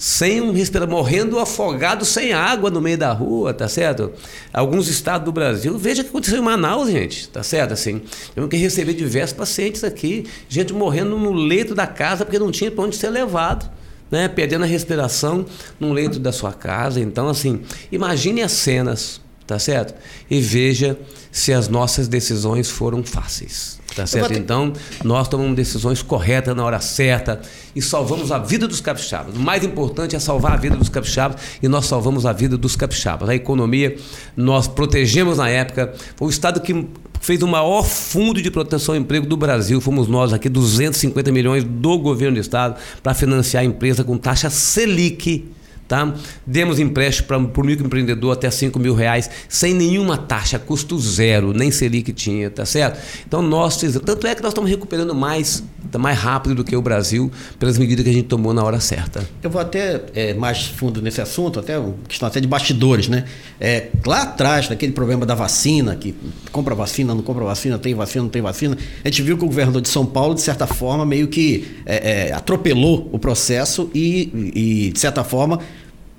Sem 0.00 0.40
um 0.40 0.50
respirador, 0.50 0.96
morrendo 0.96 1.38
afogado 1.38 2.06
sem 2.06 2.32
água 2.32 2.70
no 2.70 2.80
meio 2.80 2.96
da 2.96 3.12
rua, 3.12 3.52
tá 3.52 3.68
certo? 3.68 4.10
Alguns 4.50 4.88
estados 4.88 5.26
do 5.26 5.30
Brasil, 5.30 5.76
veja 5.76 6.00
o 6.00 6.04
que 6.04 6.08
aconteceu 6.08 6.38
em 6.38 6.42
Manaus, 6.42 6.90
gente, 6.90 7.28
tá 7.28 7.42
certo? 7.42 7.74
Assim, 7.74 8.00
eu 8.34 8.48
que 8.48 8.56
receber 8.56 8.94
diversos 8.94 9.36
pacientes 9.36 9.84
aqui, 9.84 10.24
gente 10.48 10.72
morrendo 10.72 11.18
no 11.18 11.34
leito 11.34 11.74
da 11.74 11.86
casa 11.86 12.24
porque 12.24 12.38
não 12.38 12.50
tinha 12.50 12.70
para 12.70 12.82
onde 12.82 12.96
ser 12.96 13.10
levado. 13.10 13.70
Né, 14.10 14.26
perdendo 14.26 14.64
a 14.64 14.66
respiração 14.66 15.46
no 15.78 15.92
leito 15.92 16.18
da 16.18 16.32
sua 16.32 16.52
casa. 16.52 16.98
Então, 16.98 17.28
assim, 17.28 17.62
imagine 17.92 18.42
as 18.42 18.50
cenas, 18.50 19.20
tá 19.46 19.56
certo? 19.56 19.94
E 20.28 20.40
veja 20.40 20.98
se 21.30 21.52
as 21.52 21.68
nossas 21.68 22.08
decisões 22.08 22.68
foram 22.68 23.04
fáceis. 23.04 23.79
Tá 23.94 24.06
certo? 24.06 24.32
Então, 24.34 24.72
nós 25.04 25.28
tomamos 25.28 25.56
decisões 25.56 26.02
corretas 26.02 26.54
na 26.54 26.64
hora 26.64 26.80
certa 26.80 27.40
e 27.74 27.82
salvamos 27.82 28.30
a 28.30 28.38
vida 28.38 28.68
dos 28.68 28.80
capixabas. 28.80 29.34
O 29.34 29.38
mais 29.38 29.64
importante 29.64 30.14
é 30.14 30.18
salvar 30.18 30.52
a 30.52 30.56
vida 30.56 30.76
dos 30.76 30.88
capixabas 30.88 31.40
e 31.62 31.68
nós 31.68 31.86
salvamos 31.86 32.24
a 32.24 32.32
vida 32.32 32.56
dos 32.56 32.76
capixabas. 32.76 33.28
A 33.28 33.34
economia, 33.34 33.96
nós 34.36 34.68
protegemos 34.68 35.38
na 35.38 35.48
época. 35.48 35.92
Foi 36.16 36.28
o 36.28 36.30
Estado 36.30 36.60
que 36.60 36.86
fez 37.20 37.42
o 37.42 37.48
maior 37.48 37.84
fundo 37.84 38.40
de 38.40 38.50
proteção 38.50 38.94
ao 38.94 39.00
emprego 39.00 39.26
do 39.26 39.36
Brasil. 39.36 39.80
Fomos 39.80 40.08
nós 40.08 40.32
aqui, 40.32 40.48
250 40.48 41.30
milhões 41.32 41.64
do 41.64 41.98
governo 41.98 42.36
do 42.36 42.40
Estado 42.40 42.76
para 43.02 43.12
financiar 43.12 43.62
a 43.62 43.66
empresa 43.66 44.02
com 44.04 44.16
taxa 44.16 44.48
Selic 44.50 45.50
Tá? 45.90 46.14
Demos 46.46 46.78
empréstimo 46.78 47.26
para 47.26 47.36
o 47.36 47.64
microempreendedor 47.66 48.32
até 48.32 48.48
5 48.48 48.78
mil 48.78 48.94
reais, 48.94 49.28
sem 49.48 49.74
nenhuma 49.74 50.16
taxa, 50.16 50.56
custo 50.56 50.96
zero, 51.00 51.52
nem 51.52 51.72
Selic 51.72 52.12
tinha, 52.12 52.48
tá 52.48 52.64
certo? 52.64 53.00
Então 53.26 53.42
nós 53.42 53.76
tanto 53.76 54.24
é 54.24 54.36
que 54.36 54.40
nós 54.40 54.52
estamos 54.52 54.70
recuperando 54.70 55.12
mais, 55.16 55.64
tá 55.90 55.98
mais 55.98 56.16
rápido 56.16 56.54
do 56.54 56.62
que 56.62 56.76
o 56.76 56.80
Brasil, 56.80 57.28
pelas 57.58 57.76
medidas 57.76 58.04
que 58.04 58.10
a 58.10 58.12
gente 58.12 58.28
tomou 58.28 58.54
na 58.54 58.62
hora 58.62 58.78
certa. 58.78 59.28
Eu 59.42 59.50
vou 59.50 59.60
até 59.60 60.00
é, 60.14 60.32
mais 60.32 60.66
fundo 60.66 61.02
nesse 61.02 61.20
assunto, 61.20 61.58
até 61.58 61.74
questão 62.06 62.28
até 62.28 62.38
de 62.38 62.46
bastidores, 62.46 63.08
né? 63.08 63.24
É, 63.60 63.88
lá 64.06 64.22
atrás, 64.22 64.68
daquele 64.68 64.92
problema 64.92 65.26
da 65.26 65.34
vacina, 65.34 65.96
que 65.96 66.14
compra 66.52 66.72
vacina, 66.72 67.16
não 67.16 67.22
compra 67.24 67.44
vacina, 67.44 67.80
tem 67.80 67.96
vacina, 67.96 68.22
não 68.22 68.30
tem 68.30 68.42
vacina, 68.42 68.78
a 69.04 69.08
gente 69.08 69.22
viu 69.22 69.36
que 69.36 69.42
o 69.42 69.48
governador 69.48 69.82
de 69.82 69.88
São 69.88 70.06
Paulo, 70.06 70.36
de 70.36 70.40
certa 70.40 70.68
forma, 70.68 71.04
meio 71.04 71.26
que 71.26 71.66
é, 71.84 72.28
é 72.28 72.32
atropelou 72.32 73.08
o 73.10 73.18
processo 73.18 73.90
e, 73.92 74.52
e 74.54 74.92
de 74.92 75.00
certa 75.00 75.24
forma, 75.24 75.58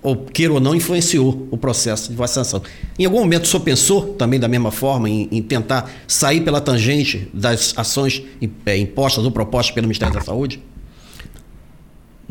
ou 0.03 0.15
queira 0.15 0.53
ou 0.53 0.59
não, 0.59 0.73
influenciou 0.73 1.47
o 1.51 1.57
processo 1.57 2.09
de 2.09 2.15
vacinação. 2.15 2.61
Em 2.97 3.05
algum 3.05 3.19
momento 3.19 3.43
o 3.43 3.47
senhor 3.47 3.63
pensou 3.63 4.13
também 4.13 4.39
da 4.39 4.47
mesma 4.47 4.71
forma 4.71 5.09
em, 5.09 5.27
em 5.31 5.41
tentar 5.41 5.91
sair 6.07 6.41
pela 6.41 6.59
tangente 6.59 7.29
das 7.33 7.73
ações 7.77 8.23
é, 8.65 8.77
impostas 8.77 9.23
ou 9.23 9.31
propostas 9.31 9.73
pelo 9.73 9.87
Ministério 9.87 10.13
da 10.13 10.21
Saúde? 10.21 10.61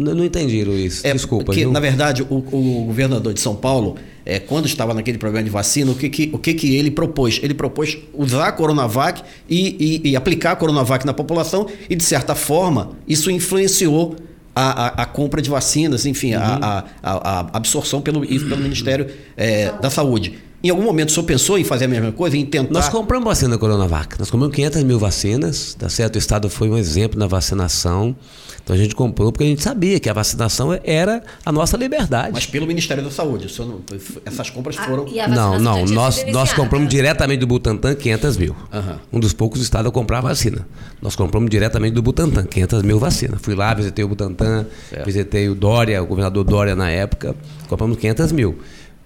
Não, 0.01 0.14
não 0.14 0.25
entendi, 0.25 0.64
Luiz. 0.64 1.05
É, 1.05 1.12
Desculpa. 1.12 1.45
Porque, 1.45 1.66
na 1.66 1.79
verdade, 1.79 2.23
o, 2.23 2.37
o, 2.37 2.85
governador 2.87 3.35
de 3.35 3.41
São 3.41 3.55
Paulo, 3.55 3.97
é, 4.25 4.39
quando 4.39 4.64
estava 4.64 4.95
naquele 4.95 5.18
problema 5.18 5.45
de 5.45 5.51
vacina, 5.51 5.93
o 5.93 5.95
que, 5.95 6.09
que, 6.09 6.31
o 6.33 6.39
que, 6.39 6.55
que 6.55 6.75
ele 6.75 6.91
propôs? 6.91 7.39
Ele 7.43 7.53
propôs 7.53 7.99
usar 8.14 8.49
a 8.49 8.53
Coronavac 8.53 9.23
e, 9.49 10.01
e, 10.05 10.11
e 10.11 10.16
aplicar 10.16 10.53
a 10.53 10.57
Coronavac 10.57 11.05
na 11.05 11.12
população 11.12 11.66
e, 11.89 11.95
de 11.95 12.03
certa 12.03 12.35
forma, 12.35 12.93
isso 13.07 13.31
influenciou 13.31 14.16
a, 14.61 14.87
a, 14.87 15.03
a, 15.03 15.07
compra 15.07 15.41
de 15.41 15.49
vacinas, 15.49 16.05
enfim, 16.05 16.35
uhum. 16.35 16.43
a, 16.43 16.85
a, 17.03 17.47
absorção 17.53 18.01
pelo, 18.03 18.27
pelo 18.27 18.59
Ministério 18.59 19.09
é, 19.37 19.73
da 19.81 19.89
Saúde. 19.89 20.39
Em 20.63 20.69
algum 20.69 20.83
momento 20.83 21.09
o 21.09 21.13
senhor 21.13 21.25
pensou 21.25 21.59
em 21.59 21.65
fazer 21.65 21.87
a 21.87 21.89
mesma 21.89 22.13
coisa, 22.13 22.37
em 22.37 22.45
tentar. 22.45 22.73
Nós 22.73 22.89
compramos 22.89 23.27
vacina 23.27 23.51
da 23.51 23.59
Coronavac. 23.59 24.19
Nós 24.19 24.31
compramos 24.31 24.55
500 24.55 24.83
mil 24.83 24.99
vacinas, 24.99 25.75
tá 25.75 25.89
certo? 25.89 26.17
O 26.17 26.19
Estado 26.19 26.51
foi 26.51 26.69
um 26.69 26.77
exemplo 26.77 27.19
na 27.19 27.27
vacinação. 27.27 28.15
Então 28.63 28.77
a 28.77 28.79
gente 28.79 28.95
comprou 28.95 29.33
porque 29.33 29.45
a 29.45 29.47
gente 29.47 29.63
sabia 29.63 29.99
que 29.99 30.09
a 30.09 30.13
vacinação 30.13 30.79
era 30.85 31.23
a 31.45 31.51
nossa 31.51 31.79
liberdade. 31.79 32.31
Mas 32.33 32.45
pelo 32.45 32.67
Ministério 32.67 33.03
da 33.03 33.11
Saúde, 33.11 33.53
não, 33.59 33.81
essas 34.25 34.51
compras 34.51 34.77
ah, 34.79 34.85
foram. 34.85 35.07
Ah, 35.19 35.29
não, 35.29 35.59
não. 35.59 35.85
Nós, 35.87 36.25
nós 36.31 36.53
compramos 36.53 36.89
diretamente 36.91 37.41
do 37.41 37.47
Butantan 37.47 37.95
500 37.95 38.37
mil. 38.37 38.55
Uhum. 38.73 38.99
Um 39.15 39.21
dos 39.21 39.33
poucos 39.33 39.63
estados 39.63 39.89
a 39.89 39.91
comprar 39.91 40.21
vacina. 40.21 40.67
Nós 41.01 41.17
compramos 41.17 41.49
diretamente 41.49 41.95
do 41.95 42.03
Butantan 42.03 42.45
500 42.45 42.83
mil 42.83 42.99
vacinas. 42.99 43.41
Fui 43.41 43.55
lá, 43.55 43.73
visitei 43.73 44.05
o 44.05 44.09
Butantan, 44.09 44.67
certo. 44.91 45.07
visitei 45.07 45.49
o 45.49 45.55
Dória, 45.55 46.03
o 46.03 46.07
governador 46.07 46.45
Dória 46.45 46.77
na 46.77 46.91
época, 46.91 47.35
compramos 47.67 47.97
500 47.97 48.33
mil. 48.33 48.59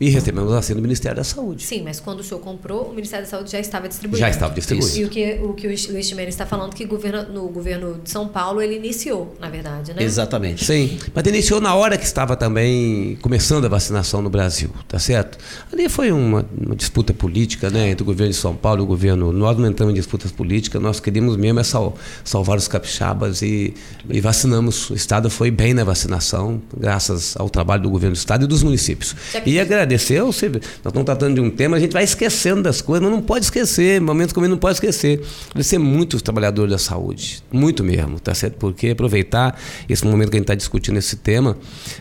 E 0.04 0.10
recebemos 0.10 0.52
assim 0.52 0.74
do 0.74 0.82
Ministério 0.82 1.16
da 1.16 1.24
Saúde. 1.24 1.64
Sim, 1.64 1.80
mas 1.82 1.98
quando 1.98 2.20
o 2.20 2.22
senhor 2.22 2.38
comprou, 2.38 2.90
o 2.90 2.94
Ministério 2.94 3.24
da 3.24 3.30
Saúde 3.30 3.50
já 3.50 3.58
estava 3.58 3.88
distribuindo. 3.88 4.18
Já 4.18 4.28
estava 4.28 4.52
distribuindo. 4.52 4.98
E 4.98 5.04
o 5.06 5.08
que 5.08 5.40
o, 5.42 5.54
que 5.54 5.66
o 5.66 5.70
Luiz 5.70 6.12
está 6.12 6.44
falando 6.44 6.74
que 6.74 6.84
governo, 6.84 7.22
no 7.32 7.48
governo 7.48 7.98
de 8.04 8.10
São 8.10 8.28
Paulo 8.28 8.60
ele 8.60 8.76
iniciou, 8.76 9.34
na 9.40 9.48
verdade, 9.48 9.94
né? 9.94 10.02
Exatamente. 10.02 10.62
Sim, 10.62 10.98
mas 11.14 11.26
iniciou 11.26 11.58
na 11.58 11.74
hora 11.74 11.96
que 11.96 12.04
estava 12.04 12.36
também 12.36 13.16
começando 13.22 13.64
a 13.64 13.68
vacinação 13.68 14.20
no 14.20 14.28
Brasil, 14.28 14.68
tá 14.86 14.98
certo? 14.98 15.38
Ali 15.72 15.88
foi 15.88 16.12
uma, 16.12 16.44
uma 16.54 16.76
disputa 16.76 17.14
política, 17.14 17.70
né, 17.70 17.88
entre 17.88 18.02
o 18.02 18.06
governo 18.06 18.30
de 18.30 18.38
São 18.38 18.54
Paulo 18.54 18.82
e 18.82 18.84
o 18.84 18.86
governo. 18.86 19.32
Nós 19.32 19.56
não 19.56 19.66
entramos 19.66 19.94
em 19.94 19.96
disputas 19.96 20.30
políticas, 20.30 20.82
nós 20.82 21.00
queríamos 21.00 21.38
mesmo 21.38 21.60
é 21.60 21.64
sal, 21.64 21.96
salvar 22.22 22.58
os 22.58 22.68
capixabas 22.68 23.40
e, 23.40 23.72
e 24.10 24.20
vacinamos. 24.20 24.90
O 24.90 24.94
Estado 24.94 25.30
foi 25.30 25.50
bem 25.50 25.72
na 25.72 25.82
vacinação, 25.82 26.60
graças 26.76 27.34
ao 27.38 27.48
trabalho 27.48 27.84
do 27.84 27.88
governo 27.88 28.14
do 28.14 28.18
Estado 28.18 28.44
e 28.44 28.46
dos 28.46 28.62
municípios. 28.62 29.16
E 29.46 29.58
agradeço 29.58 29.93
agradeceu. 29.94 30.26
Nós 30.26 30.36
estamos 30.36 31.04
tratando 31.04 31.34
de 31.34 31.40
um 31.40 31.50
tema, 31.50 31.76
a 31.76 31.80
gente 31.80 31.92
vai 31.92 32.04
esquecendo 32.04 32.62
das 32.62 32.80
coisas, 32.80 33.02
mas 33.02 33.12
não 33.12 33.22
pode 33.22 33.44
esquecer. 33.44 34.00
Momentos 34.00 34.32
como 34.32 34.46
não 34.48 34.58
pode 34.58 34.74
esquecer. 34.74 35.24
Agradecer 35.50 35.78
muito 35.78 36.14
os 36.14 36.22
trabalhadores 36.22 36.72
da 36.72 36.78
saúde. 36.78 37.42
Muito 37.52 37.82
mesmo, 37.82 38.18
tá 38.20 38.34
certo? 38.34 38.56
Porque 38.56 38.90
aproveitar 38.90 39.58
esse 39.88 40.04
momento 40.06 40.30
que 40.30 40.36
a 40.36 40.38
gente 40.38 40.44
está 40.44 40.54
discutindo 40.54 40.98
esse 40.98 41.16
tema, 41.16 41.56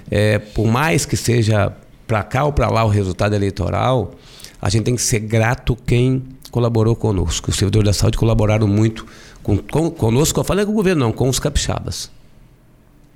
é, 0.10 0.40
por 0.40 0.68
mais 0.68 1.06
que 1.06 1.16
seja 1.16 1.72
para 2.08 2.24
cá 2.24 2.44
ou 2.46 2.54
para 2.54 2.70
lá 2.70 2.84
o 2.84 2.90
resultado 2.90 3.34
eleitoral, 3.36 4.14
a 4.62 4.70
gente 4.70 4.84
tem 4.84 4.96
que 4.96 5.02
ser 5.02 5.20
grato 5.20 5.78
quem 5.86 6.24
colaborou 6.52 6.96
conosco. 6.96 7.50
Os 7.50 7.58
servidores 7.58 7.88
da 7.88 7.94
saúde 7.94 8.18
colaboraram 8.18 8.68
muito 8.68 9.06
com, 9.42 9.58
com, 9.58 9.90
conosco, 9.90 10.40
eu 10.40 10.44
falei 10.44 10.66
com 10.66 10.72
o 10.72 10.76
governo, 10.76 11.06
não, 11.06 11.12
com 11.12 11.28
os 11.28 11.40
capixabas. 11.40 12.12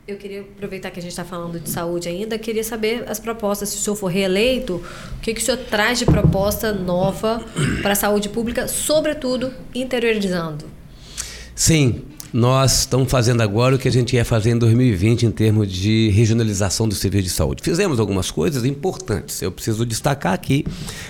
Eu 0.07 0.15
queria 0.15 0.39
aproveitar 0.39 0.89
que 0.89 0.99
a 0.99 1.01
gente 1.01 1.11
está 1.11 1.25
falando 1.25 1.59
de 1.59 1.69
saúde 1.69 2.07
ainda, 2.07 2.39
queria 2.39 2.63
saber 2.63 3.03
as 3.09 3.19
propostas, 3.19 3.67
se 3.67 3.75
o 3.75 3.79
senhor 3.81 3.95
for 3.97 4.07
reeleito, 4.07 4.81
o 5.17 5.19
que, 5.19 5.33
que 5.33 5.41
o 5.41 5.43
senhor 5.43 5.57
traz 5.69 5.99
de 5.99 6.05
proposta 6.05 6.71
nova 6.71 7.43
para 7.81 7.91
a 7.91 7.95
saúde 7.95 8.29
pública, 8.29 8.69
sobretudo 8.69 9.53
interiorizando? 9.75 10.63
Sim, 11.53 12.05
nós 12.33 12.79
estamos 12.79 13.09
fazendo 13.09 13.41
agora 13.41 13.75
o 13.75 13.79
que 13.79 13.87
a 13.87 13.91
gente 13.91 14.15
ia 14.15 14.25
fazer 14.25 14.51
em 14.51 14.57
2020 14.57 15.25
em 15.25 15.31
termos 15.31 15.71
de 15.71 16.09
regionalização 16.09 16.87
do 16.87 16.93
serviço 16.93 17.23
de 17.23 17.29
saúde. 17.29 17.63
Fizemos 17.63 17.99
algumas 17.99 18.29
coisas 18.29 18.65
importantes. 18.65 19.41
Eu 19.41 19.51
preciso 19.51 19.85
destacar 19.85 20.33
aqui, 20.33 20.65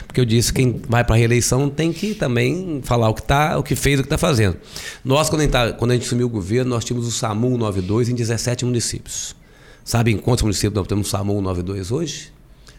porque 0.05 0.21
eu 0.21 0.25
disse 0.25 0.53
que 0.53 0.61
quem 0.61 0.81
vai 0.87 1.03
para 1.03 1.15
a 1.15 1.17
reeleição 1.17 1.69
tem 1.69 1.91
que 1.91 2.13
também 2.13 2.81
falar 2.83 3.09
o 3.09 3.13
que 3.13 3.23
tá, 3.23 3.57
o 3.57 3.63
que 3.63 3.75
fez, 3.75 3.99
o 3.99 4.03
que 4.03 4.07
está 4.07 4.17
fazendo. 4.17 4.57
Nós, 5.03 5.29
quando 5.29 5.41
a, 5.41 5.43
gente 5.43 5.51
tá, 5.51 5.73
quando 5.73 5.91
a 5.91 5.93
gente 5.95 6.05
assumiu 6.05 6.27
o 6.27 6.29
governo, 6.29 6.69
nós 6.69 6.85
tínhamos 6.85 7.07
o 7.07 7.11
SAMU 7.11 7.57
92 7.57 8.09
em 8.09 8.15
17 8.15 8.65
municípios. 8.65 9.35
Sabe 9.83 10.11
em 10.11 10.17
quantos 10.17 10.43
municípios 10.43 10.73
nós 10.73 10.87
temos 10.87 11.07
o 11.07 11.09
SAMU 11.09 11.41
92 11.41 11.91
hoje? 11.91 12.31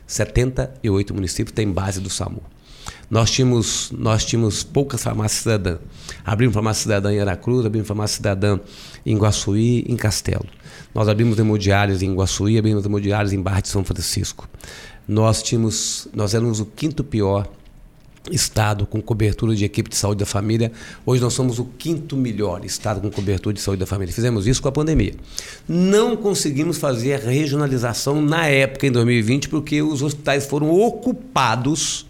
78 0.06 1.14
municípios 1.14 1.54
têm 1.54 1.70
base 1.70 2.00
do 2.00 2.08
SAMU. 2.08 2.42
Nós 3.10 3.30
tínhamos, 3.30 3.90
nós 3.96 4.24
tínhamos 4.24 4.62
poucas 4.62 5.02
farmácias 5.02 5.42
cidadãs. 5.42 5.78
Abrimos 6.24 6.54
farmácia 6.54 6.82
cidadã 6.82 7.12
em 7.12 7.20
Aracruz, 7.20 7.64
abrimos 7.64 7.88
farmácia 7.88 8.16
cidadã 8.16 8.60
em 9.04 9.16
Guaçuí, 9.16 9.84
em 9.88 9.96
Castelo. 9.96 10.46
Nós 10.94 11.08
abrimos 11.08 11.38
hemodiárias 11.38 12.02
em 12.02 12.14
Guaçuí, 12.14 12.58
abrimos 12.58 12.84
hemodiárias 12.84 13.32
em 13.32 13.40
Barra 13.40 13.60
de 13.60 13.68
São 13.68 13.82
Francisco. 13.82 14.48
Nós 15.06 15.42
tínhamos, 15.42 16.06
nós 16.14 16.34
éramos 16.34 16.60
o 16.60 16.66
quinto 16.66 17.02
pior 17.02 17.48
estado 18.30 18.86
com 18.86 19.00
cobertura 19.00 19.54
de 19.54 19.64
equipe 19.64 19.88
de 19.88 19.96
saúde 19.96 20.18
da 20.18 20.26
família. 20.26 20.70
Hoje 21.06 21.22
nós 21.22 21.32
somos 21.32 21.58
o 21.58 21.64
quinto 21.64 22.14
melhor 22.16 22.62
estado 22.64 23.00
com 23.00 23.10
cobertura 23.10 23.54
de 23.54 23.60
saúde 23.60 23.80
da 23.80 23.86
família. 23.86 24.12
Fizemos 24.12 24.46
isso 24.46 24.60
com 24.60 24.68
a 24.68 24.72
pandemia. 24.72 25.14
Não 25.66 26.14
conseguimos 26.14 26.76
fazer 26.76 27.14
a 27.14 27.30
regionalização 27.30 28.20
na 28.20 28.46
época, 28.46 28.86
em 28.86 28.92
2020, 28.92 29.48
porque 29.48 29.80
os 29.80 30.02
hospitais 30.02 30.44
foram 30.44 30.70
ocupados 30.70 32.07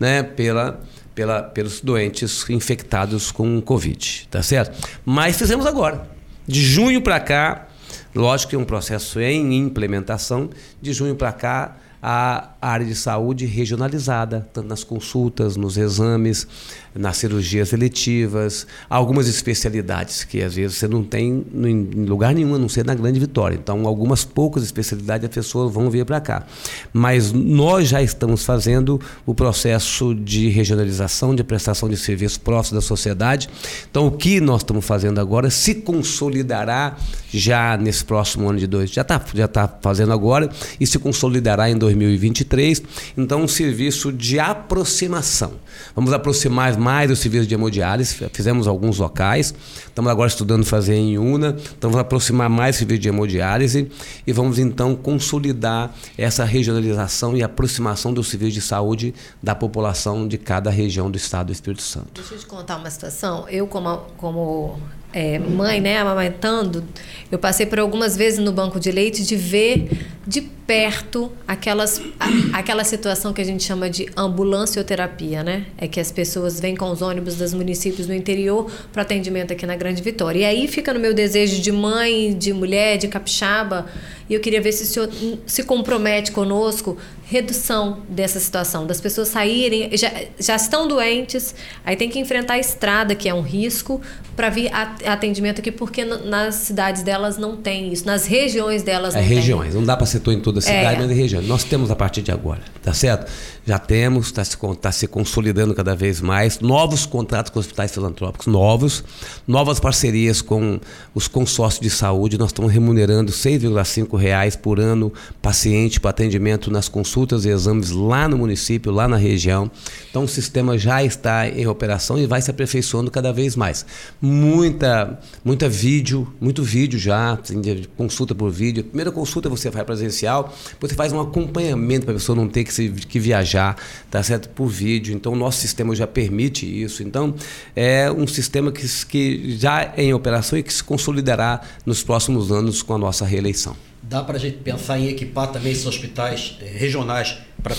né, 0.00 0.22
pela, 0.22 0.80
pela, 1.14 1.42
pelos 1.42 1.80
doentes 1.82 2.48
infectados 2.48 3.30
com 3.30 3.60
Covid, 3.60 4.26
tá 4.30 4.42
certo? 4.42 4.88
Mas 5.04 5.36
fizemos 5.36 5.66
agora. 5.66 6.08
De 6.46 6.64
junho 6.64 7.02
para 7.02 7.20
cá, 7.20 7.68
lógico 8.14 8.50
que 8.50 8.56
é 8.56 8.58
um 8.58 8.64
processo 8.64 9.20
em 9.20 9.54
implementação, 9.54 10.48
de 10.80 10.92
junho 10.92 11.14
para 11.14 11.30
cá 11.30 11.76
a 12.02 12.50
área 12.60 12.86
de 12.86 12.94
saúde 12.94 13.46
regionalizada, 13.46 14.48
tanto 14.52 14.68
nas 14.68 14.82
consultas, 14.82 15.56
nos 15.56 15.76
exames, 15.76 16.46
nas 16.94 17.18
cirurgias 17.18 17.72
eletivas, 17.72 18.66
algumas 18.88 19.28
especialidades 19.28 20.24
que 20.24 20.42
às 20.42 20.54
vezes 20.54 20.76
você 20.76 20.88
não 20.88 21.04
tem 21.04 21.44
em 21.54 22.04
lugar 22.04 22.34
nenhum, 22.34 22.54
a 22.54 22.58
não 22.58 22.68
ser 22.68 22.84
na 22.84 22.94
Grande 22.94 23.20
Vitória. 23.20 23.54
Então, 23.54 23.86
algumas 23.86 24.24
poucas 24.24 24.62
especialidades 24.62 25.28
as 25.28 25.34
pessoas 25.34 25.72
vão 25.72 25.90
vir 25.90 26.04
para 26.04 26.20
cá. 26.20 26.46
Mas 26.92 27.32
nós 27.32 27.88
já 27.88 28.02
estamos 28.02 28.44
fazendo 28.44 29.00
o 29.24 29.34
processo 29.34 30.14
de 30.14 30.48
regionalização, 30.48 31.34
de 31.34 31.44
prestação 31.44 31.88
de 31.88 31.96
serviço 31.96 32.40
próximo 32.40 32.80
da 32.80 32.82
sociedade. 32.82 33.48
Então, 33.90 34.06
o 34.06 34.10
que 34.10 34.40
nós 34.40 34.62
estamos 34.62 34.84
fazendo 34.84 35.20
agora 35.20 35.50
se 35.50 35.74
consolidará 35.74 36.96
já 37.32 37.76
nesse 37.76 38.04
próximo 38.04 38.48
ano 38.48 38.58
de 38.58 38.66
dois, 38.66 38.90
já 38.90 39.02
está 39.02 39.22
já 39.34 39.46
tá 39.46 39.78
fazendo 39.80 40.12
agora 40.12 40.50
e 40.80 40.86
se 40.86 40.98
consolidará 40.98 41.70
em 41.70 41.76
2023. 41.94 42.82
Então, 43.16 43.42
um 43.42 43.48
serviço 43.48 44.12
de 44.12 44.38
aproximação. 44.38 45.52
Vamos 45.94 46.12
aproximar 46.12 46.76
mais 46.78 47.10
o 47.10 47.16
serviço 47.16 47.46
de 47.46 47.54
hemodiálise, 47.54 48.28
fizemos 48.32 48.66
alguns 48.66 48.98
locais, 48.98 49.54
estamos 49.86 50.10
agora 50.10 50.28
estudando 50.28 50.64
fazer 50.64 50.94
em 50.94 51.18
UNA, 51.18 51.56
então 51.76 51.90
vamos 51.90 52.00
aproximar 52.00 52.48
mais 52.48 52.76
o 52.76 52.78
serviço 52.78 53.00
de 53.00 53.08
hemodiálise 53.08 53.90
e 54.26 54.32
vamos 54.32 54.58
então 54.58 54.94
consolidar 54.94 55.94
essa 56.16 56.44
regionalização 56.44 57.36
e 57.36 57.42
aproximação 57.42 58.12
do 58.12 58.22
serviço 58.22 58.52
de 58.52 58.60
saúde 58.60 59.14
da 59.42 59.54
população 59.54 60.26
de 60.26 60.38
cada 60.38 60.70
região 60.70 61.10
do 61.10 61.16
estado 61.16 61.46
do 61.46 61.52
Espírito 61.52 61.82
Santo. 61.82 62.08
Deixa 62.14 62.34
eu 62.34 62.38
te 62.38 62.46
contar 62.46 62.76
uma 62.76 62.90
situação. 62.90 63.48
Eu, 63.48 63.66
como, 63.66 63.96
como 64.16 64.78
é, 65.12 65.38
mãe, 65.38 65.80
né, 65.80 65.98
amamentando, 65.98 66.84
eu 67.30 67.38
passei 67.38 67.66
por 67.66 67.78
algumas 67.78 68.16
vezes 68.16 68.38
no 68.38 68.52
banco 68.52 68.78
de 68.78 68.90
leite 68.90 69.24
de 69.24 69.36
ver 69.36 69.88
de 70.26 70.40
perto 70.40 71.32
aquelas, 71.48 72.00
a, 72.18 72.58
aquela 72.58 72.84
situação 72.84 73.32
que 73.32 73.40
a 73.40 73.44
gente 73.44 73.64
chama 73.64 73.90
de 73.90 74.08
ambulancioterapia, 74.16 75.42
né? 75.42 75.66
É 75.76 75.88
que 75.88 75.98
as 75.98 76.12
pessoas 76.12 76.60
vêm 76.60 76.76
com 76.76 76.90
os 76.90 77.02
ônibus 77.02 77.36
dos 77.36 77.52
municípios 77.52 78.06
do 78.06 78.14
interior 78.14 78.70
para 78.92 79.02
atendimento 79.02 79.52
aqui 79.52 79.66
na 79.66 79.74
Grande 79.74 80.02
Vitória. 80.02 80.40
E 80.40 80.44
aí 80.44 80.68
fica 80.68 80.94
no 80.94 81.00
meu 81.00 81.12
desejo 81.12 81.60
de 81.60 81.72
mãe, 81.72 82.36
de 82.36 82.52
mulher, 82.52 82.98
de 82.98 83.08
capixaba, 83.08 83.86
e 84.28 84.34
eu 84.34 84.40
queria 84.40 84.60
ver 84.60 84.70
se 84.70 84.84
o 84.84 84.86
senhor 84.86 85.10
se 85.44 85.64
compromete 85.64 86.30
conosco 86.30 86.96
redução 87.30 87.98
dessa 88.08 88.40
situação, 88.40 88.84
das 88.84 89.00
pessoas 89.00 89.28
saírem, 89.28 89.96
já, 89.96 90.10
já 90.36 90.56
estão 90.56 90.88
doentes, 90.88 91.54
aí 91.84 91.94
tem 91.94 92.10
que 92.10 92.18
enfrentar 92.18 92.54
a 92.54 92.58
estrada, 92.58 93.14
que 93.14 93.28
é 93.28 93.32
um 93.32 93.40
risco, 93.40 94.00
para 94.34 94.50
vir 94.50 94.68
atendimento 95.06 95.60
aqui, 95.60 95.70
porque 95.70 96.04
nas 96.04 96.56
cidades 96.56 97.04
delas 97.04 97.36
não 97.36 97.56
tem 97.56 97.92
isso, 97.92 98.04
nas 98.04 98.26
regiões 98.26 98.82
delas 98.82 99.14
é 99.14 99.20
não 99.20 99.28
regiões, 99.28 99.70
tem. 99.70 99.78
não 99.78 99.86
dá 99.86 99.96
para 99.96 100.06
setor 100.06 100.32
em 100.32 100.40
toda 100.40 100.58
a 100.58 100.62
cidade, 100.62 100.96
é. 100.96 100.98
mas 100.98 101.10
em 101.10 101.14
região. 101.14 101.40
Nós 101.42 101.62
temos 101.62 101.88
a 101.88 101.94
partir 101.94 102.22
de 102.22 102.32
agora, 102.32 102.62
tá 102.82 102.92
certo? 102.92 103.30
Já 103.64 103.78
temos, 103.78 104.26
está 104.26 104.42
se, 104.42 104.56
tá 104.80 104.90
se 104.90 105.06
consolidando 105.06 105.72
cada 105.72 105.94
vez 105.94 106.20
mais, 106.20 106.58
novos 106.58 107.06
contratos 107.06 107.52
com 107.52 107.60
hospitais 107.60 107.92
filantrópicos, 107.92 108.48
novos, 108.48 109.04
novas 109.46 109.78
parcerias 109.78 110.42
com 110.42 110.80
os 111.14 111.28
consórcios 111.28 111.80
de 111.80 111.90
saúde, 111.90 112.36
nós 112.36 112.48
estamos 112.48 112.72
remunerando 112.72 113.30
R$ 113.30 113.38
6,5 113.38 114.56
por 114.56 114.80
ano 114.80 115.12
paciente 115.40 116.00
para 116.00 116.10
atendimento 116.10 116.72
nas 116.72 116.88
consultas 116.88 117.19
consultas 117.20 117.44
e 117.44 117.50
exames 117.50 117.90
lá 117.90 118.26
no 118.28 118.38
município, 118.38 118.90
lá 118.90 119.06
na 119.06 119.16
região. 119.16 119.70
Então 120.08 120.24
o 120.24 120.28
sistema 120.28 120.78
já 120.78 121.04
está 121.04 121.48
em 121.48 121.66
operação 121.66 122.18
e 122.18 122.26
vai 122.26 122.40
se 122.40 122.50
aperfeiçoando 122.50 123.10
cada 123.10 123.32
vez 123.32 123.56
mais. 123.56 123.84
Muita, 124.20 125.18
muita 125.44 125.68
vídeo, 125.68 126.32
muito 126.40 126.62
vídeo 126.62 126.98
já, 126.98 127.34
assim, 127.34 127.60
consulta 127.96 128.34
por 128.34 128.50
vídeo. 128.50 128.84
Primeira 128.84 129.12
consulta 129.12 129.48
você 129.48 129.70
faz 129.70 129.84
presencial, 129.84 130.54
você 130.80 130.94
faz 130.94 131.12
um 131.12 131.20
acompanhamento 131.20 132.06
para 132.06 132.14
a 132.14 132.18
pessoa 132.18 132.34
não 132.34 132.48
ter 132.48 132.64
que, 132.64 132.72
se, 132.72 132.88
que 132.88 133.18
viajar, 133.18 133.76
tá 134.10 134.22
certo? 134.22 134.48
Por 134.48 134.66
vídeo. 134.66 135.14
Então 135.14 135.32
o 135.32 135.36
nosso 135.36 135.60
sistema 135.60 135.94
já 135.94 136.06
permite 136.06 136.66
isso. 136.66 137.02
Então 137.02 137.34
é 137.76 138.10
um 138.10 138.26
sistema 138.26 138.72
que, 138.72 138.86
que 139.06 139.56
já 139.58 139.92
é 139.96 140.04
em 140.04 140.14
operação 140.14 140.58
e 140.58 140.62
que 140.62 140.72
se 140.72 140.82
consolidará 140.82 141.60
nos 141.84 142.02
próximos 142.02 142.50
anos 142.50 142.82
com 142.82 142.94
a 142.94 142.98
nossa 142.98 143.24
reeleição. 143.24 143.89
Dá 144.10 144.24
para 144.24 144.38
a 144.38 144.40
gente 144.40 144.56
pensar 144.56 144.98
em 144.98 145.06
equipar 145.06 145.52
também 145.52 145.70
esses 145.70 145.86
hospitais 145.86 146.58
eh, 146.60 146.64
regionais 146.64 147.38
para 147.62 147.76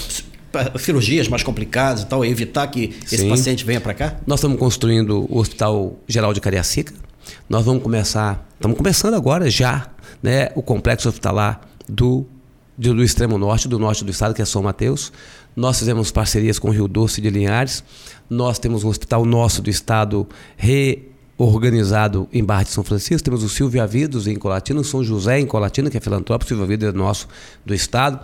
cirurgias 0.79 1.27
mais 1.27 1.43
complicadas 1.43 2.03
e 2.03 2.05
tal, 2.05 2.23
e 2.23 2.29
evitar 2.29 2.65
que 2.67 2.95
Sim. 3.05 3.15
esse 3.15 3.27
paciente 3.27 3.65
venha 3.65 3.81
para 3.81 3.93
cá? 3.93 4.15
Nós 4.25 4.39
estamos 4.39 4.57
construindo 4.57 5.27
o 5.29 5.39
Hospital 5.39 5.99
Geral 6.07 6.33
de 6.33 6.39
Cariacica. 6.39 6.93
Nós 7.49 7.65
vamos 7.65 7.83
começar, 7.83 8.47
estamos 8.53 8.77
começando 8.77 9.13
agora 9.15 9.49
já, 9.49 9.89
né, 10.23 10.47
o 10.55 10.61
complexo 10.61 11.09
hospitalar 11.09 11.67
do, 11.85 12.25
do, 12.77 12.93
do 12.93 13.03
extremo 13.03 13.37
norte, 13.37 13.67
do 13.67 13.77
norte 13.77 14.05
do 14.05 14.11
estado, 14.11 14.33
que 14.33 14.41
é 14.41 14.45
São 14.45 14.63
Mateus. 14.63 15.11
Nós 15.53 15.79
fizemos 15.79 16.11
parcerias 16.11 16.57
com 16.57 16.69
o 16.69 16.71
Rio 16.71 16.87
Doce 16.87 17.19
de 17.19 17.29
Linhares. 17.29 17.83
Nós 18.29 18.57
temos 18.57 18.85
um 18.85 18.87
hospital 18.87 19.25
nosso 19.25 19.61
do 19.61 19.69
estado 19.69 20.25
re 20.55 21.10
organizado 21.45 22.27
em 22.31 22.43
Barra 22.43 22.63
de 22.63 22.69
São 22.69 22.83
Francisco. 22.83 23.23
Temos 23.23 23.43
o 23.43 23.49
Silvio 23.49 23.81
Avidos 23.81 24.27
em 24.27 24.35
Colatina, 24.35 24.79
o 24.79 24.83
São 24.83 25.03
José 25.03 25.39
em 25.39 25.45
Colatina, 25.45 25.89
que 25.89 25.97
é 25.97 26.01
filantrópico, 26.01 26.49
Silvio 26.49 26.65
Avidos 26.65 26.89
é 26.89 26.91
nosso 26.91 27.27
do 27.65 27.73
estado. 27.73 28.19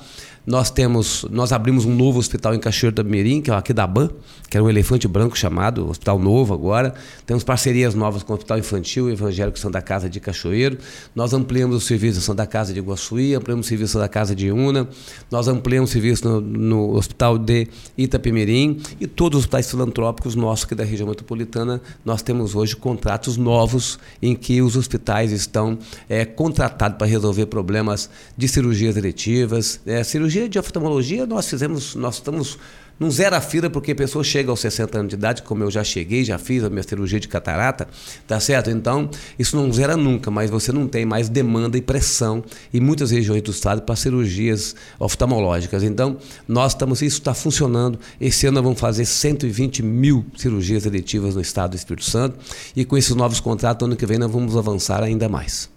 Nós 0.48 0.72
temos, 0.72 1.26
nós 1.30 1.52
abrimos 1.52 1.84
um 1.84 1.94
novo 1.94 2.20
hospital 2.20 2.56
em 2.56 2.60
Cachoeiro 2.60 2.96
da 2.96 3.04
Mirim, 3.04 3.42
que 3.42 3.52
é 3.52 3.54
aqui 3.54 3.74
da 3.74 3.86
BAN, 3.86 4.10
que 4.50 4.56
era 4.56 4.64
um 4.64 4.70
elefante 4.70 5.06
branco 5.06 5.38
chamado 5.38 5.90
Hospital 5.90 6.18
Novo 6.18 6.54
agora. 6.54 6.94
Temos 7.26 7.44
parcerias 7.44 7.94
novas 7.94 8.24
com 8.24 8.32
o 8.32 8.36
Hospital 8.38 8.58
Infantil 8.58 9.12
Evangélico 9.12 9.60
Santa 9.60 9.82
Casa 9.82 10.10
de 10.10 10.22
Cachoeiro. 10.22 10.78
Nós 11.14 11.34
ampliamos 11.34 11.76
o 11.76 11.82
serviço 11.82 12.20
da 12.20 12.26
Santa 12.26 12.48
Casa 12.48 12.72
de 12.72 12.80
Iguaçuí, 12.80 13.36
ampliamos 13.36 13.66
o 13.66 13.68
serviço 13.70 14.00
da 14.00 14.08
Casa 14.08 14.34
de 14.34 14.50
Una. 14.50 14.88
Nós 15.30 15.50
ampliamos 15.50 15.90
o 15.90 15.94
serviço 15.94 16.26
no, 16.26 16.40
no 16.40 16.96
Hospital 16.96 17.38
de 17.38 17.68
Itapemirim 17.98 18.80
e 19.02 19.06
todos 19.06 19.40
os 19.40 19.44
hospitais 19.44 19.70
filantrópicos 19.70 20.34
nossos 20.34 20.64
aqui 20.64 20.76
da 20.76 20.86
região 20.86 21.10
metropolitana. 21.10 21.82
Nós 22.06 22.22
temos 22.22 22.56
hoje 22.56 22.74
contratos 23.08 23.38
novos 23.38 23.98
em 24.22 24.36
que 24.36 24.62
os 24.62 24.76
hospitais 24.76 25.32
estão 25.32 25.80
é, 26.10 26.26
contratados 26.26 26.98
para 26.98 27.08
resolver 27.08 27.46
problemas 27.46 28.10
de 28.36 28.50
cirurgias 28.50 28.98
eletivas, 28.98 29.80
é, 29.86 30.04
cirurgia 30.04 30.50
de 30.50 30.60
oftalmologia, 30.60 31.26
nós 31.26 31.48
fizemos, 31.48 31.96
nós 31.96 32.16
estamos 32.16 32.60
num 33.00 33.12
zero 33.12 33.36
a 33.36 33.42
fila, 33.42 33.70
porque 33.70 33.92
a 33.92 33.96
pessoa 33.96 34.24
chega 34.24 34.50
aos 34.50 34.60
60 34.60 35.00
anos 35.00 35.10
de 35.10 35.16
idade, 35.16 35.44
como 35.44 35.64
eu 35.64 35.72
já 35.72 35.84
cheguei, 35.84 36.24
já 36.24 36.38
fiz 36.38 36.64
a 36.64 36.70
minha 36.70 36.84
cirurgia 36.84 37.20
de 37.20 37.28
catarata, 37.28 37.88
tá 38.28 38.40
certo? 38.40 38.70
Então, 38.70 39.10
isso 39.38 39.56
não 39.56 39.72
zera 39.72 39.96
nunca, 39.96 40.32
mas 40.32 40.50
você 40.50 40.72
não 40.72 40.88
tem 40.88 41.06
mais 41.06 41.30
demanda 41.30 41.78
e 41.78 41.82
pressão 41.82 42.44
em 42.74 42.80
muitas 42.80 43.12
regiões 43.12 43.42
do 43.42 43.52
estado 43.52 43.82
para 43.82 43.96
cirurgias 43.96 44.76
oftalmológicas. 45.00 45.84
Então, 45.84 46.18
nós 46.48 46.74
estamos, 46.74 47.02
isso 47.02 47.20
está 47.20 47.34
funcionando. 47.34 48.00
Esse 48.20 48.48
ano 48.48 48.56
nós 48.56 48.64
vamos 48.64 48.80
fazer 48.80 49.06
120 49.06 49.84
mil 49.84 50.26
cirurgias 50.36 50.86
eletivas 50.86 51.36
no 51.36 51.42
estado 51.42 51.72
do 51.72 51.78
Espírito 51.78 52.06
Santo, 52.06 52.38
e 52.76 52.84
com 52.84 52.98
esses 52.98 53.16
novos 53.16 53.40
contratos, 53.40 53.86
ano 53.86 53.96
que 53.96 54.06
vem 54.06 54.18
nós 54.18 54.32
vamos 54.32 54.56
avançar 54.56 55.04
ainda 55.04 55.30
mais. 55.30 55.70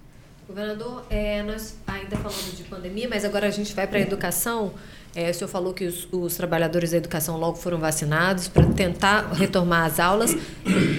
Governador, 0.47 1.05
é, 1.09 1.41
nós 1.43 1.75
ainda 1.87 2.17
falando 2.17 2.55
de 2.55 2.63
pandemia, 2.63 3.07
mas 3.09 3.23
agora 3.23 3.47
a 3.47 3.51
gente 3.51 3.73
vai 3.73 3.87
para 3.87 3.99
a 3.99 4.01
educação. 4.01 4.73
É, 5.13 5.29
o 5.29 5.33
senhor 5.33 5.49
falou 5.49 5.73
que 5.73 5.85
os, 5.85 6.07
os, 6.11 6.35
trabalhadores 6.35 6.91
da 6.91 6.97
educação 6.97 7.37
logo 7.37 7.57
foram 7.57 7.77
vacinados 7.77 8.47
para 8.47 8.65
tentar 8.67 9.33
retomar 9.33 9.85
as 9.85 9.99
aulas. 9.99 10.35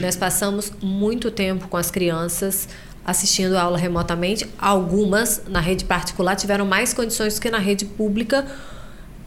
Nós 0.01 0.17
passamos 0.17 0.71
muito 0.83 1.31
tempo 1.31 1.67
com 1.69 1.77
as 1.79 1.91
crianças 1.91 2.69
assistindo 3.05 3.57
a 3.57 3.63
aula 3.63 3.79
remotamente. 3.79 4.47
Algumas, 4.59 5.43
na 5.49 5.61
rede 5.61 5.85
particular, 5.85 6.37
tiveram 6.37 6.67
mais 6.67 6.93
condições 6.93 7.39
que 7.39 7.51
na 7.51 7.59
rede 7.59 7.85
pública 7.85 8.47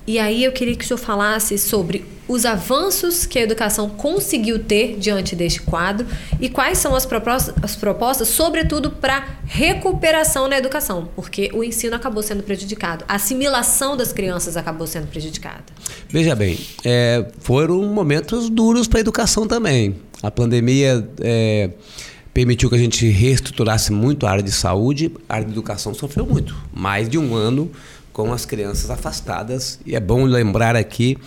e 0.07 0.19
aí 0.19 0.43
eu 0.43 0.51
queria 0.51 0.75
que 0.75 0.83
o 0.83 0.87
senhor 0.87 0.99
falasse 0.99 1.57
sobre 1.57 2.05
os 2.27 2.45
avanços 2.45 3.25
que 3.25 3.37
a 3.37 3.41
educação 3.41 3.89
conseguiu 3.89 4.59
ter 4.59 4.97
diante 4.97 5.35
deste 5.35 5.61
quadro 5.61 6.07
e 6.39 6.49
quais 6.49 6.77
são 6.77 6.95
as 6.95 7.05
propostas, 7.05 7.55
as 7.61 7.75
propostas 7.75 8.27
sobretudo 8.27 8.89
para 8.89 9.37
recuperação 9.45 10.47
na 10.47 10.57
educação, 10.57 11.09
porque 11.15 11.51
o 11.53 11.63
ensino 11.63 11.95
acabou 11.95 12.23
sendo 12.23 12.43
prejudicado, 12.43 13.05
a 13.07 13.15
assimilação 13.15 13.95
das 13.95 14.11
crianças 14.11 14.57
acabou 14.57 14.87
sendo 14.87 15.07
prejudicada. 15.07 15.63
Veja 16.09 16.35
bem, 16.35 16.59
é, 16.83 17.25
foram 17.39 17.83
momentos 17.83 18.49
duros 18.49 18.87
para 18.87 18.99
a 18.99 19.01
educação 19.01 19.47
também. 19.47 19.95
A 20.23 20.31
pandemia 20.31 21.07
é, 21.21 21.69
permitiu 22.35 22.67
que 22.67 22.75
a 22.75 22.77
gente 22.77 23.07
reestruturasse 23.07 23.93
muito 23.93 24.27
a 24.27 24.29
área 24.29 24.43
de 24.43 24.51
saúde, 24.51 25.09
a 25.29 25.35
área 25.35 25.45
de 25.45 25.53
educação 25.53 25.93
sofreu 25.93 26.25
muito. 26.25 26.53
Mais 26.73 27.07
de 27.07 27.17
um 27.17 27.33
ano 27.33 27.71
com 28.11 28.33
as 28.33 28.45
crianças 28.45 28.89
afastadas. 28.89 29.79
E 29.85 29.95
é 29.95 30.01
bom 30.01 30.25
lembrar 30.25 30.75
aqui 30.75 31.17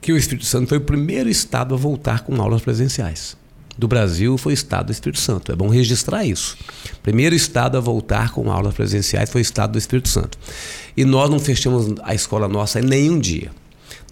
que 0.00 0.12
o 0.12 0.16
Espírito 0.16 0.46
Santo 0.46 0.68
foi 0.68 0.78
o 0.78 0.82
primeiro 0.82 1.28
estado 1.28 1.74
a 1.74 1.76
voltar 1.76 2.20
com 2.20 2.40
aulas 2.40 2.62
presenciais. 2.62 3.36
Do 3.76 3.88
Brasil 3.88 4.38
foi 4.38 4.52
o 4.52 4.54
estado 4.54 4.86
do 4.86 4.92
Espírito 4.92 5.18
Santo. 5.18 5.50
É 5.50 5.56
bom 5.56 5.68
registrar 5.68 6.24
isso. 6.24 6.56
Primeiro 7.02 7.34
estado 7.34 7.76
a 7.76 7.80
voltar 7.80 8.30
com 8.30 8.48
aulas 8.48 8.74
presenciais 8.74 9.28
foi 9.28 9.40
o 9.40 9.42
estado 9.42 9.72
do 9.72 9.78
Espírito 9.78 10.08
Santo. 10.08 10.38
E 10.96 11.04
nós 11.04 11.28
não 11.30 11.40
fechamos 11.40 11.96
a 12.00 12.14
escola 12.14 12.46
nossa 12.46 12.78
em 12.78 12.84
nenhum 12.84 13.18
dia. 13.18 13.50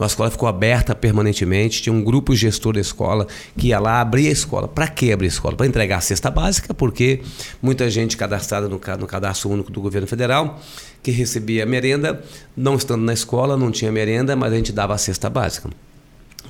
Nossa 0.01 0.15
escola 0.15 0.31
ficou 0.31 0.49
aberta 0.49 0.95
permanentemente, 0.95 1.83
tinha 1.83 1.93
um 1.93 2.03
grupo 2.03 2.35
gestor 2.35 2.73
da 2.73 2.81
escola 2.81 3.27
que 3.55 3.69
ia 3.69 3.79
lá 3.79 4.01
abrir 4.01 4.29
a 4.29 4.31
escola. 4.31 4.67
Para 4.67 4.89
que 4.89 5.13
abrir 5.13 5.27
a 5.27 5.29
escola? 5.29 5.55
Para 5.55 5.67
entregar 5.67 5.99
a 5.99 6.01
cesta 6.01 6.31
básica, 6.31 6.73
porque 6.73 7.21
muita 7.61 7.91
gente 7.91 8.17
cadastrada 8.17 8.67
no, 8.67 8.81
no 8.99 9.07
cadastro 9.07 9.51
único 9.51 9.71
do 9.71 9.79
governo 9.79 10.09
federal 10.09 10.59
que 11.03 11.11
recebia 11.11 11.67
merenda, 11.67 12.25
não 12.57 12.77
estando 12.77 13.03
na 13.03 13.13
escola, 13.13 13.59
não 13.59 13.71
tinha 13.71 13.93
merenda, 13.93 14.35
mas 14.35 14.53
a 14.53 14.57
gente 14.57 14.73
dava 14.73 14.95
a 14.95 14.99
cesta 14.99 15.29
básica. 15.29 15.69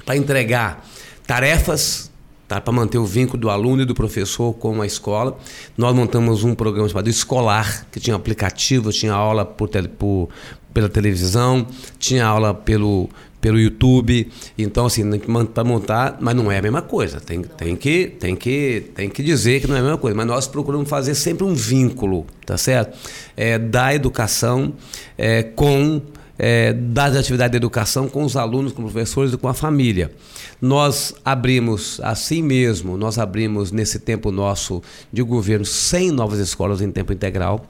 Para 0.07 0.17
entregar 0.17 0.87
tarefas 1.27 2.11
tá? 2.51 2.61
para 2.61 2.73
manter 2.73 2.99
o 2.99 3.05
vínculo 3.05 3.41
do 3.41 3.51
aluno 3.51 3.83
e 3.83 3.85
do 3.85 3.95
professor 3.95 4.53
com 4.55 4.83
a 4.83 4.87
escola. 4.87 5.39
Nós 5.77 5.95
montamos 5.95 6.43
um 6.43 6.55
programa 6.55 6.89
chamado 6.89 7.09
Escolar, 7.09 7.87
que 7.93 8.01
tinha 8.01 8.15
aplicativo, 8.17 8.93
tinha 8.93 9.13
aula 9.13 9.45
por, 9.45 9.69
tele, 9.69 9.89
por 9.89 10.29
pela 10.73 10.89
televisão, 10.89 11.67
tinha 11.99 12.25
aula 12.25 12.55
pelo, 12.55 13.09
pelo 13.41 13.59
YouTube. 13.59 14.30
Então, 14.57 14.86
assim, 14.86 15.05
para 15.53 15.64
montar, 15.64 16.18
mas 16.20 16.34
não 16.34 16.51
é 16.51 16.59
a 16.59 16.62
mesma 16.62 16.82
coisa. 16.82 17.20
Tem, 17.20 17.43
tem, 17.43 17.76
que, 17.76 18.07
tem, 18.07 18.36
que, 18.36 18.91
tem 18.95 19.09
que 19.09 19.22
dizer 19.22 19.61
que 19.61 19.66
não 19.66 19.76
é 19.76 19.80
a 19.80 19.82
mesma 19.82 19.99
coisa. 19.99 20.16
Mas 20.16 20.26
nós 20.26 20.47
procuramos 20.47 20.88
fazer 20.88 21.14
sempre 21.14 21.45
um 21.45 21.55
vínculo, 21.55 22.26
tá 22.45 22.57
certo? 22.57 22.97
É, 23.36 23.59
da 23.59 23.95
educação 23.95 24.74
é, 25.16 25.43
com 25.43 26.01
é, 26.43 26.72
das 26.72 27.14
atividades 27.14 27.51
de 27.51 27.59
educação 27.59 28.09
com 28.09 28.24
os 28.24 28.34
alunos, 28.34 28.72
com 28.72 28.82
os 28.82 28.93
professores 28.93 29.34
e 29.34 29.36
com 29.36 29.47
a 29.47 29.53
família. 29.53 30.11
Nós 30.59 31.14
abrimos, 31.22 32.01
assim 32.03 32.43
mesmo, 32.43 32.97
nós 32.97 33.18
abrimos 33.18 33.70
nesse 33.70 33.99
tempo 33.99 34.32
nosso 34.32 34.82
de 35.12 35.22
governo 35.22 35.66
100 35.66 36.11
novas 36.12 36.38
escolas 36.38 36.80
em 36.80 36.91
tempo 36.91 37.12
integral. 37.12 37.66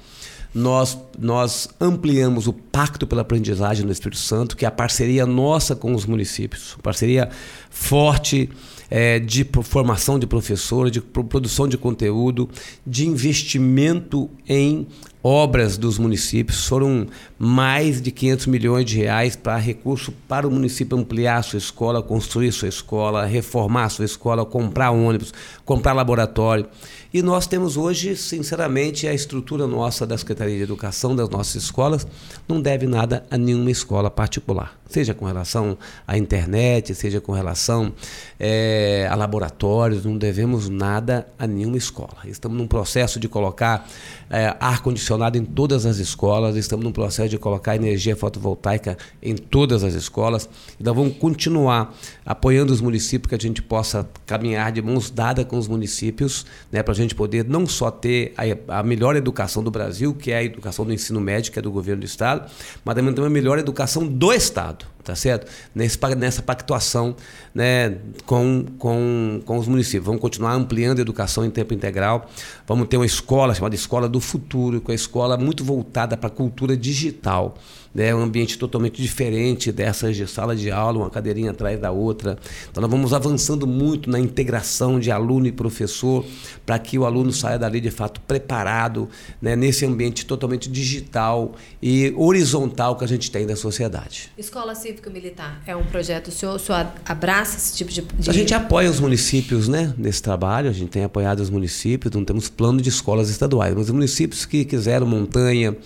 Nós, 0.53 0.98
nós 1.18 1.68
ampliamos 1.80 2.46
o 2.46 2.53
Pacto 2.53 3.07
pela 3.07 3.22
Aprendizagem 3.22 3.84
no 3.86 3.92
Espírito 3.92 4.20
Santo, 4.20 4.57
que 4.57 4.64
é 4.64 4.68
a 4.68 4.72
parceria 4.72 5.24
nossa 5.24 5.76
com 5.76 5.94
os 5.94 6.05
municípios, 6.07 6.76
parceria 6.82 7.30
forte 7.70 8.51
é, 8.90 9.20
de 9.20 9.46
formação 9.62 10.18
de 10.18 10.26
professores, 10.26 10.90
de 10.90 11.01
produção 11.01 11.68
de 11.68 11.78
conteúdo, 11.78 12.51
de 12.84 13.07
investimento 13.07 14.28
em 14.48 14.86
obras 15.22 15.78
dos 15.78 15.98
municípios. 15.98 16.66
Foram 16.66 17.07
mais 17.38 18.03
de 18.03 18.11
500 18.11 18.46
milhões 18.46 18.84
de 18.86 18.96
reais 18.96 19.36
para 19.36 19.57
recurso 19.57 20.12
para 20.26 20.48
o 20.48 20.51
município 20.51 20.98
ampliar 20.98 21.42
sua 21.44 21.59
escola, 21.59 22.03
construir 22.03 22.51
sua 22.51 22.68
escola, 22.68 23.24
reformar 23.24 23.88
sua 23.90 24.05
escola, 24.05 24.44
comprar 24.44 24.90
ônibus, 24.90 25.32
comprar 25.64 25.92
laboratório. 25.92 26.66
E 27.12 27.22
nós 27.22 27.44
temos 27.44 27.76
hoje, 27.76 28.14
sinceramente, 28.14 29.08
a 29.08 29.12
estrutura 29.12 29.66
nossa 29.66 30.06
da 30.06 30.16
Secretaria 30.16 30.56
de 30.56 30.62
Educação, 30.62 31.16
das 31.16 31.28
nossas 31.28 31.64
escolas, 31.64 32.06
não 32.46 32.62
deve 32.62 32.86
nada 32.86 33.26
a 33.28 33.36
nenhuma 33.36 33.68
escola 33.68 34.08
particular. 34.08 34.78
Seja 34.88 35.12
com 35.12 35.24
relação 35.24 35.76
à 36.06 36.16
internet, 36.16 36.94
seja 36.94 37.20
com 37.20 37.32
relação 37.32 37.92
é, 38.38 39.08
a 39.11 39.14
laboratórios, 39.16 40.04
não 40.04 40.16
devemos 40.16 40.68
nada 40.68 41.26
a 41.36 41.48
nenhuma 41.48 41.76
escola. 41.76 42.18
Estamos 42.26 42.56
num 42.56 42.66
processo 42.66 43.18
de 43.18 43.28
colocar 43.28 43.88
é, 44.28 44.54
ar-condicionado 44.61 45.36
em 45.36 45.44
todas 45.44 45.86
as 45.86 45.98
escolas, 45.98 46.56
estamos 46.56 46.84
num 46.84 46.92
processo 46.92 47.28
de 47.28 47.38
colocar 47.38 47.74
energia 47.74 48.16
fotovoltaica 48.16 48.96
em 49.20 49.36
todas 49.36 49.82
as 49.82 49.94
escolas. 49.94 50.48
Então 50.80 50.94
vamos 50.94 51.16
continuar 51.18 51.96
apoiando 52.24 52.72
os 52.72 52.80
municípios 52.80 53.28
que 53.28 53.34
a 53.34 53.38
gente 53.38 53.62
possa 53.62 54.08
caminhar 54.26 54.72
de 54.72 54.82
mãos 54.82 55.11
dadas 55.11 55.44
com 55.44 55.56
os 55.56 55.68
municípios, 55.68 56.46
né, 56.70 56.82
para 56.82 56.99
gente 57.03 57.14
poder 57.14 57.44
não 57.44 57.66
só 57.66 57.90
ter 57.90 58.34
a, 58.36 58.78
a, 58.78 58.82
melhor 58.82 59.16
educação 59.16 59.62
do 59.62 59.70
Brasil, 59.70 60.14
que 60.14 60.30
é 60.30 60.38
a 60.38 60.44
educação 60.44 60.84
do 60.84 60.92
ensino 60.92 61.20
médio, 61.20 61.53
que 61.53 61.59
é 61.59 61.62
do 61.62 61.70
governo 61.70 62.01
do 62.01 62.07
Estado, 62.07 62.51
mas 62.84 62.94
também 62.94 63.12
ter 63.12 63.22
a 63.22 63.30
melhor 63.30 63.59
educação 63.59 64.07
do 64.07 64.32
Estado 64.32 64.86
tá 65.11 65.16
certo? 65.16 65.50
Nesse, 65.74 65.98
nessa 66.16 66.40
pactuação 66.40 67.16
né, 67.52 67.96
com, 68.24 68.64
com, 68.78 69.42
com 69.44 69.58
os 69.58 69.66
municípios. 69.66 70.06
Vamos 70.06 70.20
continuar 70.20 70.52
ampliando 70.52 70.98
a 70.98 71.02
educação 71.02 71.44
em 71.44 71.50
tempo 71.50 71.74
integral. 71.74 72.30
Vamos 72.66 72.86
ter 72.86 72.96
uma 72.96 73.06
escola 73.06 73.52
chamada 73.52 73.74
Escola 73.74 74.08
do 74.08 74.20
Futuro, 74.20 74.80
que 74.80 74.86
é 74.86 74.92
uma 74.92 74.94
escola 74.94 75.36
muito 75.36 75.64
voltada 75.64 76.16
para 76.16 76.28
a 76.28 76.30
cultura 76.30 76.76
digital 76.76 77.56
né, 77.94 78.14
um 78.14 78.22
ambiente 78.22 78.58
totalmente 78.58 79.02
diferente 79.02 79.72
dessas 79.72 80.16
de 80.16 80.26
sala 80.26 80.54
de 80.54 80.70
aula, 80.70 80.98
uma 80.98 81.11
cadeirinha 81.11 81.50
atrás 81.50 81.78
da 81.78 81.90
outra. 81.90 82.38
Então 82.70 82.80
nós 82.80 82.90
vamos 82.90 83.12
avançando 83.12 83.66
muito 83.66 84.08
na 84.08 84.18
integração 84.18 84.98
de 85.00 85.11
aluno 85.11 85.46
e 85.46 85.52
professor 85.52 86.24
para 86.64 86.78
que 86.78 86.98
o 86.98 87.04
aluno 87.04 87.32
saia 87.32 87.58
dali 87.58 87.80
de 87.80 87.90
fato 87.90 88.20
preparado 88.20 89.08
né, 89.42 89.56
nesse 89.56 89.84
ambiente 89.84 90.24
totalmente 90.24 90.70
digital 90.70 91.52
e 91.82 92.14
horizontal 92.16 92.96
que 92.96 93.04
a 93.04 93.08
gente 93.08 93.30
tem 93.30 93.46
da 93.46 93.56
sociedade. 93.56 94.30
Escola 94.38 94.74
Militar 95.09 95.62
é 95.66 95.74
um 95.74 95.84
projeto, 95.84 96.28
o 96.28 96.30
senhor, 96.30 96.57
o 96.57 96.59
senhor 96.59 96.86
abraça 97.07 97.57
esse 97.57 97.76
tipo 97.76 97.90
de, 97.90 98.03
de... 98.03 98.28
A 98.28 98.32
gente 98.32 98.53
apoia 98.53 98.90
os 98.90 99.01
municípios 99.01 99.68
né, 99.68 99.94
nesse 99.96 100.20
trabalho, 100.20 100.68
a 100.68 100.72
gente 100.72 100.90
tem 100.90 101.05
apoiado 101.05 101.40
os 101.40 101.48
municípios, 101.48 102.12
não 102.12 102.24
temos 102.24 102.48
plano 102.48 102.82
de 102.82 102.88
escolas 102.88 103.30
estaduais, 103.30 103.74
mas 103.74 103.84
os 103.84 103.90
municípios 103.90 104.44
que 104.44 104.64
quiseram 104.64 105.07
montanha, 105.07 105.76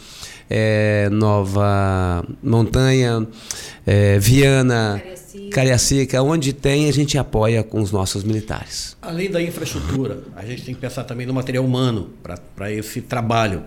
é, 0.49 1.09
Nova 1.11 2.25
Montanha, 2.43 3.27
é, 3.87 4.19
Viana, 4.19 4.99
Cariacica. 4.99 5.51
Cariacica, 5.51 6.23
onde 6.23 6.53
tem 6.53 6.89
a 6.89 6.93
gente 6.93 7.19
apoia 7.19 7.63
com 7.63 7.81
os 7.81 7.91
nossos 7.91 8.25
militares. 8.25 8.97
Além 9.01 9.31
da 9.31 9.43
infraestrutura, 9.43 10.23
a 10.35 10.45
gente 10.45 10.63
tem 10.63 10.75
que 10.75 10.81
pensar 10.81 11.05
também 11.05 11.27
no 11.27 11.35
material 11.35 11.65
humano 11.65 12.11
para 12.57 12.73
esse 12.73 13.01
trabalho. 13.01 13.65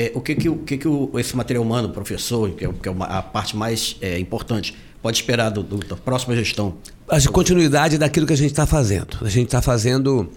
É, 0.00 0.10
o 0.14 0.20
que, 0.22 0.34
que, 0.34 0.48
o, 0.48 0.56
que, 0.56 0.78
que 0.78 0.88
o, 0.88 1.10
esse 1.18 1.36
material 1.36 1.62
humano, 1.62 1.90
professor, 1.90 2.50
que 2.52 2.64
é, 2.64 2.72
que 2.72 2.88
é 2.88 2.90
uma, 2.90 3.04
a 3.04 3.22
parte 3.22 3.54
mais 3.54 3.96
é, 4.00 4.18
importante, 4.18 4.74
pode 5.02 5.18
esperar 5.18 5.50
do, 5.50 5.62
do, 5.62 5.76
da 5.76 5.94
próxima 5.94 6.34
gestão? 6.34 6.76
A 7.06 7.20
continuidade 7.28 7.98
daquilo 7.98 8.26
que 8.26 8.32
a 8.32 8.36
gente 8.36 8.50
está 8.50 8.64
fazendo. 8.64 9.18
A 9.20 9.28
gente 9.28 9.48
está 9.48 9.60
fazendo 9.60 10.30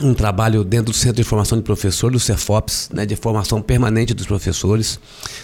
um 0.00 0.14
trabalho 0.14 0.62
dentro 0.62 0.92
do 0.92 0.96
Centro 0.96 1.16
de 1.16 1.24
Formação 1.24 1.58
de 1.58 1.64
Professor, 1.64 2.12
do 2.12 2.20
CEFOPS, 2.20 2.90
né, 2.92 3.04
de 3.04 3.16
formação 3.16 3.60
permanente 3.60 4.14
dos 4.14 4.26
professores, 4.26 5.00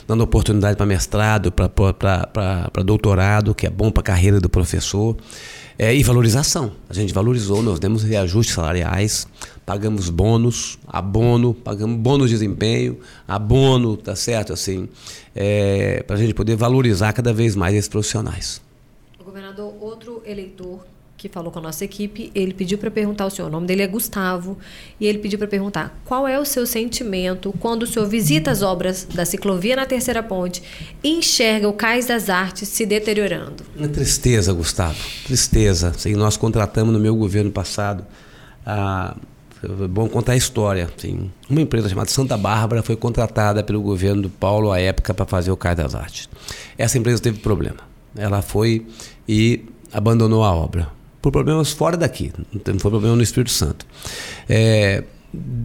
dando 0.07 0.23
oportunidade 0.23 0.77
para 0.77 0.87
mestrado, 0.87 1.51
para 1.51 2.83
doutorado, 2.85 3.53
que 3.53 3.67
é 3.67 3.71
bom 3.71 3.91
para 3.91 4.01
a 4.01 4.05
carreira 4.05 4.41
do 4.41 4.49
professor, 4.49 5.17
é, 5.77 5.93
e 5.93 6.05
valorização. 6.05 6.71
A 6.89 6.95
gente 6.95 7.13
valorizou, 7.13 7.63
nós 7.65 7.81
demos 7.81 8.05
reajustes 8.05 8.55
salariais, 8.55 9.27
pagamos 9.71 10.11
bônus, 10.11 10.81
abono, 10.85 11.55
pagamos 11.55 11.97
bônus 11.97 12.29
de 12.29 12.35
desempenho, 12.35 12.99
abono, 13.29 13.97
tá 13.97 14.17
certo? 14.17 14.53
Assim, 14.53 14.89
é, 15.33 16.03
para 16.05 16.17
a 16.17 16.19
gente 16.19 16.35
poder 16.35 16.57
valorizar 16.57 17.13
cada 17.13 17.33
vez 17.33 17.55
mais 17.55 17.73
esses 17.77 17.89
profissionais. 17.89 18.61
O 19.17 19.23
governador, 19.23 19.73
outro 19.81 20.25
eleitor 20.27 20.81
que 21.17 21.29
falou 21.29 21.53
com 21.53 21.61
a 21.61 21.63
nossa 21.63 21.85
equipe, 21.85 22.33
ele 22.35 22.53
pediu 22.53 22.79
para 22.79 22.91
perguntar 22.91 23.27
o 23.27 23.31
senhor, 23.31 23.47
o 23.47 23.51
nome 23.51 23.69
dele 23.69 23.83
é 23.83 23.87
Gustavo, 23.87 24.59
e 24.99 25.07
ele 25.07 25.19
pediu 25.19 25.39
para 25.39 25.47
perguntar 25.47 25.97
qual 26.05 26.27
é 26.27 26.37
o 26.37 26.45
seu 26.45 26.67
sentimento 26.67 27.55
quando 27.61 27.85
o 27.85 27.87
senhor 27.87 28.09
visita 28.09 28.51
as 28.51 28.63
obras 28.63 29.05
da 29.05 29.25
ciclovia 29.25 29.77
na 29.77 29.87
Terceira 29.87 30.21
Ponte 30.21 30.65
e 31.01 31.11
enxerga 31.11 31.69
o 31.69 31.73
Cais 31.73 32.07
das 32.07 32.29
Artes 32.29 32.69
se 32.69 32.85
deteriorando. 32.85 33.63
Uma 33.77 33.87
tristeza, 33.87 34.53
Gustavo, 34.53 34.99
tristeza. 35.25 35.93
Sim, 35.97 36.15
nós 36.15 36.37
contratamos 36.37 36.93
no 36.93 36.99
meu 36.99 37.15
governo 37.15 37.53
passado 37.53 38.05
a 38.67 39.15
é 39.63 39.89
bom 39.89 40.09
contar 40.09 40.33
a 40.33 40.37
história. 40.37 40.89
Sim. 40.97 41.31
Uma 41.49 41.61
empresa 41.61 41.89
chamada 41.89 42.11
Santa 42.11 42.37
Bárbara 42.37 42.83
foi 42.83 42.97
contratada 42.97 43.63
pelo 43.63 43.81
governo 43.83 44.23
do 44.23 44.31
Paulo 44.31 44.73
à 44.73 44.81
época 44.81 45.13
para 45.13 45.27
fazer 45.27 45.51
o 45.51 45.57
Cais 45.57 45.77
das 45.77 45.95
Artes. 45.95 46.29
Essa 46.79 46.99
empresa 46.99 47.23
teve 47.23 47.39
problema. 47.41 47.79
Ela 48.17 48.43
foi 48.43 48.87
e 49.29 49.65
abandonou 49.93 50.43
a 50.45 50.53
obra 50.53 51.01
por 51.21 51.31
problemas 51.31 51.71
fora 51.73 51.97
daqui, 51.97 52.33
não 52.53 52.79
foi 52.79 52.91
problema 52.91 53.17
no 53.17 53.23
Espírito 53.23 53.51
Santo. 53.51 53.87
É, 54.49 55.05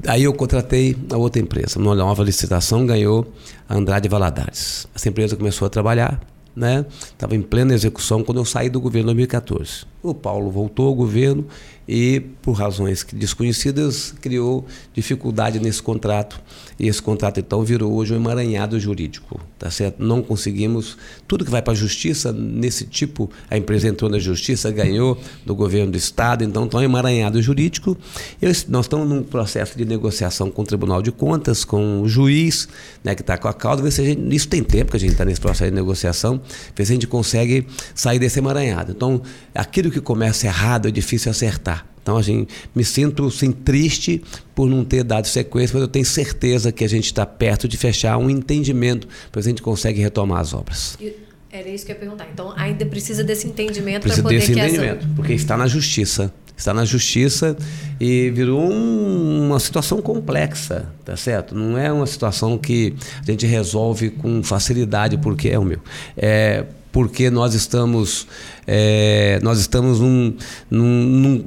aí 0.07 0.23
eu 0.23 0.33
contratei 0.33 0.95
a 1.11 1.17
outra 1.17 1.41
empresa, 1.41 1.79
numa 1.79 1.95
nova 1.95 2.23
licitação 2.23 2.85
ganhou 2.85 3.31
a 3.67 3.75
Andrade 3.75 4.09
Valadares. 4.09 4.87
Essa 4.93 5.09
empresa 5.09 5.35
começou 5.35 5.65
a 5.65 5.69
trabalhar, 5.69 6.19
né? 6.55 6.85
Estava 6.91 7.35
em 7.35 7.41
plena 7.41 7.73
execução 7.73 8.23
quando 8.23 8.39
eu 8.39 8.45
saí 8.45 8.69
do 8.69 8.81
governo 8.81 9.11
em 9.11 9.15
2014. 9.15 9.85
O 10.03 10.13
Paulo 10.13 10.51
voltou 10.51 10.87
ao 10.87 10.95
governo 10.95 11.45
e, 11.88 12.21
por 12.41 12.53
razões 12.53 13.05
desconhecidas, 13.13 14.13
criou 14.21 14.65
dificuldade 14.93 15.59
nesse 15.59 15.81
contrato. 15.81 16.41
E 16.79 16.88
esse 16.88 17.01
contrato, 17.01 17.39
então, 17.39 17.63
virou 17.63 17.93
hoje 17.93 18.13
um 18.13 18.17
emaranhado 18.17 18.79
jurídico. 18.79 19.39
Tá 19.57 19.71
certo? 19.71 20.03
Não 20.03 20.21
conseguimos. 20.21 20.97
Tudo 21.27 21.45
que 21.45 21.51
vai 21.51 21.61
para 21.61 21.73
a 21.73 21.75
justiça, 21.75 22.33
nesse 22.33 22.86
tipo, 22.86 23.29
a 23.49 23.57
empresa 23.57 23.88
entrou 23.88 24.09
na 24.09 24.19
justiça, 24.19 24.69
ganhou 24.69 25.17
do 25.45 25.55
governo 25.55 25.91
do 25.91 25.97
Estado, 25.97 26.43
então 26.43 26.65
está 26.65 26.77
um 26.77 26.81
emaranhado 26.81 27.41
jurídico. 27.41 27.97
Eu, 28.41 28.51
nós 28.67 28.86
estamos 28.86 29.07
num 29.07 29.23
processo 29.23 29.77
de 29.77 29.86
negociação 29.86 30.51
com 30.51 30.61
o 30.61 30.65
Tribunal 30.65 31.01
de 31.01 31.11
Contas, 31.11 31.63
com 31.63 32.01
o 32.01 32.07
juiz 32.07 32.67
né, 33.03 33.15
que 33.15 33.21
está 33.21 33.38
com 33.38 33.47
a 33.47 33.53
causa. 33.53 33.81
Ver 33.81 33.91
se 33.91 34.01
a 34.01 34.05
gente, 34.05 34.36
isso 34.36 34.47
tem 34.47 34.63
tempo 34.63 34.91
que 34.91 34.97
a 34.97 34.99
gente 34.99 35.13
está 35.13 35.25
nesse 35.25 35.39
processo 35.41 35.69
de 35.69 35.75
negociação, 35.75 36.41
ver 36.75 36.86
se 36.86 36.91
a 36.91 36.95
gente 36.95 37.07
consegue 37.07 37.65
sair 37.93 38.19
desse 38.19 38.39
emaranhado. 38.39 38.91
Então, 38.91 39.21
aquilo 39.53 39.89
que 39.89 40.01
começa 40.01 40.47
errado 40.47 40.88
é 40.88 40.91
difícil 40.91 41.31
acertar. 41.31 41.74
Então, 42.06 42.18
a 42.18 42.22
gente, 42.22 42.53
me 42.76 42.86
sinto 42.86 43.32
sim, 43.32 43.51
triste 43.51 44.22
por 44.53 44.70
não 44.70 44.86
ter 44.86 45.03
dado 45.03 45.28
sequência, 45.28 45.74
mas 45.74 45.82
eu 45.82 45.88
tenho 45.88 46.06
certeza 46.06 46.72
que 46.72 46.84
a 46.84 46.88
gente 46.88 47.06
está 47.06 47.26
perto 47.26 47.68
de 47.68 47.78
fechar 47.78 48.16
um 48.20 48.30
entendimento 48.30 49.08
para 49.32 49.41
a 49.41 49.43
gente 49.43 49.60
consegue 49.60 49.99
retomar 49.99 50.39
as 50.39 50.53
obras. 50.53 50.95
E 51.01 51.16
Era 51.51 51.68
isso 51.68 51.84
que 51.84 51.91
eu 51.91 51.95
ia 51.95 51.99
perguntar. 51.99 52.28
Então, 52.32 52.53
ainda 52.56 52.86
precisa 52.86 53.24
desse 53.24 53.47
entendimento 53.47 54.08
para 54.08 54.22
poder 54.22 54.36
desse 54.36 54.53
que 54.53 54.60
entendimento, 54.60 55.03
essa... 55.03 55.16
porque 55.16 55.34
está 55.34 55.58
na 55.58 55.66
justiça. 55.66 56.32
Está 56.56 56.76
na 56.76 56.86
justiça 56.86 57.58
e 57.99 58.30
virou 58.30 58.72
um, 58.72 59.47
uma 59.47 59.60
situação 59.60 59.99
complexa, 59.99 60.86
tá 61.03 61.18
certo? 61.18 61.56
Não 61.56 61.76
é 61.76 61.91
uma 61.91 62.06
situação 62.06 62.56
que 62.56 62.93
a 63.28 63.32
gente 63.32 63.47
resolve 63.47 64.12
com 64.12 64.43
facilidade, 64.43 65.18
porque 65.18 65.49
é 65.49 65.58
o 65.58 65.66
meu. 65.66 65.80
É, 66.16 66.66
porque 66.95 67.30
nós 67.30 67.53
estamos 67.53 68.26
é, 68.68 69.39
nós 69.43 69.59
estamos 69.59 69.99
num, 69.99 70.36
num, 70.70 71.03
num, 71.03 71.45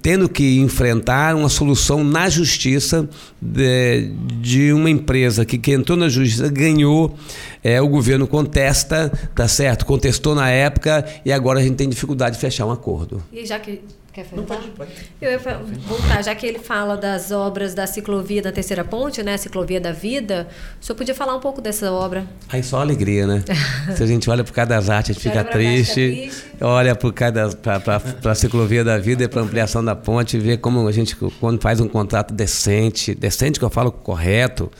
tendo 0.00 0.28
que 0.28 0.60
enfrentar 0.60 1.34
uma 1.34 1.48
solução 1.48 2.04
na 2.04 2.28
justiça 2.28 3.08
de, 3.40 4.12
de 4.40 4.72
uma 4.72 4.90
empresa 4.90 5.44
que, 5.44 5.58
que 5.58 5.72
entrou 5.72 5.98
na 5.98 6.08
justiça 6.08 6.48
ganhou 6.48 7.14
é, 7.62 7.80
o 7.80 7.88
governo 7.88 8.26
contesta 8.26 9.10
tá 9.34 9.48
certo 9.48 9.84
contestou 9.84 10.34
na 10.34 10.48
época 10.50 11.04
e 11.24 11.32
agora 11.32 11.60
a 11.60 11.62
gente 11.62 11.76
tem 11.76 11.88
dificuldade 11.88 12.36
de 12.36 12.40
fechar 12.40 12.66
um 12.66 12.72
acordo 12.72 13.22
e 13.32 13.44
já 13.44 13.58
que 13.58 13.80
Quer 14.14 14.28
Não, 14.30 14.44
pode, 14.44 14.68
pode. 14.68 14.92
Eu 15.20 15.32
ia 15.32 15.38
voltar, 15.38 16.22
já 16.22 16.32
que 16.36 16.46
ele 16.46 16.60
fala 16.60 16.96
das 16.96 17.32
obras 17.32 17.74
da 17.74 17.84
ciclovia 17.84 18.40
da 18.40 18.52
Terceira 18.52 18.84
Ponte, 18.84 19.24
né? 19.24 19.36
Ciclovia 19.36 19.80
da 19.80 19.90
Vida, 19.90 20.46
o 20.80 20.84
senhor 20.84 20.96
podia 20.96 21.16
falar 21.16 21.34
um 21.34 21.40
pouco 21.40 21.60
dessa 21.60 21.90
obra? 21.90 22.24
Aí 22.48 22.62
só 22.62 22.80
alegria, 22.80 23.26
né? 23.26 23.42
Se 23.96 24.04
a 24.04 24.06
gente 24.06 24.30
olha 24.30 24.44
por 24.44 24.52
cada 24.52 24.76
arte, 24.76 25.10
a 25.10 25.14
gente 25.14 25.20
fica 25.20 25.42
triste, 25.42 25.94
triste, 25.94 26.43
olha 26.60 26.94
para 26.94 28.32
a 28.32 28.34
ciclovia 28.34 28.84
da 28.84 28.98
vida 28.98 29.24
e 29.24 29.28
para 29.28 29.42
ampliação 29.42 29.84
da 29.84 29.94
ponte, 29.94 30.38
vê 30.38 30.56
como 30.56 30.86
a 30.86 30.92
gente 30.92 31.16
quando 31.40 31.60
faz 31.60 31.80
um 31.80 31.88
contrato 31.88 32.32
decente, 32.32 33.14
decente 33.14 33.58
que 33.58 33.64
eu 33.64 33.70
falo 33.70 33.90
correto, 33.90 34.70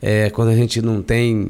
é, 0.00 0.30
quando 0.30 0.48
a 0.48 0.54
gente 0.54 0.82
não 0.82 1.02
tem 1.02 1.48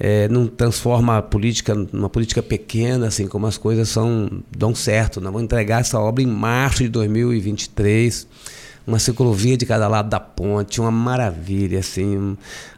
é, 0.00 0.26
não 0.28 0.46
transforma 0.46 1.18
a 1.18 1.22
política 1.22 1.74
numa 1.74 2.08
política 2.08 2.42
pequena, 2.42 3.08
assim 3.08 3.28
como 3.28 3.46
as 3.46 3.58
coisas 3.58 3.90
são 3.90 4.42
dão 4.56 4.74
certo. 4.74 5.20
Nós 5.20 5.30
vamos 5.30 5.44
entregar 5.44 5.82
essa 5.82 6.00
obra 6.00 6.22
em 6.22 6.26
março 6.26 6.82
de 6.82 6.88
2023, 6.88 8.26
uma 8.86 8.98
ciclovia 8.98 9.58
de 9.58 9.66
cada 9.66 9.86
lado 9.86 10.08
da 10.08 10.18
ponte, 10.18 10.80
uma 10.80 10.90
maravilha, 10.90 11.80
assim, 11.80 12.16
um, 12.16 12.36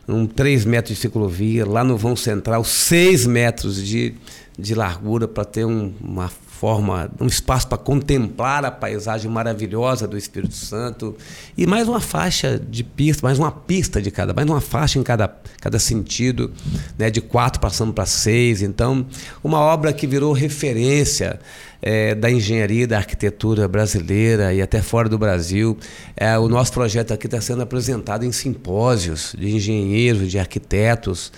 um 0.09 0.27
3 0.27 0.65
metros 0.65 0.97
de 0.97 1.01
ciclovia, 1.01 1.65
lá 1.65 1.85
no 1.85 1.97
vão 1.97 2.17
central, 2.17 2.65
6 2.65 3.27
metros 3.27 3.87
de, 3.87 4.15
de 4.63 4.75
largura 4.75 5.27
para 5.27 5.45
ter 5.45 5.65
um, 5.65 5.93
uma 6.01 6.31
forma, 6.63 7.11
um 7.21 7.27
espaço 7.27 7.67
para 7.67 7.77
contemplar 7.77 8.65
a 8.65 8.71
paisagem 8.71 9.29
maravilhosa 9.29 10.07
do 10.07 10.17
Espírito 10.17 10.55
Santo 10.55 11.17
e 11.59 11.67
mais 11.67 11.89
uma 11.89 12.01
faixa 12.01 12.57
de 12.57 12.85
pista, 12.85 13.27
mais 13.27 13.37
uma 13.37 13.51
pista 13.51 14.01
de 14.01 14.13
cada, 14.13 14.33
mais 14.33 14.49
uma 14.49 14.61
faixa 14.61 14.97
em 14.97 15.03
cada, 15.03 15.27
cada 15.61 15.81
sentido, 15.81 16.53
né, 16.97 17.11
de 17.11 17.21
quatro 17.21 17.61
passando 17.61 17.93
para 17.93 18.07
seis. 18.07 18.63
Então, 18.63 19.05
uma 19.43 19.59
obra 19.59 19.93
que 19.93 20.07
virou 20.07 20.33
referência 20.33 21.41
é, 21.83 22.15
da 22.15 22.31
engenharia, 22.31 22.87
da 22.87 22.99
arquitetura 22.99 23.67
brasileira 23.67 24.55
e 24.55 24.63
até 24.63 24.81
fora 24.81 25.09
do 25.09 25.19
Brasil. 25.19 25.77
É, 26.17 26.39
o 26.39 26.49
nosso 26.49 26.73
projeto 26.73 27.13
aqui 27.13 27.27
está 27.27 27.41
sendo 27.41 27.63
apresentado 27.63 28.25
em 28.25 28.31
simpósios 28.31 29.35
de 29.37 29.51
engenheiros, 29.53 30.31
de 30.31 30.39
arquitetos 30.39 31.33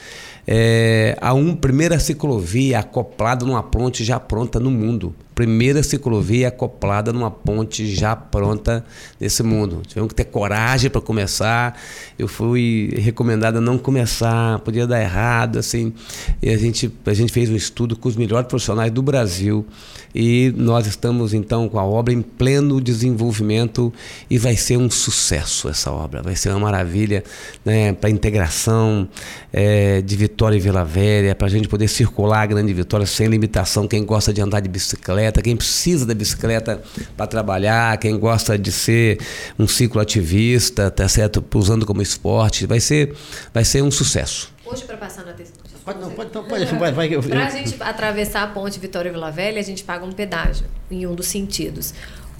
é, 0.47 1.17
a 1.21 1.33
uma 1.33 1.57
primeira 1.57 1.99
ciclovia 1.99 2.81
acoplada 2.81 3.45
numa 3.45 3.63
ponte 3.63 4.05
já 4.05 4.21
pronta 4.21 4.61
no 4.61 4.71
mundo. 4.71 5.15
Primeira 5.35 5.83
ciclovia 5.83 6.49
acoplada 6.49 7.13
numa 7.13 7.31
ponte 7.31 7.93
já 7.93 8.15
pronta 8.15 8.85
nesse 9.19 9.43
mundo. 9.43 9.83
Tivemos 9.87 10.09
que 10.09 10.15
ter 10.15 10.25
coragem 10.25 10.91
para 10.91 11.01
começar. 11.01 11.79
Eu 12.19 12.29
fui 12.29 12.95
recomendado 12.97 13.57
a 13.57 13.61
não 13.61 13.77
começar, 13.77 14.59
podia 14.61 14.87
dar 14.87 15.01
errado, 15.01 15.59
assim. 15.59 15.93
E 16.41 16.51
a 16.51 16.57
gente, 16.57 16.93
a 17.07 17.15
gente 17.15 17.33
fez 17.33 17.51
um 17.51 17.57
estudo 17.57 17.97
com 17.97 18.09
os 18.09 18.17
melhores 18.17 18.47
profissionais 18.47 18.93
do 18.93 19.03
Brasil 19.03 19.67
e 20.15 20.55
nós 20.57 20.87
estamos 20.87 21.35
então 21.35 21.69
com 21.69 21.79
a 21.79 21.85
obra 21.85 22.15
em 22.15 22.23
pleno 22.23 22.81
desenvolvimento 22.81 23.93
e 24.31 24.39
vai 24.39 24.57
ser 24.57 24.77
um 24.77 24.89
sucesso 24.89 25.69
essa 25.69 25.91
obra. 25.91 26.23
Vai 26.23 26.37
ser 26.37 26.51
uma 26.51 26.61
maravilha 26.61 27.25
né, 27.65 27.93
para 27.93 28.09
a 28.09 28.13
integração 28.13 29.09
é, 29.53 30.01
de 30.01 30.15
Vitória 30.15 30.57
e 30.57 30.61
Vila 30.61 30.85
Velha, 30.85 31.35
para 31.35 31.49
a 31.49 31.51
gente 31.51 31.67
poder 31.67 31.89
circular 31.89 32.43
a 32.43 32.47
Grande 32.47 32.73
Vitória 32.73 33.07
sem 33.07 33.27
limitação. 33.27 33.89
Quem 33.89 34.05
gosta 34.05 34.33
de 34.33 34.41
andar 34.41 34.61
de 34.61 34.69
bicicleta, 34.69 35.24
quem 35.33 35.57
precisa 35.57 36.07
da 36.07 36.15
bicicleta 36.15 36.83
para 37.17 37.27
trabalhar, 37.27 37.99
quem 37.99 38.19
gosta 38.19 38.59
de 38.59 38.73
ser 38.73 39.19
um 39.59 39.67
ciclo 39.67 40.01
ativista, 40.01 40.91
tá 40.91 41.09
certo, 41.09 41.45
usando 41.55 41.87
como 41.87 42.03
esporte, 42.03 42.67
vai 42.67 42.81
ser, 42.81 43.15
vai 43.53 43.65
ser 43.65 43.83
um 43.83 43.91
sucesso. 43.91 44.53
Hoje 44.65 44.85
para 44.85 44.97
passar 44.97 45.25
na 45.25 45.33
terceira 45.33 45.65
Pode, 45.85 46.01
não, 46.01 46.11
pode, 46.13 46.35
não, 46.35 46.45
pode, 46.45 46.65
vai, 46.65 46.93
vai. 46.93 47.23
Para 47.23 47.47
a 47.47 47.51
gente 47.51 47.77
atravessar 47.79 48.43
a 48.43 48.47
ponte 48.47 48.81
Vitória 48.81 49.13
Vila 49.13 49.31
Velha, 49.31 49.61
a 49.61 49.63
gente 49.63 49.85
paga 49.85 50.03
um 50.07 50.13
pedágio 50.13 50.65
em 50.91 51.07
um 51.07 51.15
dos 51.15 51.27
sentidos. 51.27 51.93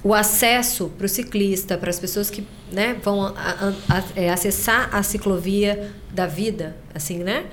O 0.03 0.15
acesso 0.15 0.89
para 0.97 1.05
o 1.05 1.09
ciclista, 1.09 1.77
para 1.77 1.91
as 1.91 1.99
pessoas 1.99 2.31
que 2.31 2.45
né, 2.71 2.95
vão 3.03 3.23
a, 3.23 3.31
a, 3.37 3.97
a, 3.97 4.03
é, 4.15 4.31
acessar 4.31 4.89
a 4.91 5.03
ciclovia 5.03 5.91
da 6.11 6.25
vida, 6.25 6.75
assim, 6.93 7.19
né? 7.19 7.45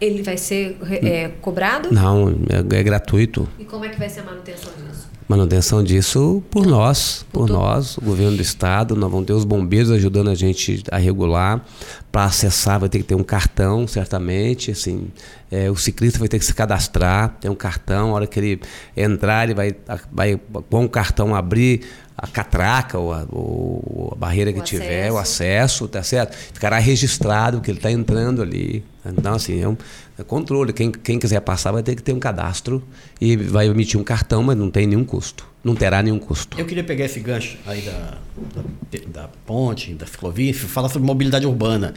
Ele 0.00 0.22
vai 0.22 0.36
ser 0.36 0.76
é, 1.02 1.28
cobrado? 1.40 1.92
Não, 1.92 2.28
é, 2.28 2.78
é 2.78 2.82
gratuito. 2.82 3.48
E 3.58 3.64
como 3.64 3.84
é 3.84 3.88
que 3.88 3.98
vai 3.98 4.08
ser 4.08 4.20
a 4.20 4.24
manutenção 4.24 4.72
disso? 4.72 5.14
manutenção 5.28 5.82
disso 5.82 6.42
por 6.50 6.66
nós, 6.66 7.24
por, 7.32 7.46
por 7.46 7.52
nós, 7.52 7.96
o 7.96 8.00
governo 8.02 8.36
do 8.36 8.42
estado, 8.42 8.94
nós 8.94 9.10
vamos 9.10 9.26
ter 9.26 9.32
os 9.32 9.44
bombeiros 9.44 9.90
ajudando 9.90 10.28
a 10.28 10.34
gente 10.34 10.82
a 10.90 10.98
regular. 10.98 11.64
Para 12.12 12.24
acessar 12.26 12.78
vai 12.78 12.88
ter 12.88 12.98
que 12.98 13.04
ter 13.04 13.14
um 13.14 13.24
cartão, 13.24 13.88
certamente, 13.88 14.70
assim, 14.70 15.08
é, 15.50 15.68
o 15.70 15.76
ciclista 15.76 16.18
vai 16.18 16.28
ter 16.28 16.38
que 16.38 16.44
se 16.44 16.54
cadastrar, 16.54 17.36
tem 17.40 17.50
um 17.50 17.56
cartão, 17.56 18.10
a 18.10 18.12
hora 18.12 18.26
que 18.26 18.38
ele 18.38 18.60
entrar, 18.96 19.44
ele 19.44 19.54
vai, 19.54 19.74
vai 20.12 20.40
com 20.70 20.84
o 20.84 20.88
cartão 20.88 21.34
abrir 21.34 21.80
a 22.16 22.28
catraca 22.28 22.98
ou 22.98 23.12
a, 23.12 23.26
ou 23.30 24.10
a 24.12 24.14
barreira 24.14 24.50
o 24.50 24.54
que 24.54 24.60
acesso. 24.60 24.82
tiver, 24.82 25.10
o 25.10 25.18
acesso, 25.18 25.88
tá 25.88 26.02
certo? 26.02 26.36
Ficará 26.36 26.78
registrado 26.78 27.60
que 27.60 27.70
ele 27.70 27.78
está 27.78 27.90
entrando 27.90 28.42
ali. 28.42 28.84
Então, 29.06 29.34
assim, 29.34 29.60
é 29.60 29.68
um 29.68 29.76
é 30.18 30.22
controle. 30.22 30.72
Quem, 30.72 30.90
quem 30.90 31.18
quiser 31.18 31.40
passar 31.40 31.72
vai 31.72 31.82
ter 31.82 31.94
que 31.94 32.02
ter 32.02 32.12
um 32.12 32.18
cadastro 32.18 32.82
e 33.20 33.36
vai 33.36 33.66
emitir 33.66 33.98
um 33.98 34.04
cartão, 34.04 34.42
mas 34.42 34.56
não 34.56 34.70
tem 34.70 34.86
nenhum 34.86 35.04
custo. 35.04 35.46
Não 35.62 35.74
terá 35.74 36.02
nenhum 36.02 36.18
custo. 36.18 36.58
Eu 36.58 36.66
queria 36.66 36.84
pegar 36.84 37.06
esse 37.06 37.20
gancho 37.20 37.56
aí 37.66 37.82
da, 37.82 38.18
da, 38.54 39.22
da 39.22 39.28
ponte, 39.46 39.94
da 39.94 40.06
ciclovia, 40.06 40.54
falar 40.54 40.88
sobre 40.88 41.06
mobilidade 41.06 41.46
urbana. 41.46 41.94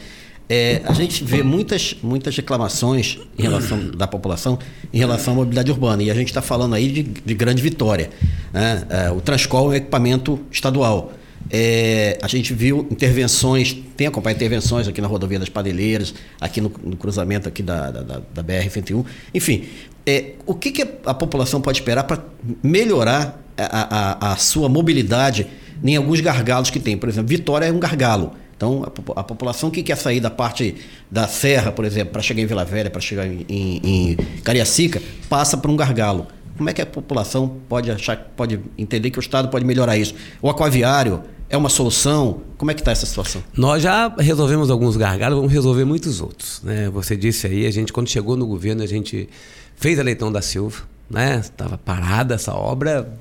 É, 0.49 0.82
a 0.86 0.93
gente 0.93 1.26
vê 1.26 1.43
muitas, 1.43 1.97
muitas 2.01 2.36
reclamações 2.38 3.20
em 3.38 3.41
relação 3.41 3.91
da 3.91 4.08
população 4.08 4.58
em 4.93 4.97
relação 4.97 5.34
à 5.34 5.36
mobilidade 5.36 5.70
urbana. 5.70 6.01
E 6.01 6.10
a 6.10 6.14
gente 6.14 6.30
está 6.30 6.41
falando 6.41 6.74
aí 6.74 6.89
de, 6.89 7.03
de 7.03 7.34
grande 7.34 7.62
vitória. 7.62 8.10
Né? 8.53 8.86
É, 8.89 9.12
o 9.12 9.20
Transcol 9.20 9.68
é 9.68 9.70
um 9.70 9.74
equipamento 9.74 10.39
estadual. 10.49 11.12
É, 11.49 12.17
a 12.21 12.27
gente 12.27 12.53
viu 12.53 12.87
intervenções, 12.91 13.73
tem 13.95 14.07
acompanhado 14.07 14.43
intervenções 14.43 14.87
aqui 14.87 14.99
na 14.99 15.07
rodovia 15.07 15.39
das 15.39 15.49
Padeleiras, 15.49 16.13
aqui 16.39 16.59
no, 16.59 16.71
no 16.83 16.95
cruzamento 16.95 17.47
aqui 17.47 17.63
da, 17.63 17.89
da, 17.91 18.21
da 18.33 18.43
BR-101. 18.43 19.05
Enfim, 19.33 19.65
é, 20.05 20.33
o 20.45 20.53
que, 20.53 20.71
que, 20.71 20.87
a 21.05 21.13
população 21.13 21.61
pode 21.61 21.79
esperar 21.79 22.03
para 22.03 22.23
melhorar 22.61 23.41
a, 23.57 24.29
a, 24.29 24.33
a, 24.33 24.35
sua 24.37 24.67
mobilidade 24.67 25.47
em 25.83 25.95
alguns 25.95 26.19
gargalos 26.19 26.69
que 26.69 26.79
tem? 26.79 26.97
Por 26.97 27.07
exemplo, 27.07 27.29
Vitória 27.29 27.65
é 27.65 27.71
um 27.71 27.79
gargalo. 27.79 28.33
Então, 28.55 28.83
a, 28.83 29.19
a 29.19 29.23
população 29.23 29.69
que 29.69 29.83
quer 29.83 29.95
sair 29.95 30.19
da 30.19 30.31
parte 30.31 30.75
da 31.09 31.27
serra, 31.27 31.71
por 31.71 31.85
exemplo, 31.85 32.11
para 32.13 32.21
chegar 32.21 32.41
em 32.41 32.45
Vila 32.45 32.65
Velha, 32.65 32.89
para 32.89 32.99
chegar 32.99 33.25
em, 33.25 33.45
em, 33.47 33.81
em 33.83 34.15
Cariacica, 34.43 35.01
passa 35.29 35.55
por 35.55 35.69
um 35.69 35.77
gargalo. 35.77 36.27
Como 36.57 36.69
é 36.69 36.73
que 36.73 36.81
a 36.81 36.85
população 36.85 37.57
pode 37.69 37.91
achar, 37.91 38.17
pode 38.35 38.59
entender 38.77 39.11
que 39.11 39.19
o 39.19 39.21
Estado 39.21 39.47
pode 39.49 39.63
melhorar 39.63 39.95
isso? 39.95 40.15
O 40.41 40.49
aquaviário 40.49 41.21
é 41.49 41.57
uma 41.57 41.69
solução? 41.69 42.41
Como 42.57 42.71
é 42.71 42.73
que 42.73 42.81
está 42.81 42.91
essa 42.91 43.05
situação? 43.05 43.43
Nós 43.55 43.81
já 43.81 44.13
resolvemos 44.17 44.69
alguns 44.69 44.97
gargalos, 44.97 45.37
vamos 45.37 45.51
resolver 45.51 45.85
muitos 45.85 46.21
outros. 46.21 46.61
Né? 46.63 46.89
Você 46.89 47.15
disse 47.15 47.47
aí, 47.47 47.65
a 47.65 47.71
gente 47.71 47.93
quando 47.93 48.09
chegou 48.09 48.35
no 48.35 48.45
governo, 48.45 48.83
a 48.83 48.87
gente 48.87 49.29
fez 49.75 49.99
a 49.99 50.03
Leitão 50.03 50.31
da 50.31 50.41
Silva, 50.41 50.83
né? 51.09 51.39
Estava 51.39 51.77
parada 51.77 52.35
essa 52.35 52.53
obra. 52.53 53.17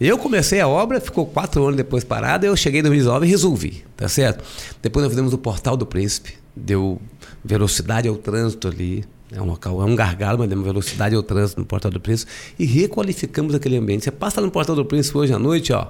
Eu 0.00 0.18
comecei 0.18 0.60
a 0.60 0.66
obra, 0.66 1.00
ficou 1.00 1.26
quatro 1.26 1.62
anos 1.64 1.76
depois 1.76 2.02
parada, 2.02 2.46
eu 2.46 2.56
cheguei 2.56 2.80
em 2.80 2.82
2019 2.82 3.26
e 3.26 3.30
resolvi, 3.30 3.84
tá 3.96 4.08
certo? 4.08 4.44
Depois 4.82 5.04
nós 5.04 5.12
fizemos 5.12 5.32
o 5.32 5.38
Portal 5.38 5.76
do 5.76 5.86
Príncipe, 5.86 6.34
deu 6.54 7.00
velocidade 7.44 8.08
ao 8.08 8.16
trânsito 8.16 8.66
ali, 8.66 9.04
é 9.32 9.40
um 9.40 9.44
local, 9.44 9.80
é 9.82 9.84
um 9.84 9.94
gargalo, 9.94 10.38
mas 10.38 10.48
demos 10.48 10.64
velocidade 10.64 11.14
ao 11.14 11.22
trânsito 11.22 11.60
no 11.60 11.66
Portal 11.66 11.90
do 11.90 12.00
Príncipe 12.00 12.30
e 12.58 12.64
requalificamos 12.64 13.54
aquele 13.54 13.76
ambiente. 13.76 14.04
Você 14.04 14.10
passa 14.10 14.40
no 14.40 14.50
Portal 14.50 14.74
do 14.74 14.84
Príncipe 14.84 15.18
hoje 15.18 15.32
à 15.32 15.38
noite, 15.38 15.72
ó, 15.72 15.88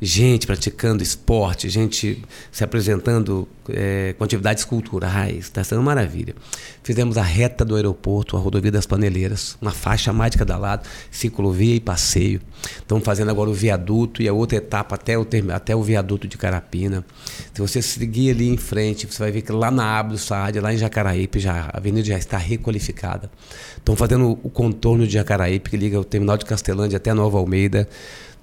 gente 0.00 0.46
praticando 0.46 1.02
esporte, 1.02 1.68
gente 1.68 2.22
se 2.52 2.62
apresentando 2.62 3.48
é, 3.70 4.14
com 4.18 4.24
atividades 4.24 4.64
culturais, 4.64 5.36
está 5.36 5.64
sendo 5.64 5.82
maravilha. 5.82 6.34
Fizemos 6.82 7.16
a 7.16 7.22
reta 7.22 7.64
do 7.64 7.74
aeroporto, 7.74 8.36
a 8.36 8.40
rodovia 8.40 8.70
das 8.70 8.86
Paneleiras, 8.86 9.56
uma 9.60 9.72
faixa 9.72 10.12
mais 10.12 10.32
de 10.32 10.38
cada 10.38 10.56
lado, 10.56 10.86
ciclovia 11.10 11.74
e 11.74 11.80
passeio. 11.80 12.40
Estamos 12.76 13.04
fazendo 13.04 13.30
agora 13.30 13.48
o 13.48 13.54
viaduto 13.54 14.22
e 14.22 14.28
a 14.28 14.32
outra 14.32 14.58
etapa 14.58 14.94
até 14.94 15.18
o, 15.18 15.26
até 15.52 15.74
o 15.74 15.82
viaduto 15.82 16.28
de 16.28 16.36
Carapina. 16.36 17.04
Se 17.54 17.60
você 17.60 17.80
seguir 17.80 18.30
ali 18.30 18.48
em 18.48 18.56
frente, 18.56 19.06
você 19.06 19.18
vai 19.18 19.32
ver 19.32 19.42
que 19.42 19.52
lá 19.52 19.70
na 19.70 19.98
Aba 19.98 20.10
do 20.10 20.18
Saad, 20.18 20.60
lá 20.60 20.72
em 20.72 20.78
Jacaraípe, 20.78 21.38
já, 21.38 21.70
a 21.72 21.78
avenida 21.78 22.06
já 22.06 22.18
está 22.18 22.36
requalificada. 22.36 23.30
Estão 23.76 23.96
fazendo 23.96 24.38
o 24.42 24.50
contorno 24.50 25.06
de 25.06 25.14
Jacaraípe, 25.14 25.70
que 25.70 25.76
liga 25.76 25.98
o 25.98 26.04
terminal 26.04 26.36
de 26.36 26.44
Castelândia 26.44 26.98
até 26.98 27.14
Nova 27.14 27.38
Almeida. 27.38 27.88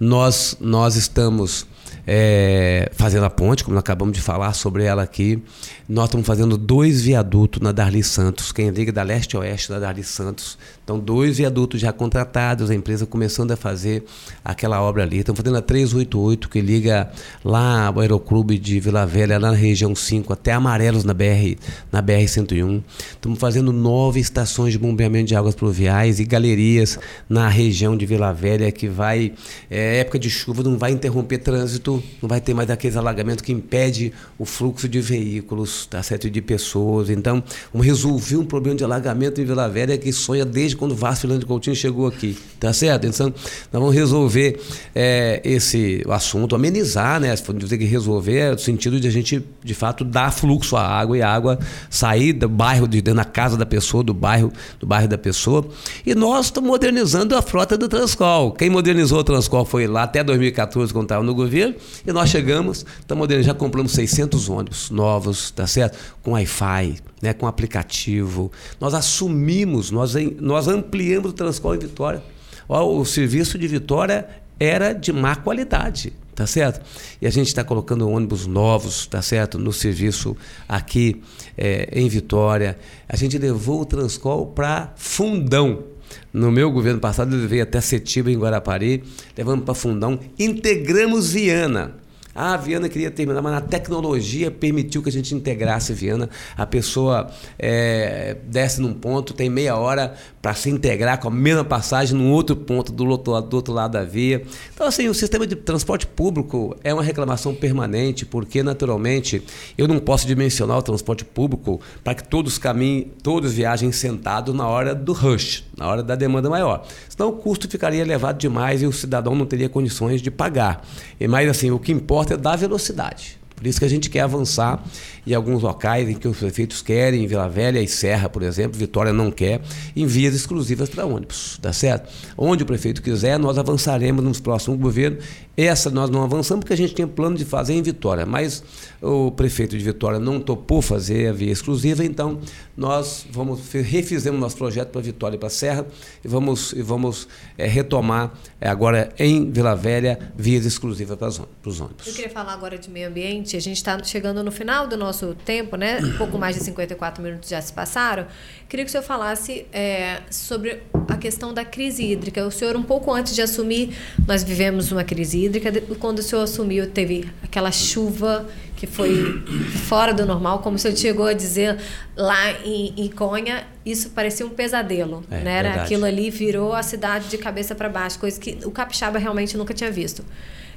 Nós, 0.03 0.57
nós 0.59 0.95
estamos 0.95 1.65
é, 2.05 2.91
fazendo 2.93 3.25
a 3.25 3.29
ponte, 3.29 3.63
como 3.63 3.77
acabamos 3.79 4.13
de 4.13 4.21
falar 4.21 4.53
sobre 4.53 4.83
ela 4.83 5.01
aqui. 5.01 5.41
Nós 5.87 6.05
estamos 6.05 6.27
fazendo 6.27 6.57
dois 6.57 7.01
viadutos 7.01 7.61
na 7.61 7.71
Darli 7.71 8.03
Santos, 8.03 8.51
quem 8.51 8.69
liga 8.69 8.91
da 8.91 9.03
leste 9.03 9.35
a 9.35 9.39
oeste 9.39 9.69
da 9.69 9.79
Darli 9.79 10.03
Santos. 10.03 10.57
Então, 10.83 10.99
dois 10.99 11.37
viadutos 11.37 11.79
já 11.79 11.93
contratados, 11.93 12.69
a 12.69 12.75
empresa 12.75 13.05
começando 13.05 13.51
a 13.51 13.55
fazer 13.55 14.03
aquela 14.43 14.81
obra 14.81 15.03
ali. 15.03 15.19
Estamos 15.19 15.39
fazendo 15.39 15.57
a 15.57 15.61
388, 15.61 16.49
que 16.49 16.59
liga 16.59 17.09
lá 17.43 17.87
ao 17.87 17.99
Aeroclube 17.99 18.57
de 18.57 18.79
Vila 18.79 19.05
Velha, 19.05 19.39
lá 19.39 19.51
na 19.51 19.57
região 19.57 19.95
5, 19.95 20.33
até 20.33 20.51
Amarelos 20.51 21.03
na 21.03 21.13
BR, 21.13 21.55
na 21.91 22.01
BR-101. 22.01 22.83
Estamos 23.11 23.39
fazendo 23.39 23.71
nove 23.71 24.19
estações 24.19 24.73
de 24.73 24.79
bombeamento 24.79 25.27
de 25.27 25.35
águas 25.35 25.55
pluviais 25.55 26.19
e 26.19 26.25
galerias 26.25 26.99
na 27.29 27.47
região 27.47 27.95
de 27.95 28.05
Vila 28.05 28.33
Velha, 28.33 28.71
que 28.71 28.89
vai, 28.89 29.33
é, 29.69 29.99
época 29.99 30.19
de 30.19 30.29
chuva, 30.29 30.63
não 30.63 30.77
vai 30.77 30.91
interromper 30.91 31.37
trânsito, 31.37 32.03
não 32.21 32.27
vai 32.27 32.41
ter 32.41 32.53
mais 32.53 32.69
aqueles 32.69 32.97
alagamentos 32.97 33.43
que 33.43 33.53
impede 33.53 34.11
o 34.37 34.43
fluxo 34.43 34.89
de 34.89 34.99
veículos, 34.99 35.85
tá 35.85 36.03
certo? 36.03 36.23
de 36.29 36.41
pessoas. 36.41 37.09
Então, 37.09 37.43
vamos 37.71 37.85
resolver 37.85 38.37
um 38.37 38.45
problema 38.45 38.77
de 38.77 38.83
alagamento 38.83 39.39
em 39.39 39.45
Vila 39.45 39.69
Velha 39.69 39.97
que 39.97 40.11
sonha 40.11 40.45
desde 40.45 40.72
desde 40.73 40.77
quando 40.77 40.91
o 40.91 40.95
Vasco 40.95 41.27
Coutinho 41.45 41.75
chegou 41.75 42.07
aqui, 42.07 42.37
tá 42.59 42.73
certo? 42.73 43.05
Então, 43.07 43.27
nós 43.27 43.81
vamos 43.81 43.95
resolver 43.95 44.59
é, 44.93 45.41
esse 45.43 46.03
assunto, 46.09 46.55
amenizar, 46.55 47.19
né? 47.19 47.35
Se 47.35 47.43
for 47.43 47.55
dizer 47.55 47.77
que 47.77 47.85
resolver, 47.85 48.37
é 48.37 48.51
no 48.51 48.59
sentido 48.59 48.99
de 48.99 49.07
a 49.07 49.11
gente, 49.11 49.43
de 49.63 49.73
fato, 49.73 50.03
dar 50.03 50.31
fluxo 50.31 50.75
à 50.75 50.85
água 50.85 51.17
e 51.17 51.21
a 51.21 51.31
água 51.31 51.59
sair 51.89 52.33
do 52.33 52.49
bairro, 52.49 52.87
de 52.87 53.01
dentro 53.01 53.17
da 53.17 53.25
casa 53.25 53.55
da 53.55 53.65
pessoa, 53.65 54.03
do 54.03 54.13
bairro, 54.13 54.51
do 54.79 54.87
bairro 54.87 55.07
da 55.07 55.17
pessoa. 55.17 55.65
E 56.05 56.13
nós 56.15 56.47
estamos 56.47 56.69
modernizando 56.69 57.35
a 57.35 57.41
frota 57.41 57.77
do 57.77 57.87
Transcol. 57.87 58.51
Quem 58.51 58.69
modernizou 58.69 59.19
o 59.19 59.23
Transcol 59.23 59.65
foi 59.65 59.87
lá 59.87 60.03
até 60.03 60.23
2014, 60.23 60.91
quando 60.91 61.05
estava 61.05 61.23
no 61.23 61.35
governo, 61.35 61.75
e 62.05 62.11
nós 62.11 62.29
chegamos, 62.29 62.85
estamos 62.99 63.21
modernizando, 63.21 63.53
já 63.53 63.59
compramos 63.59 63.91
600 63.93 64.49
ônibus 64.49 64.89
novos, 64.89 65.51
tá 65.51 65.67
certo? 65.67 65.97
Com 66.21 66.31
Wi-Fi, 66.31 66.95
né, 67.23 67.33
com 67.33 67.47
aplicativo. 67.47 68.51
Nós 68.81 68.93
assumimos, 68.93 69.91
nós, 69.91 70.13
nós 70.41 70.62
ampliamos 70.67 71.31
o 71.31 71.33
Transcol 71.33 71.75
em 71.75 71.79
Vitória. 71.79 72.23
O 72.67 73.03
serviço 73.05 73.57
de 73.57 73.67
Vitória 73.67 74.27
era 74.59 74.93
de 74.93 75.11
má 75.11 75.35
qualidade, 75.35 76.13
tá 76.33 76.47
certo? 76.47 76.81
E 77.21 77.27
a 77.27 77.29
gente 77.29 77.47
está 77.47 77.63
colocando 77.63 78.09
ônibus 78.09 78.47
novos, 78.47 79.05
tá 79.07 79.21
certo? 79.21 79.59
No 79.59 79.73
serviço 79.73 80.35
aqui 80.67 81.21
é, 81.57 81.89
em 81.91 82.07
Vitória. 82.07 82.77
A 83.07 83.15
gente 83.15 83.37
levou 83.37 83.81
o 83.81 83.85
Transcol 83.85 84.47
para 84.47 84.93
Fundão. 84.95 85.83
No 86.31 86.51
meu 86.51 86.71
governo 86.71 86.99
passado, 86.99 87.35
eu 87.35 87.41
levei 87.41 87.61
até 87.61 87.81
Setiba, 87.81 88.31
em 88.31 88.37
Guarapari, 88.37 89.03
levamos 89.37 89.65
para 89.65 89.73
Fundão, 89.73 90.19
integramos 90.37 91.33
Viana. 91.33 92.02
Ah, 92.35 92.55
a 92.55 92.57
Viana 92.57 92.89
queria 92.89 93.11
terminar, 93.11 93.41
mas 93.41 93.53
a 93.53 93.61
tecnologia 93.61 94.49
permitiu 94.49 95.03
que 95.03 95.09
a 95.09 95.11
gente 95.11 95.35
integrasse 95.35 95.93
Viana. 95.93 96.29
A 96.57 96.65
pessoa 96.65 97.29
é, 97.59 98.37
desce 98.47 98.81
num 98.81 98.93
ponto, 98.93 99.33
tem 99.33 99.49
meia 99.49 99.75
hora 99.75 100.15
para 100.41 100.55
se 100.55 100.69
integrar 100.69 101.19
com 101.19 101.27
a 101.27 101.31
mesma 101.31 101.63
passagem 101.63 102.17
num 102.17 102.31
outro 102.31 102.55
ponto 102.55 102.91
do 102.91 103.07
outro, 103.07 103.39
do 103.41 103.55
outro 103.55 103.73
lado 103.73 103.91
da 103.91 104.03
via. 104.03 104.43
Então, 104.73 104.87
assim, 104.87 105.07
o 105.07 105.13
sistema 105.13 105.45
de 105.45 105.55
transporte 105.55 106.07
público 106.07 106.75
é 106.83 106.93
uma 106.93 107.03
reclamação 107.03 107.53
permanente, 107.53 108.25
porque, 108.25 108.63
naturalmente, 108.63 109.43
eu 109.77 109.87
não 109.87 109.99
posso 109.99 110.25
dimensionar 110.25 110.77
o 110.77 110.81
transporte 110.81 111.23
público 111.23 111.79
para 112.03 112.15
que 112.15 112.27
todos 112.27 112.57
caminhem, 112.57 113.11
todos 113.21 113.53
viajem 113.53 113.91
sentados 113.91 114.55
na 114.55 114.67
hora 114.67 114.95
do 114.95 115.13
rush, 115.13 115.65
na 115.77 115.87
hora 115.87 116.01
da 116.01 116.15
demanda 116.15 116.49
maior. 116.49 116.85
Senão 117.07 117.29
o 117.29 117.33
custo 117.33 117.69
ficaria 117.69 118.01
elevado 118.01 118.39
demais 118.39 118.81
e 118.81 118.87
o 118.87 118.91
cidadão 118.91 119.35
não 119.35 119.45
teria 119.45 119.69
condições 119.69 120.21
de 120.21 120.31
pagar. 120.31 120.85
E 121.19 121.27
mais 121.27 121.47
assim, 121.47 121.69
o 121.69 121.77
que 121.77 121.91
importa 121.91 122.22
é 122.31 122.37
dar 122.37 122.55
velocidade. 122.55 123.39
Por 123.55 123.67
isso 123.67 123.79
que 123.79 123.85
a 123.85 123.89
gente 123.89 124.09
quer 124.09 124.21
avançar 124.21 124.83
em 125.25 125.33
alguns 125.33 125.63
locais 125.63 126.09
em 126.09 126.15
que 126.15 126.27
os 126.27 126.37
prefeitos 126.37 126.81
querem, 126.81 127.23
em 127.23 127.27
Vila 127.27 127.47
Velha 127.47 127.81
e 127.81 127.87
Serra, 127.87 128.27
por 128.27 128.43
exemplo, 128.43 128.77
Vitória 128.77 129.13
não 129.13 129.31
quer, 129.31 129.61
em 129.95 130.05
vias 130.05 130.35
exclusivas 130.35 130.89
para 130.89 131.05
ônibus, 131.05 131.57
tá 131.61 131.71
certo? 131.71 132.11
Onde 132.37 132.63
o 132.63 132.65
prefeito 132.65 133.01
quiser, 133.01 133.39
nós 133.39 133.57
avançaremos 133.57 134.23
nos 134.23 134.39
próximos 134.39 134.79
governos. 134.79 135.23
Essa 135.55 135.89
nós 135.89 136.09
não 136.09 136.23
avançamos 136.23 136.61
porque 136.61 136.73
a 136.73 136.77
gente 136.77 136.95
tinha 136.95 137.07
plano 137.07 137.37
de 137.37 137.45
fazer 137.45 137.73
em 137.73 137.81
Vitória, 137.81 138.25
mas 138.25 138.63
o 139.01 139.29
prefeito 139.31 139.77
de 139.77 139.83
Vitória 139.83 140.19
não 140.19 140.39
topou 140.39 140.81
fazer 140.81 141.27
a 141.27 141.31
via 141.31 141.51
exclusiva, 141.51 142.03
então 142.03 142.39
nós 142.75 143.25
vamos 143.29 143.61
refizemos 143.71 144.39
nosso 144.39 144.57
projeto 144.57 144.89
para 144.89 145.01
Vitória 145.01 145.35
e 145.35 145.39
para 145.39 145.49
Serra 145.49 145.85
e 146.23 146.27
vamos, 146.27 146.73
e 146.73 146.81
vamos 146.81 147.27
é, 147.57 147.67
retomar 147.67 148.33
é, 148.59 148.67
agora 148.67 149.13
em 149.19 149.51
Vila 149.51 149.75
Velha 149.75 150.33
vias 150.35 150.65
exclusivas 150.65 151.17
para 151.17 151.29
os 151.69 151.79
ônibus. 151.79 152.07
Eu 152.07 152.13
queria 152.13 152.31
falar 152.31 152.53
agora 152.53 152.77
de 152.77 152.89
meio 152.89 153.07
ambiente. 153.07 153.42
A 153.55 153.59
gente 153.59 153.77
está 153.77 154.01
chegando 154.03 154.43
no 154.43 154.51
final 154.51 154.87
do 154.87 154.97
nosso 154.97 155.13
nosso 155.13 155.35
tempo, 155.45 155.77
né? 155.77 155.99
Um 156.01 156.17
pouco 156.17 156.37
mais 156.37 156.55
de 156.55 156.63
54 156.63 157.23
minutos 157.23 157.49
já 157.49 157.61
se 157.61 157.71
passaram. 157.71 158.25
Queria 158.67 158.83
que 158.83 158.89
o 158.89 158.91
senhor 158.91 159.03
falasse 159.03 159.65
é, 159.71 160.21
sobre 160.29 160.81
a 161.07 161.15
questão 161.15 161.53
da 161.53 161.63
crise 161.63 162.03
hídrica. 162.03 162.45
O 162.45 162.51
senhor, 162.51 162.75
um 162.75 162.83
pouco 162.83 163.13
antes 163.13 163.35
de 163.35 163.41
assumir, 163.41 163.95
nós 164.27 164.43
vivemos 164.43 164.91
uma 164.91 165.03
crise 165.03 165.45
hídrica. 165.45 165.71
Quando 165.99 166.19
o 166.19 166.23
senhor 166.23 166.41
assumiu, 166.41 166.89
teve 166.89 167.29
aquela 167.43 167.71
chuva 167.71 168.47
que 168.75 168.87
foi 168.87 169.41
fora 169.87 170.13
do 170.13 170.25
normal, 170.25 170.59
como 170.59 170.75
o 170.75 170.79
senhor 170.79 170.97
chegou 170.97 171.27
a 171.27 171.33
dizer 171.33 171.77
lá 172.17 172.51
em, 172.65 172.93
em 172.97 173.09
Conha, 173.09 173.65
isso 173.85 174.09
parecia 174.09 174.45
um 174.45 174.49
pesadelo, 174.49 175.23
é, 175.31 175.39
né? 175.39 175.57
Era, 175.59 175.83
aquilo 175.83 176.03
ali 176.03 176.29
virou 176.29 176.73
a 176.73 176.83
cidade 176.83 177.29
de 177.29 177.37
cabeça 177.37 177.73
para 177.73 177.87
baixo, 177.87 178.19
coisa 178.19 178.37
que 178.37 178.57
o 178.65 178.71
capixaba 178.71 179.17
realmente 179.19 179.55
nunca 179.55 179.73
tinha 179.73 179.89
visto. 179.89 180.25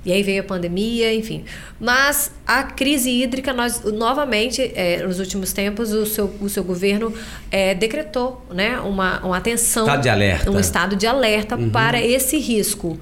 E 0.07 0.12
aí 0.12 0.22
veio 0.22 0.40
a 0.40 0.44
pandemia, 0.44 1.12
enfim. 1.12 1.44
Mas 1.80 2.30
a 2.46 2.62
crise 2.62 3.11
hídrica, 3.11 3.52
nós 3.52 3.82
novamente, 3.82 4.62
é, 4.76 5.04
nos 5.04 5.18
últimos 5.18 5.52
tempos, 5.52 5.92
o 5.92 6.07
seu, 6.07 6.32
o 6.40 6.48
seu 6.48 6.62
governo 6.62 7.12
é, 7.50 7.74
decretou 7.74 8.46
né, 8.54 8.78
uma, 8.78 9.18
uma 9.26 9.36
atenção. 9.36 9.82
Estado 9.84 10.02
de 10.02 10.09
alerta. 10.09 10.50
Um 10.52 10.61
estado 10.61 10.94
de 10.94 11.09
alerta 11.09 11.57
uhum. 11.57 11.70
para 11.70 12.00
esse 12.00 12.38
risco. 12.38 12.96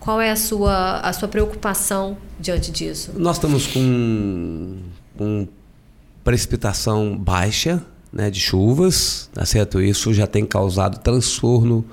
Qual 0.00 0.18
é 0.18 0.30
a 0.30 0.36
sua, 0.36 1.00
a 1.00 1.12
sua 1.12 1.28
preocupação 1.28 2.16
diante 2.40 2.70
disso? 2.70 3.12
Nós 3.16 3.36
estamos 3.36 3.66
com, 3.66 4.78
com 5.18 5.46
precipitação 6.24 7.18
baixa 7.18 7.82
né, 8.10 8.30
de 8.30 8.40
chuvas, 8.40 9.28
tá 9.34 9.44
certo? 9.44 9.78
Isso 9.78 10.14
já 10.14 10.26
tem 10.26 10.46
causado 10.46 11.00
transtorno 11.00 11.84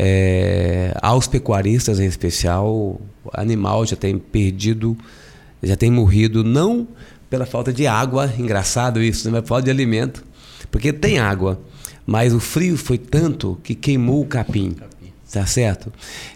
é, 0.00 0.94
aos 1.02 1.26
pecuaristas 1.26 1.98
em 1.98 2.06
especial, 2.06 3.00
animal 3.34 3.86
já 3.86 3.96
tem 3.96 4.18
perdido, 4.18 4.96
já 5.62 5.76
tem 5.76 5.90
morrido, 5.90 6.44
não 6.44 6.86
pela 7.28 7.44
falta 7.44 7.72
de 7.72 7.86
água, 7.86 8.32
engraçado 8.38 9.02
isso, 9.02 9.26
né? 9.26 9.32
mas 9.32 9.42
por 9.42 9.48
falta 9.48 9.64
de 9.64 9.70
alimento, 9.70 10.24
porque 10.70 10.92
tem 10.92 11.18
água, 11.18 11.60
mas 12.06 12.32
o 12.32 12.40
frio 12.40 12.76
foi 12.76 12.96
tanto 12.96 13.58
que 13.62 13.74
queimou 13.74 14.22
o 14.22 14.26
capim, 14.26 14.74
tá 15.30 15.44
certo? 15.44 15.92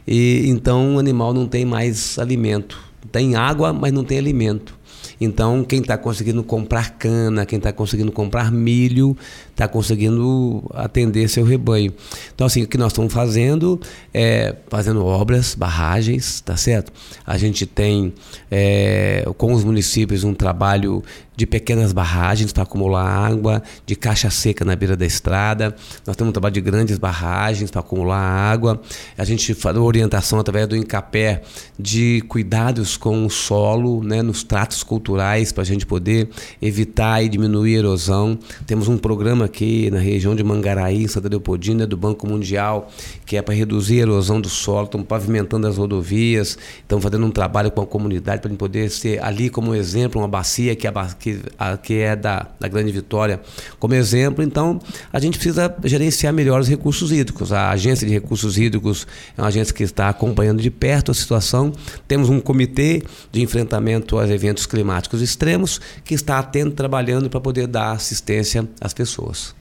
E 0.07 0.45
então 0.47 0.97
o 0.97 0.99
animal 0.99 1.33
não 1.33 1.47
tem 1.47 1.65
mais 1.65 2.19
alimento, 2.19 2.79
tem 3.11 3.35
água, 3.35 3.73
mas 3.73 3.93
não 3.93 4.05
tem 4.05 4.19
alimento. 4.19 4.82
Então, 5.25 5.63
quem 5.65 5.81
está 5.81 5.97
conseguindo 5.97 6.43
comprar 6.43 6.91
cana, 6.99 7.47
quem 7.47 7.59
está 7.59 7.73
conseguindo 7.73 8.11
comprar 8.11 8.51
milho, 8.51 9.17
está 9.51 9.69
conseguindo 9.69 10.65
atender 10.75 11.29
seu 11.29 11.45
rebanho. 11.45 11.93
Então, 12.35 12.47
assim, 12.47 12.63
o 12.63 12.69
que 12.69 12.77
nós 12.77 12.93
estamos 12.93 13.13
fazendo 13.13 13.81
é 14.13 14.57
fazendo 14.69 15.05
obras, 15.05 15.55
barragens, 15.55 16.41
tá 16.41 16.57
certo? 16.57 16.93
A 17.25 17.37
gente 17.39 17.67
tem 17.67 18.13
é, 18.51 19.25
com 19.39 19.53
os 19.53 19.63
municípios 19.63 20.25
um 20.25 20.35
trabalho 20.35 21.03
de 21.35 21.47
pequenas 21.47 21.93
barragens 21.93 22.53
para 22.53 22.63
acumular 22.63 23.05
água, 23.05 23.63
de 23.87 23.97
caixa 23.97 24.31
seca 24.31 24.65
na 24.65 24.77
beira 24.77 24.97
da 24.97 25.07
estrada. 25.07 25.75
Nós 26.07 26.17
temos 26.17 26.31
um 26.31 26.33
trabalho 26.33 26.55
de 26.55 26.61
grandes 26.61 26.99
barragens 26.99 27.71
para 27.71 27.81
acumular 27.81 28.21
água. 28.21 28.81
A 29.17 29.25
gente 29.25 29.55
faz 29.55 29.77
orientação 29.77 30.39
através 30.39 30.67
do 30.69 30.77
Incapé 30.77 31.43
de 31.79 32.23
cuidados 32.29 32.97
com 32.97 33.25
o 33.25 33.31
solo, 33.31 34.03
né, 34.03 34.23
nos 34.23 34.43
tratos 34.43 34.83
culturais 34.83 35.53
para 35.53 35.63
a 35.63 35.67
gente 35.67 35.87
poder 35.87 36.29
evitar 36.61 37.23
e 37.23 37.29
diminuir 37.29 37.77
a 37.77 37.79
erosão. 37.79 38.39
Temos 38.67 38.89
um 38.89 38.99
programa 38.99 39.47
aqui 39.47 39.91
na 39.91 39.99
região 39.99 40.35
de 40.35 40.45
Mangaraí, 40.45 41.09
Santa 41.09 41.29
Leopoldina, 41.29 41.87
do 41.87 41.97
Banco 41.97 42.27
Mundial, 42.27 42.91
que 43.25 43.37
é 43.37 43.43
para 43.43 43.55
reduzir 43.55 44.01
a 44.01 44.03
erosão 44.03 44.41
do 44.41 44.49
solo. 44.49 44.85
Estamos 44.85 45.07
pavimentando 45.07 45.67
as 45.67 45.79
rodovias, 45.79 46.59
estamos 46.81 47.03
fazendo 47.03 47.27
um 47.27 47.31
trabalho 47.31 47.71
com 47.71 47.81
a 47.81 47.87
comunidade 47.87 48.43
para 48.43 48.53
poder 48.55 48.91
ser 48.91 49.23
ali 49.23 49.49
como 49.49 49.75
exemplo, 49.75 50.21
uma 50.21 50.29
bacia 50.29 50.77
que, 50.77 50.87
é, 50.87 50.93
que, 51.23 51.41
a, 51.57 51.77
que 51.77 51.95
é 52.01 52.17
da, 52.17 52.49
da 52.59 52.67
Grande 52.67 52.91
Vitória 52.91 53.41
como 53.79 53.95
exemplo. 53.95 54.43
Então, 54.43 54.81
a 55.13 55.21
gente 55.21 55.39
precisa 55.39 55.73
gerenciar 55.85 56.33
melhor 56.33 56.61
os 56.61 56.69
recursos 56.69 57.13
hídricos. 57.13 57.53
A 57.53 57.71
Agência 57.71 58.05
de 58.05 58.13
Recursos 58.13 58.59
Hídricos 58.59 59.07
é 59.39 59.41
uma 59.41 59.47
agência 59.47 59.73
que 59.73 59.85
está 59.85 60.09
acompanhando 60.09 60.61
de 60.61 60.71
perto 60.71 61.13
a 61.13 61.15
situação. 61.15 61.73
Temos 62.09 62.29
um 62.29 62.41
comitê 62.41 63.05
de 63.31 63.41
enfrentamento 63.41 64.19
aos 64.19 64.29
eventos 64.29 64.67
climáticos 64.67 65.23
extremos 65.23 65.81
que 66.05 66.13
está 66.13 66.41
atento, 66.41 66.73
trabalhando 66.73 67.31
para 67.31 67.41
poder 67.41 67.69
dar 67.69 67.93
assistência 67.93 68.69
às 68.81 68.93
pessoas. 68.93 69.55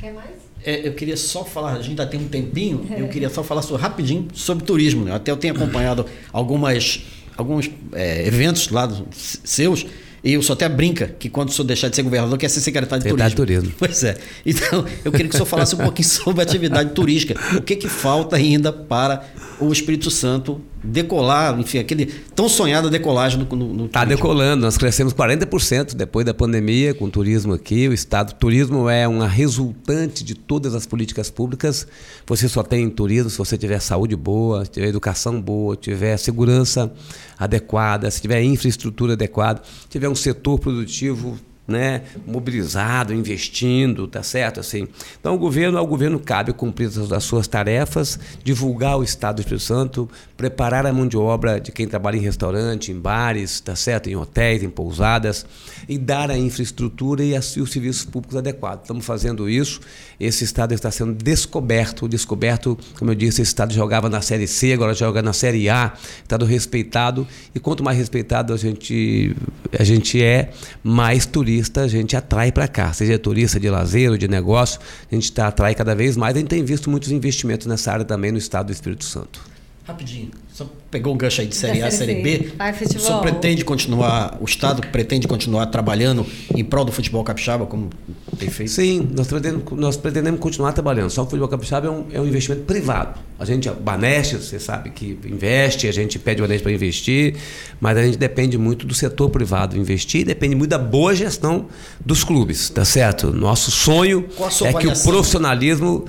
Quer 0.00 0.12
mais? 0.12 0.30
É, 0.64 0.88
eu 0.88 0.92
queria 0.92 1.16
só 1.16 1.44
falar, 1.44 1.74
a 1.74 1.76
gente 1.76 1.90
ainda 1.90 2.06
tem 2.06 2.18
um 2.18 2.26
tempinho, 2.28 2.84
eu 2.96 3.06
queria 3.08 3.30
só 3.30 3.44
falar 3.44 3.62
sobre, 3.62 3.80
rapidinho 3.80 4.26
sobre 4.34 4.64
turismo. 4.64 5.04
Né? 5.04 5.14
Até 5.14 5.30
eu 5.30 5.36
tenho 5.36 5.54
acompanhado 5.54 6.04
algumas, 6.32 7.04
alguns 7.36 7.70
é, 7.92 8.26
eventos 8.26 8.68
lá 8.70 8.86
dos 8.86 9.40
seus 9.44 9.86
e 10.28 10.36
o 10.36 10.42
senhor 10.42 10.56
até 10.56 10.68
brinca 10.68 11.06
que 11.18 11.30
quando 11.30 11.48
o 11.48 11.52
senhor 11.52 11.66
deixar 11.66 11.88
de 11.88 11.96
ser 11.96 12.02
governador, 12.02 12.36
quer 12.36 12.50
ser 12.50 12.60
secretário 12.60 13.02
de 13.02 13.08
Secretário 13.08 13.34
turismo. 13.34 13.62
de 13.62 13.68
turismo. 13.70 13.78
Pois 13.78 14.04
é. 14.04 14.14
Então, 14.44 14.84
eu 15.02 15.10
queria 15.10 15.26
que 15.26 15.34
o 15.34 15.38
senhor 15.38 15.46
falasse 15.46 15.74
um 15.74 15.78
pouquinho 15.78 16.06
sobre 16.06 16.42
a 16.42 16.44
atividade 16.44 16.90
turística. 16.90 17.34
O 17.56 17.62
que, 17.62 17.74
que 17.74 17.88
falta 17.88 18.36
ainda 18.36 18.70
para 18.70 19.24
o 19.58 19.72
Espírito 19.72 20.10
Santo 20.10 20.60
decolar, 20.82 21.58
enfim, 21.58 21.78
aquele 21.78 22.06
tão 22.06 22.48
sonhada 22.48 22.88
decolagem 22.88 23.38
no, 23.38 23.56
no, 23.56 23.74
no 23.74 23.86
Está 23.86 24.00
turismo? 24.00 24.16
decolando, 24.16 24.62
nós 24.64 24.76
crescemos 24.78 25.12
40% 25.12 25.94
depois 25.94 26.24
da 26.24 26.32
pandemia 26.32 26.94
com 26.94 27.06
o 27.06 27.10
turismo 27.10 27.52
aqui. 27.52 27.88
O 27.88 27.92
Estado, 27.92 28.30
o 28.30 28.34
turismo 28.34 28.88
é 28.88 29.06
uma 29.06 29.26
resultante 29.26 30.24
de 30.24 30.34
todas 30.34 30.74
as 30.74 30.86
políticas 30.86 31.30
públicas. 31.30 31.86
Você 32.26 32.48
só 32.48 32.62
tem 32.62 32.88
turismo 32.88 33.30
se 33.30 33.38
você 33.38 33.58
tiver 33.58 33.80
saúde 33.80 34.16
boa, 34.16 34.64
se 34.64 34.70
tiver 34.70 34.88
educação 34.88 35.40
boa, 35.40 35.76
tiver 35.76 36.16
segurança 36.16 36.92
adequada, 37.38 38.10
se 38.10 38.20
tiver 38.20 38.42
infraestrutura 38.42 39.14
adequada, 39.14 39.62
tiver 39.88 40.08
um 40.08 40.14
setor 40.14 40.58
produtivo 40.58 41.38
né, 41.68 42.00
mobilizado, 42.26 43.12
investindo, 43.12 44.08
tá 44.08 44.22
certo 44.22 44.58
assim. 44.58 44.88
Então 45.20 45.34
o 45.34 45.38
governo, 45.38 45.76
ao 45.76 45.86
governo 45.86 46.18
cabe 46.18 46.54
cumprir 46.54 46.88
as, 46.88 47.12
as 47.12 47.24
suas 47.24 47.46
tarefas, 47.46 48.18
divulgar 48.42 48.96
o 48.98 49.02
Estado 49.02 49.36
do 49.36 49.40
Espírito 49.40 49.62
Santo, 49.62 50.08
preparar 50.34 50.86
a 50.86 50.92
mão 50.92 51.06
de 51.06 51.18
obra 51.18 51.60
de 51.60 51.70
quem 51.70 51.86
trabalha 51.86 52.16
em 52.16 52.20
restaurante, 52.20 52.90
em 52.90 52.98
bares, 52.98 53.60
tá 53.60 53.76
certo, 53.76 54.08
em 54.08 54.16
hotéis, 54.16 54.62
em 54.62 54.70
pousadas 54.70 55.44
e 55.86 55.98
dar 55.98 56.30
a 56.30 56.38
infraestrutura 56.38 57.22
e, 57.22 57.36
as, 57.36 57.54
e 57.56 57.60
os 57.60 57.70
serviços 57.70 58.06
públicos 58.06 58.36
adequados. 58.36 58.84
Estamos 58.84 59.04
fazendo 59.04 59.48
isso. 59.48 59.80
Esse 60.18 60.44
Estado 60.44 60.72
está 60.72 60.90
sendo 60.90 61.12
descoberto, 61.12 62.08
descoberto, 62.08 62.78
como 62.98 63.10
eu 63.10 63.14
disse, 63.14 63.42
esse 63.42 63.50
Estado 63.50 63.74
jogava 63.74 64.08
na 64.08 64.22
Série 64.22 64.46
C, 64.46 64.72
agora 64.72 64.94
joga 64.94 65.20
na 65.20 65.34
Série 65.34 65.68
A, 65.68 65.92
Estado 66.22 66.46
respeitado 66.46 67.26
e 67.54 67.60
quanto 67.60 67.84
mais 67.84 67.98
respeitado 67.98 68.54
a 68.54 68.56
gente 68.56 69.36
a 69.78 69.84
gente 69.84 70.22
é, 70.22 70.50
mais 70.82 71.26
turista 71.58 71.82
a 71.82 71.88
gente 71.88 72.16
atrai 72.16 72.52
para 72.52 72.68
cá, 72.68 72.92
seja 72.92 73.18
turista 73.18 73.58
de 73.58 73.68
lazer 73.68 74.10
ou 74.10 74.16
de 74.16 74.28
negócio, 74.28 74.80
a 75.10 75.14
gente 75.14 75.32
tá, 75.32 75.48
atrai 75.48 75.74
cada 75.74 75.94
vez 75.94 76.16
mais. 76.16 76.36
A 76.36 76.38
gente 76.38 76.48
tem 76.48 76.64
visto 76.64 76.88
muitos 76.88 77.10
investimentos 77.10 77.66
nessa 77.66 77.92
área 77.92 78.04
também 78.04 78.30
no 78.30 78.38
estado 78.38 78.66
do 78.66 78.72
Espírito 78.72 79.04
Santo. 79.04 79.40
Rapidinho, 79.84 80.30
só 80.52 80.70
pegou 80.90 81.14
um 81.14 81.16
gancho 81.16 81.40
aí 81.40 81.46
de 81.46 81.54
Série 81.54 81.82
A, 81.82 81.90
Série 81.90 82.22
B. 82.22 82.52
Vai, 82.56 82.72
O 82.72 83.00
senhor 83.00 83.20
pretende 83.20 83.64
continuar, 83.64 84.38
o 84.40 84.44
Estado 84.44 84.86
pretende 84.88 85.28
continuar 85.28 85.66
trabalhando 85.66 86.26
em 86.54 86.64
prol 86.64 86.84
do 86.84 86.92
futebol 86.92 87.22
capixaba, 87.22 87.66
como 87.66 87.90
tem 88.38 88.48
feito? 88.48 88.72
Sim, 88.72 89.08
nós 89.14 89.26
pretendemos, 89.26 89.64
nós 89.72 89.96
pretendemos 89.96 90.40
continuar 90.40 90.72
trabalhando. 90.72 91.10
Só 91.10 91.22
que 91.22 91.28
o 91.28 91.30
futebol 91.30 91.48
capixaba 91.48 91.86
é 91.86 91.90
um, 91.90 92.06
é 92.12 92.20
um 92.20 92.26
investimento 92.26 92.62
privado. 92.62 93.20
A 93.38 93.44
gente, 93.44 93.68
a 93.68 93.72
Baneste, 93.72 94.36
você 94.36 94.58
sabe 94.58 94.90
que 94.90 95.18
investe, 95.24 95.86
a 95.86 95.92
gente 95.92 96.18
pede 96.18 96.40
o 96.40 96.44
Baneste 96.44 96.62
para 96.62 96.72
investir, 96.72 97.36
mas 97.80 97.96
a 97.96 98.02
gente 98.02 98.16
depende 98.16 98.56
muito 98.56 98.86
do 98.86 98.94
setor 98.94 99.28
privado 99.30 99.76
investir, 99.76 100.24
depende 100.24 100.54
muito 100.54 100.70
da 100.70 100.78
boa 100.78 101.14
gestão 101.14 101.66
dos 102.04 102.24
clubes, 102.24 102.70
tá 102.70 102.84
certo? 102.84 103.30
Nosso 103.30 103.70
sonho 103.70 104.26
é 104.64 104.72
que 104.72 104.86
o 104.86 105.02
profissionalismo 105.02 106.06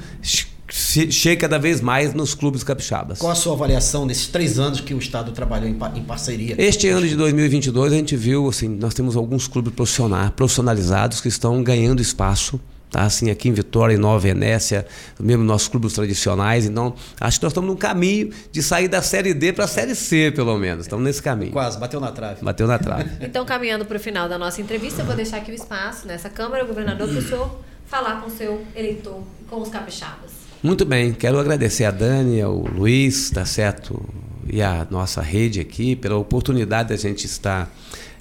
chegue 0.69 1.41
cada 1.41 1.57
vez 1.57 1.81
mais 1.81 2.13
nos 2.13 2.33
clubes 2.33 2.63
capixabas. 2.63 3.19
Qual 3.19 3.31
a 3.31 3.35
sua 3.35 3.53
avaliação 3.53 4.05
nesses 4.05 4.27
três 4.27 4.59
anos 4.59 4.81
que 4.81 4.93
o 4.93 4.97
Estado 4.99 5.31
trabalhou 5.31 5.67
em, 5.69 5.77
em 5.95 6.03
parceria? 6.03 6.55
Este 6.57 6.87
ano 6.89 7.07
de 7.07 7.15
2022 7.15 7.93
a 7.93 7.95
gente 7.95 8.15
viu 8.15 8.47
assim, 8.47 8.67
nós 8.69 8.93
temos 8.93 9.15
alguns 9.15 9.47
clubes 9.47 9.73
profissionais, 9.73 10.29
profissionalizados 10.31 11.21
que 11.21 11.27
estão 11.27 11.61
ganhando 11.63 12.01
espaço, 12.01 12.59
tá? 12.89 13.03
Assim, 13.03 13.29
aqui 13.29 13.49
em 13.49 13.53
Vitória, 13.53 13.93
em 13.93 13.97
Nova 13.97 14.19
Venécia, 14.19 14.85
mesmo 15.19 15.43
nossos 15.43 15.67
clubes 15.67 15.93
tradicionais. 15.93 16.65
Então, 16.65 16.93
acho 17.19 17.39
que 17.39 17.43
nós 17.43 17.51
estamos 17.51 17.69
num 17.69 17.75
caminho 17.75 18.31
de 18.51 18.61
sair 18.61 18.87
da 18.87 19.01
série 19.01 19.33
D 19.33 19.53
para 19.53 19.65
a 19.65 19.67
série 19.67 19.95
C, 19.95 20.31
pelo 20.31 20.57
menos. 20.57 20.85
Estamos 20.85 21.03
nesse 21.05 21.21
caminho. 21.21 21.51
Quase, 21.51 21.79
bateu 21.79 21.99
na 21.99 22.11
trave. 22.11 22.43
Bateu 22.43 22.67
na 22.67 22.79
trave. 22.79 23.09
Então, 23.29 23.45
caminhando 23.45 23.85
para 23.85 23.97
o 23.97 23.99
final 23.99 24.27
da 24.27 24.37
nossa 24.37 24.59
entrevista, 24.59 25.01
eu 25.01 25.05
vou 25.05 25.15
deixar 25.15 25.37
aqui 25.37 25.51
o 25.51 25.55
espaço 25.55 26.07
nessa 26.07 26.29
Câmara, 26.29 26.63
governador, 26.63 27.07
para 27.07 27.19
o 27.19 27.21
senhor 27.21 27.59
falar 27.85 28.21
com 28.21 28.27
o 28.27 28.31
seu 28.31 28.65
eleitor, 28.75 29.21
com 29.47 29.61
os 29.61 29.69
capixabas. 29.69 30.38
Muito 30.61 30.83
bem, 30.83 31.13
quero 31.13 31.39
agradecer 31.39 31.85
a 31.85 31.91
Dani, 31.91 32.41
ao 32.41 32.53
Luiz, 32.53 33.29
tá 33.29 33.45
certo? 33.45 34.03
E 34.45 34.61
a 34.61 34.85
nossa 34.91 35.21
rede 35.21 35.61
aqui 35.61 35.95
pela 35.95 36.17
oportunidade 36.17 36.89
da 36.89 36.97
gente 36.97 37.25
estar 37.25 37.73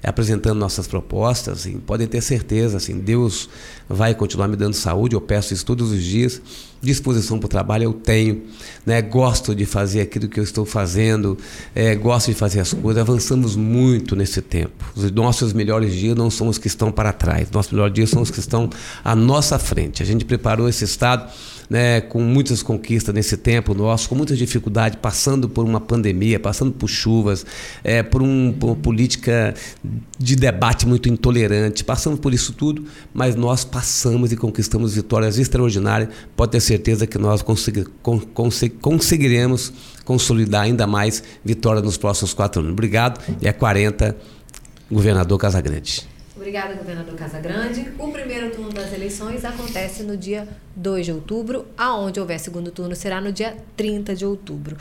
apresentando 0.04 0.56
nossas 0.56 0.86
propostas. 0.86 1.66
E 1.66 1.72
podem 1.72 2.06
ter 2.06 2.20
certeza, 2.20 2.76
assim, 2.76 2.98
Deus 3.00 3.48
vai 3.88 4.14
continuar 4.14 4.46
me 4.46 4.54
dando 4.54 4.74
saúde, 4.74 5.16
eu 5.16 5.20
peço 5.20 5.52
isso 5.52 5.66
todos 5.66 5.90
os 5.90 6.00
dias. 6.00 6.40
Disposição 6.80 7.40
para 7.40 7.46
o 7.46 7.48
trabalho 7.48 7.82
eu 7.82 7.92
tenho, 7.92 8.44
né? 8.86 9.02
gosto 9.02 9.52
de 9.52 9.66
fazer 9.66 10.00
aquilo 10.00 10.28
que 10.28 10.38
eu 10.38 10.44
estou 10.44 10.64
fazendo, 10.64 11.36
é, 11.74 11.96
gosto 11.96 12.28
de 12.28 12.34
fazer 12.34 12.60
as 12.60 12.72
coisas. 12.72 13.00
Avançamos 13.00 13.56
muito 13.56 14.14
nesse 14.14 14.40
tempo. 14.40 14.84
Os 14.94 15.10
nossos 15.10 15.52
melhores 15.52 15.92
dias 15.92 16.16
não 16.16 16.30
são 16.30 16.46
os 16.46 16.56
que 16.56 16.68
estão 16.68 16.92
para 16.92 17.12
trás, 17.12 17.50
nossos 17.50 17.72
melhores 17.72 17.94
dias 17.94 18.10
são 18.10 18.22
os 18.22 18.30
que 18.30 18.38
estão 18.38 18.70
à 19.02 19.16
nossa 19.16 19.58
frente. 19.58 20.04
A 20.04 20.06
gente 20.06 20.24
preparou 20.24 20.68
esse 20.68 20.84
Estado 20.84 21.32
né, 21.68 22.00
com 22.00 22.20
muitas 22.20 22.62
conquistas 22.62 23.14
nesse 23.14 23.36
tempo 23.36 23.74
nosso, 23.74 24.08
com 24.08 24.14
muitas 24.14 24.38
dificuldades, 24.38 24.98
passando 25.00 25.48
por 25.48 25.64
uma 25.64 25.80
pandemia, 25.80 26.40
passando 26.40 26.72
por 26.72 26.88
chuvas, 26.88 27.44
é, 27.84 28.02
por, 28.02 28.22
um, 28.22 28.52
por 28.52 28.68
uma 28.68 28.76
política 28.76 29.54
de 30.18 30.34
debate 30.34 30.86
muito 30.86 31.08
intolerante, 31.08 31.84
passamos 31.84 32.20
por 32.20 32.32
isso 32.32 32.52
tudo, 32.52 32.84
mas 33.12 33.34
nós 33.36 33.64
passamos 33.64 34.32
e 34.32 34.36
conquistamos 34.36 34.94
vitórias 34.94 35.38
extraordinárias. 35.38 36.10
Pode 36.36 36.52
ter 36.52 36.60
certeza 36.60 37.06
que 37.06 37.18
nós 37.18 37.42
consegui, 37.42 37.84
con, 38.02 38.20
consegui, 38.20 38.76
conseguiremos 38.76 39.72
consolidar 40.04 40.62
ainda 40.62 40.86
mais 40.86 41.22
vitória 41.44 41.82
nos 41.82 41.96
próximos 41.96 42.32
quatro 42.32 42.60
anos. 42.60 42.72
Obrigado 42.72 43.20
e 43.42 43.48
é 43.48 43.52
40, 43.52 44.16
governador 44.90 45.38
Casagrande. 45.38 46.17
Obrigada, 46.38 46.72
governador 46.74 47.16
Casagrande. 47.16 47.92
O 47.98 48.12
primeiro 48.12 48.52
turno 48.52 48.72
das 48.72 48.92
eleições 48.92 49.44
acontece 49.44 50.04
no 50.04 50.16
dia 50.16 50.46
2 50.76 51.06
de 51.06 51.12
outubro, 51.12 51.66
aonde 51.76 52.20
houver 52.20 52.38
segundo 52.38 52.70
turno 52.70 52.94
será 52.94 53.20
no 53.20 53.32
dia 53.32 53.56
30 53.76 54.14
de 54.14 54.24
outubro. 54.24 54.76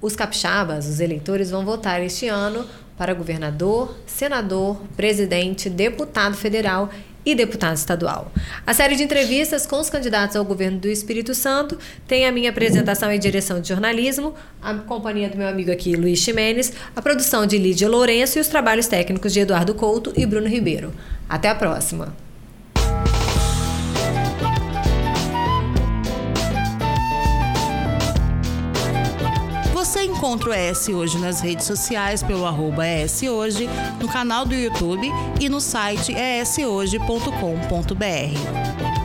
Os 0.00 0.14
capixabas, 0.14 0.86
os 0.86 1.00
eleitores, 1.00 1.50
vão 1.50 1.64
votar 1.64 2.00
este 2.00 2.28
ano 2.28 2.64
para 2.96 3.12
governador, 3.12 3.96
senador, 4.06 4.80
presidente, 4.96 5.68
deputado 5.68 6.36
federal 6.36 6.90
e 7.24 7.34
deputado 7.34 7.76
estadual. 7.76 8.32
A 8.66 8.72
série 8.72 8.96
de 8.96 9.02
entrevistas 9.02 9.66
com 9.66 9.78
os 9.78 9.90
candidatos 9.90 10.36
ao 10.36 10.44
governo 10.44 10.78
do 10.78 10.88
Espírito 10.88 11.34
Santo 11.34 11.78
tem 12.06 12.26
a 12.26 12.32
minha 12.32 12.50
apresentação 12.50 13.12
e 13.12 13.18
direção 13.18 13.60
de 13.60 13.68
jornalismo, 13.68 14.34
a 14.62 14.74
companhia 14.74 15.28
do 15.28 15.36
meu 15.36 15.48
amigo 15.48 15.70
aqui, 15.70 15.96
Luiz 15.96 16.18
Ximenes, 16.18 16.72
a 16.94 17.02
produção 17.02 17.46
de 17.46 17.58
Lídia 17.58 17.88
Lourenço 17.88 18.38
e 18.38 18.40
os 18.40 18.48
trabalhos 18.48 18.86
técnicos 18.86 19.32
de 19.32 19.40
Eduardo 19.40 19.74
Couto 19.74 20.12
e 20.16 20.24
Bruno 20.24 20.48
Ribeiro. 20.48 20.92
Até 21.28 21.48
a 21.48 21.54
próxima! 21.54 22.29
Você 30.20 30.26
encontra 30.26 30.50
o 30.50 30.52
ES 30.52 30.88
Hoje 30.88 31.18
nas 31.18 31.40
redes 31.40 31.64
sociais 31.64 32.22
pelo 32.22 32.44
arroba 32.44 32.82
Hoje, 32.86 33.66
no 33.98 34.06
canal 34.06 34.44
do 34.44 34.54
YouTube 34.54 35.10
e 35.40 35.48
no 35.48 35.62
site 35.62 36.12
eshoje.com.br. 36.12 38.99